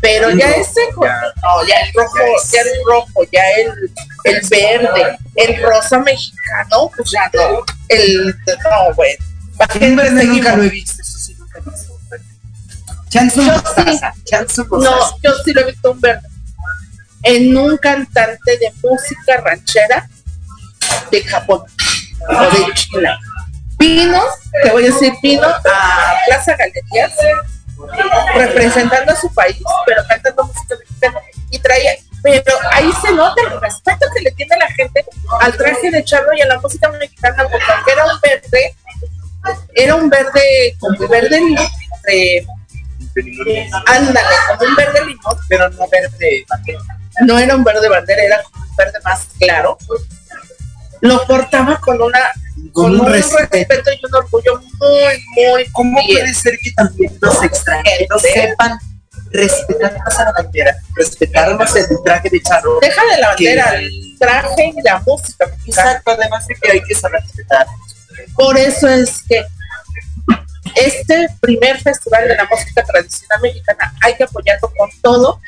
pero 0.00 0.30
ya 0.30 0.50
es 0.50 0.68
seco, 0.68 1.04
no, 1.04 1.66
ya 1.66 1.76
el 1.80 1.92
rojo, 1.94 2.18
ya 2.52 2.60
el 2.60 2.68
rojo, 2.86 3.22
ya 3.32 3.42
el, 3.58 3.90
el 4.24 4.48
verde, 4.48 5.18
el 5.34 5.62
rosa 5.62 5.98
mexicano, 5.98 6.90
pues 6.94 7.10
ya 7.10 7.30
no, 7.34 7.64
el 7.88 8.26
no, 8.26 8.94
bueno, 8.94 9.24
¿para 9.56 9.74
qué 9.74 9.86
En 9.86 9.96
verde 9.96 10.24
nunca 10.24 10.56
lo 10.56 10.62
he 10.62 10.68
visto, 10.68 11.02
eso 11.02 11.18
sí 11.18 11.34
nunca 11.38 11.58
lo 11.64 11.72
he 11.72 11.74
visto. 11.74 11.94
Chanson 13.08 13.48
chanson 14.24 14.66
No, 14.70 15.18
yo 15.22 15.32
sí 15.44 15.52
lo 15.52 15.60
he 15.60 15.64
visto 15.66 15.92
un 15.92 16.00
verde. 16.00 16.28
En 17.22 17.56
un 17.56 17.76
cantante 17.76 18.58
de 18.58 18.72
música 18.82 19.40
ranchera 19.40 20.08
de 21.12 21.22
Japón 21.22 21.62
o 22.28 22.42
de 22.42 22.74
China. 22.74 23.18
Vino, 23.78 24.22
te 24.62 24.70
voy 24.70 24.84
a 24.84 24.86
decir, 24.86 25.12
vino 25.22 25.46
a 25.46 26.14
Plaza 26.26 26.56
Galerías 26.56 27.12
representando 28.34 29.12
a 29.12 29.16
su 29.16 29.32
país, 29.34 29.62
pero 29.86 30.02
cantando 30.08 30.44
música 30.44 30.76
mexicana 30.78 31.20
y 31.50 31.58
traía, 31.58 31.92
pero 32.22 32.56
ahí 32.72 32.90
se 33.02 33.12
nota 33.12 33.42
el 33.42 33.60
respeto 33.60 34.06
que 34.14 34.22
le 34.22 34.30
tiene 34.32 34.56
la 34.56 34.70
gente 34.70 35.04
al 35.40 35.56
traje 35.56 35.90
de 35.90 36.04
charro 36.04 36.34
y 36.36 36.40
a 36.40 36.46
la 36.46 36.60
música 36.60 36.88
mexicana, 36.90 37.44
porque 37.50 37.92
era 37.92 38.04
un 38.04 38.20
verde, 38.20 38.74
era 39.74 39.94
un 39.96 40.08
verde 40.08 40.76
como 40.78 41.08
verde 41.08 41.40
eh, 42.08 42.46
ándale, 43.86 44.36
como 44.48 44.70
un 44.70 44.76
verde 44.76 45.06
limón, 45.06 45.36
pero 45.48 45.68
no 45.70 45.88
verde 45.88 46.44
bandera. 46.48 46.80
No 47.26 47.38
era 47.38 47.54
un 47.54 47.64
verde 47.64 47.88
bandera, 47.88 48.22
era 48.22 48.38
un 48.38 48.76
verde 48.76 48.98
más 49.04 49.28
claro. 49.38 49.78
Lo 51.04 51.26
portaba 51.26 51.78
con 51.80 52.00
una 52.00 52.18
Con 52.72 52.96
con 52.96 53.00
un 53.00 53.06
respeto. 53.12 53.48
respeto. 53.52 53.90
y 53.92 54.06
un 54.06 54.14
orgullo 54.14 54.58
muy, 54.78 55.24
muy 55.36 55.66
¿Cómo 55.72 56.00
bien. 56.00 56.20
puede 56.20 56.34
ser 56.34 56.58
que 56.62 56.70
también 56.72 57.16
los 57.20 57.42
extranjeros 57.42 58.22
sepan 58.22 58.78
respetar 59.30 59.98
más 60.04 60.18
a 60.18 60.24
la 60.24 60.32
bandera, 60.32 60.76
respetar 60.96 61.54
más 61.58 61.74
el 61.76 61.86
traje 62.04 62.30
de 62.30 62.40
charro? 62.42 62.78
Deja 62.80 63.02
de 63.14 63.20
la 63.20 63.28
bandera, 63.28 63.70
Que- 63.72 63.76
el 63.86 64.16
traje 64.18 64.72
y 64.76 64.82
la 64.82 64.98
música. 65.06 65.46
Exacto, 65.66 66.10
además 66.12 66.46
de 66.46 66.54
que 66.54 66.70
hay 66.72 66.82
que 66.82 66.94
saber 66.94 67.20
respetar. 67.22 67.66
Por 68.34 68.56
eso 68.56 68.88
es 68.88 69.22
que 69.28 69.44
este 70.76 71.28
primer 71.40 71.80
festival 71.80 72.26
de 72.28 72.36
la 72.36 72.46
música 72.50 72.82
tradicional 72.82 73.40
mexicana 73.42 73.92
hay 74.02 74.14
que 74.16 74.24
apoyarlo 74.24 74.72
con 74.76 74.88
todo. 75.02 75.40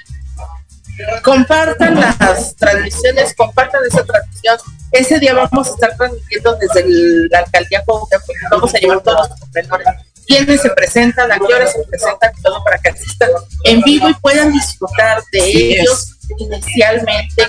Compartan 1.23 1.95
las 2.01 2.55
transmisiones, 2.57 3.35
compartan 3.35 3.83
esa 3.87 4.05
transmisión. 4.05 4.59
Ese 4.93 5.19
día 5.19 5.35
vamos 5.35 5.69
a 5.69 5.71
estar 5.71 5.97
transmitiendo 5.97 6.57
desde 6.57 6.81
el- 6.81 7.29
la 7.29 7.41
alcaldía 7.41 7.83
Cuauhtémoc, 7.85 8.27
vamos 8.51 8.75
a 8.75 8.79
llevar 8.79 9.01
todos 9.03 9.29
los 9.29 9.39
pormenores, 9.41 9.87
quiénes 10.27 10.61
se 10.63 10.71
presentan, 10.71 11.31
a 11.33 11.39
qué 11.39 11.55
hora 11.55 11.67
se 11.67 11.83
presentan, 11.85 12.33
todo 12.43 12.63
para 12.65 12.79
que 12.79 12.91
asistan 12.91 13.31
en 13.65 13.81
vivo 13.83 14.09
y 14.09 14.15
puedan 14.15 14.53
disfrutar 14.53 15.23
de 15.33 15.39
es. 15.39 15.81
ellos 15.81 16.17
inicialmente. 16.39 17.49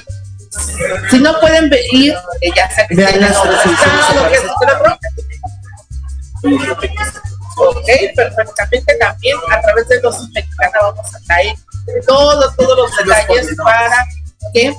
Si 1.12 1.20
no 1.20 1.40
pueden 1.40 1.72
ir, 1.92 2.14
eh, 2.42 2.50
ya 2.56 2.70
sea 2.72 2.88
que 2.88 2.96
estén 2.96 3.24
en 3.24 3.30
Ok, 7.58 7.90
perfectamente. 8.16 8.98
También 8.98 9.38
a 9.52 9.62
través 9.62 9.88
de 9.88 10.02
los 10.02 10.30
mexicanos 10.30 10.74
vamos 10.82 11.16
a 11.16 11.20
traer 11.26 11.56
todos, 12.06 12.56
todos 12.56 12.78
los 12.78 12.98
detalles 12.98 13.56
para 13.64 14.06
que 14.54 14.76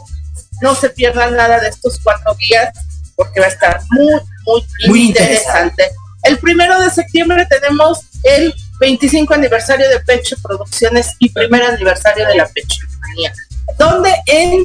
no 0.60 0.74
se 0.74 0.90
pierdan 0.90 1.34
nada 1.34 1.60
de 1.60 1.68
estos 1.68 1.98
cuatro 2.02 2.34
días, 2.34 2.72
porque 3.16 3.40
va 3.40 3.46
a 3.46 3.50
estar 3.50 3.80
muy, 3.90 4.14
muy, 4.44 4.66
Muy 4.88 5.08
interesante. 5.08 5.90
El 6.22 6.38
primero 6.38 6.80
de 6.80 6.90
septiembre 6.90 7.46
tenemos 7.46 8.00
el 8.24 8.54
25 8.80 9.34
aniversario 9.34 9.88
de 9.88 10.00
Pecho 10.00 10.36
Producciones 10.42 11.14
y 11.18 11.30
primer 11.30 11.62
aniversario 11.62 12.26
de 12.26 12.36
la 12.36 12.46
Pecho 12.46 12.86
Manía, 13.00 13.32
donde 13.78 14.12
en 14.26 14.64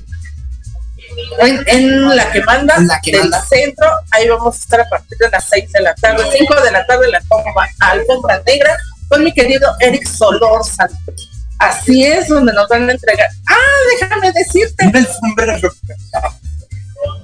en, 1.39 1.63
en 1.67 2.15
la 2.15 2.31
que 2.31 2.41
manda 2.41 2.75
En 2.77 2.87
la 2.87 2.99
que 3.01 3.11
del 3.11 3.21
manda. 3.21 3.43
centro, 3.45 3.87
ahí 4.11 4.27
vamos 4.27 4.55
a 4.55 4.59
estar 4.59 4.81
a 4.81 4.89
partir 4.89 5.17
de 5.17 5.29
las 5.29 5.45
6 5.49 5.71
de 5.71 5.81
la 5.81 5.93
tarde, 5.95 6.23
5 6.37 6.61
de 6.61 6.71
la 6.71 6.85
tarde, 6.85 7.09
la 7.09 7.17
alfombra, 7.19 7.69
alfombra 7.79 8.41
negra, 8.45 8.77
con 9.09 9.23
mi 9.23 9.33
querido 9.33 9.69
Eric 9.79 10.07
Solor 10.07 10.63
Santos. 10.65 11.29
Así 11.59 12.03
es, 12.05 12.27
donde 12.27 12.51
nos 12.53 12.67
van 12.67 12.89
a 12.89 12.91
entregar. 12.93 13.29
Ah, 13.47 13.55
déjame 13.99 14.31
decirte. 14.33 14.85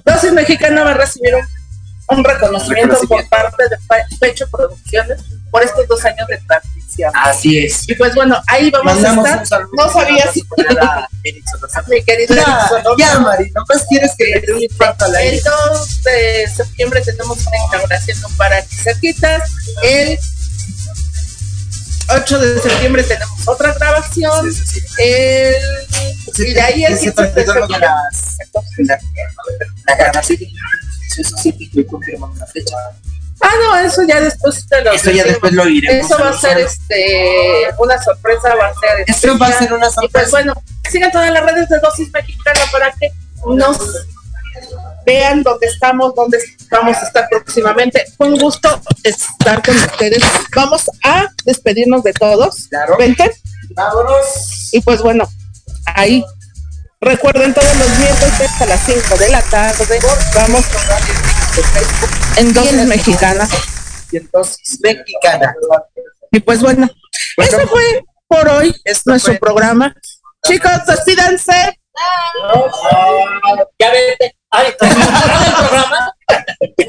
Dosis 0.06 0.32
Mexicana 0.34 0.84
va 0.84 0.92
a 0.92 0.96
recibir 0.96 1.36
un, 1.36 2.18
un 2.18 2.24
reconocimiento 2.24 2.98
por 3.08 3.28
parte 3.30 3.64
de 3.70 3.78
Pe- 3.88 4.06
Pecho 4.20 4.48
Producciones 4.50 5.22
por 5.52 5.64
estos 5.64 5.88
dos 5.88 6.04
años 6.06 6.28
de 6.28 6.38
transmisión. 6.47 7.12
Así 7.16 7.60
es. 7.66 7.88
Y 7.89 7.95
pues 7.95 8.14
bueno, 8.16 8.41
ahí 8.47 8.70
vamos 8.72 8.93
Mandamos 8.95 9.26
a 9.26 9.32
un 9.32 9.41
estar. 9.43 9.47
saludo 9.47 9.72
No 9.76 9.91
sabía 9.93 10.32
si 10.32 10.41
a 11.76 11.82
mi 11.88 12.04
querido 12.04 12.36
Ya, 12.97 13.20
Mari, 13.20 13.52
nomás 13.52 13.86
quieres 13.88 14.12
que 14.18 14.26
le 14.26 14.41
dé 14.41 14.54
un 14.54 14.62
infarto 14.64 15.06
al 15.06 15.16
aire. 15.16 15.38
el 15.38 15.43
2 15.43 16.04
de 16.04 16.47
septiembre 16.56 17.02
tenemos 17.02 17.38
una 17.45 17.58
inauguración 17.70 18.18
un 18.26 18.54
aquí 18.54 18.76
cerquitas. 18.76 19.50
El 19.84 20.20
8 22.10 22.39
de 22.39 22.60
septiembre 22.60 23.04
tenemos 23.04 23.47
otra 23.47 23.74
grabación. 23.74 24.50
El, 24.97 25.56
y 26.38 26.54
de 26.54 26.62
ahí 26.62 26.84
el 26.86 26.93
Ese 26.93 27.14
15 27.14 27.22
de 27.24 27.45
septiembre. 27.45 27.80
la, 27.80 29.00
la 29.88 29.95
grabación. 29.95 30.39
Eso 31.18 31.38
sí, 31.38 31.54
y 31.60 31.84
confirman 31.86 32.32
una 32.32 32.45
fecha. 32.45 32.76
Ah, 33.42 33.54
no, 33.62 33.78
eso 33.78 34.04
ya 34.04 34.20
después 34.20 34.68
te 34.68 34.84
lo 34.84 34.92
Eso 34.92 35.12
ya 35.12 35.24
después 35.24 35.54
lo 35.54 35.68
iremos 35.68 36.06
Eso 36.12 36.22
va 36.22 36.30
a 36.30 36.34
ser 36.34 36.58
este 36.60 37.68
una 37.78 38.02
sorpresa, 38.02 38.54
va 38.56 38.68
a 38.68 38.74
ser 38.74 39.06
Eso 39.08 39.38
va 39.38 39.48
a 39.48 39.54
ser 39.54 39.74
una 39.74 39.88
Y 39.88 39.90
pues 39.90 39.94
sorpresa. 39.94 40.30
bueno, 40.32 40.54
sigan 40.90 41.12
todas 41.12 41.32
las 41.32 41.46
redes 41.46 41.70
de 41.70 41.80
Dosis 41.80 42.12
Mexicana 42.12 42.60
para 42.72 42.92
que 42.94 43.12
nos 43.46 43.78
vean 45.06 45.44
dónde 45.44 45.68
estamos, 45.68 46.14
dónde 46.16 46.38
vamos 46.70 46.98
a 46.98 47.06
estar 47.06 47.28
próximamente. 47.30 48.04
Fue 48.18 48.28
un 48.28 48.38
gusto 48.38 48.82
estar 49.04 49.64
con 49.64 49.76
ustedes. 49.76 50.22
Vamos 50.56 50.90
a 51.04 51.28
despedirnos 51.46 52.04
de 52.04 52.14
todos. 52.14 52.68
Claro. 52.70 52.98
Vente. 52.98 53.32
Vámonos. 53.72 54.70
Y 54.72 54.82
pues 54.82 55.02
bueno, 55.02 55.30
ahí. 55.86 56.24
Recuerden 57.02 57.54
todos 57.54 57.76
los 57.78 57.98
miércoles 57.98 58.52
a 58.60 58.66
las 58.66 58.86
5 58.86 59.18
de 59.18 59.30
la 59.30 59.42
tarde. 59.44 60.00
Vamos 60.36 60.66
en 62.38 62.54
Dosis 62.54 62.86
Mexicana. 62.86 63.47
Y 64.12 64.18
entonces, 64.18 64.80
mexicana. 64.82 65.56
Y 66.32 66.39
pues 66.39 66.62
bueno, 66.62 66.88
eso 67.38 67.68
fue 67.68 68.04
por 68.28 68.47
hoy. 68.50 68.76
Es 68.84 69.06
nuestro 69.06 69.34
fue. 69.34 69.39
programa. 69.39 69.93
Chicos, 70.45 70.86
despídanse. 70.88 71.80
Ya 73.80 73.91
vete. 73.91 74.36
Ay, 74.52 74.74
¿terminaron 74.80 75.43
el 75.43 75.54
programa? 75.54 76.16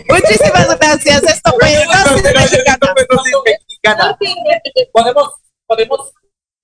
Muchísimas 0.08 0.78
gracias. 0.78 1.22
Esto 1.24 1.52
fue 1.58 1.74
Dosis 2.04 2.32
Mexicana. 3.44 4.16
Podemos, 4.92 5.34
podemos, 5.66 6.12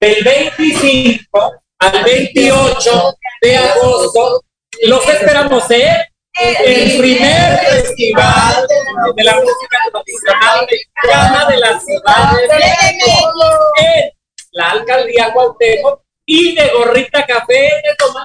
del 0.00 0.24
25 0.24 1.62
al 1.78 2.04
28 2.04 3.14
de 3.42 3.56
agosto, 3.56 4.42
los 4.84 5.08
esperamos, 5.08 5.70
¿eh? 5.70 6.08
El 6.38 6.98
primer 6.98 7.58
festival 7.60 8.66
de 9.14 9.24
la 9.24 9.36
música 9.36 9.78
tradicional 9.90 10.66
mexicana 10.70 11.46
de 11.48 11.56
la 11.56 11.80
ciudad 11.80 12.32
de 12.32 12.48
México, 12.48 13.72
en 13.78 14.10
la 14.52 14.70
alcaldía 14.72 15.32
Cuauhtémoc 15.32 16.02
y 16.26 16.54
de 16.54 16.68
Gorrita 16.68 17.24
Café 17.24 17.54
de 17.54 17.96
Tomás 17.98 18.24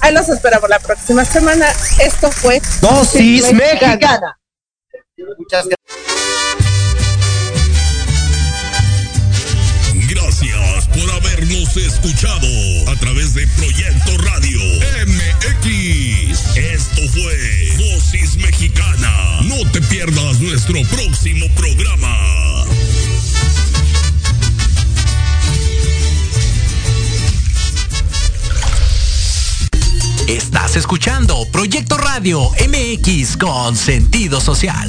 Ahí 0.00 0.14
los 0.14 0.28
esperamos 0.30 0.68
la 0.70 0.78
próxima 0.78 1.24
semana. 1.24 1.68
Esto 2.00 2.30
fue 2.30 2.60
Dosis 2.80 3.52
mexicana. 3.52 4.38
Muchas 5.38 5.66
gracias. 5.66 5.76
Gracias 5.78 6.11
habernos 11.42 11.76
escuchado 11.76 12.46
a 12.88 12.96
través 12.96 13.34
de 13.34 13.46
Proyecto 13.56 14.16
Radio 14.18 14.60
MX. 15.06 16.56
Esto 16.56 17.02
fue 17.12 17.76
Dosis 17.78 18.36
Mexicana. 18.36 19.40
No 19.42 19.68
te 19.72 19.80
pierdas 19.82 20.40
nuestro 20.40 20.80
próximo 20.84 21.46
programa. 21.56 22.64
Estás 30.28 30.76
escuchando 30.76 31.44
Proyecto 31.50 31.98
Radio 31.98 32.50
MX 32.68 33.36
con 33.36 33.76
sentido 33.76 34.40
social. 34.40 34.88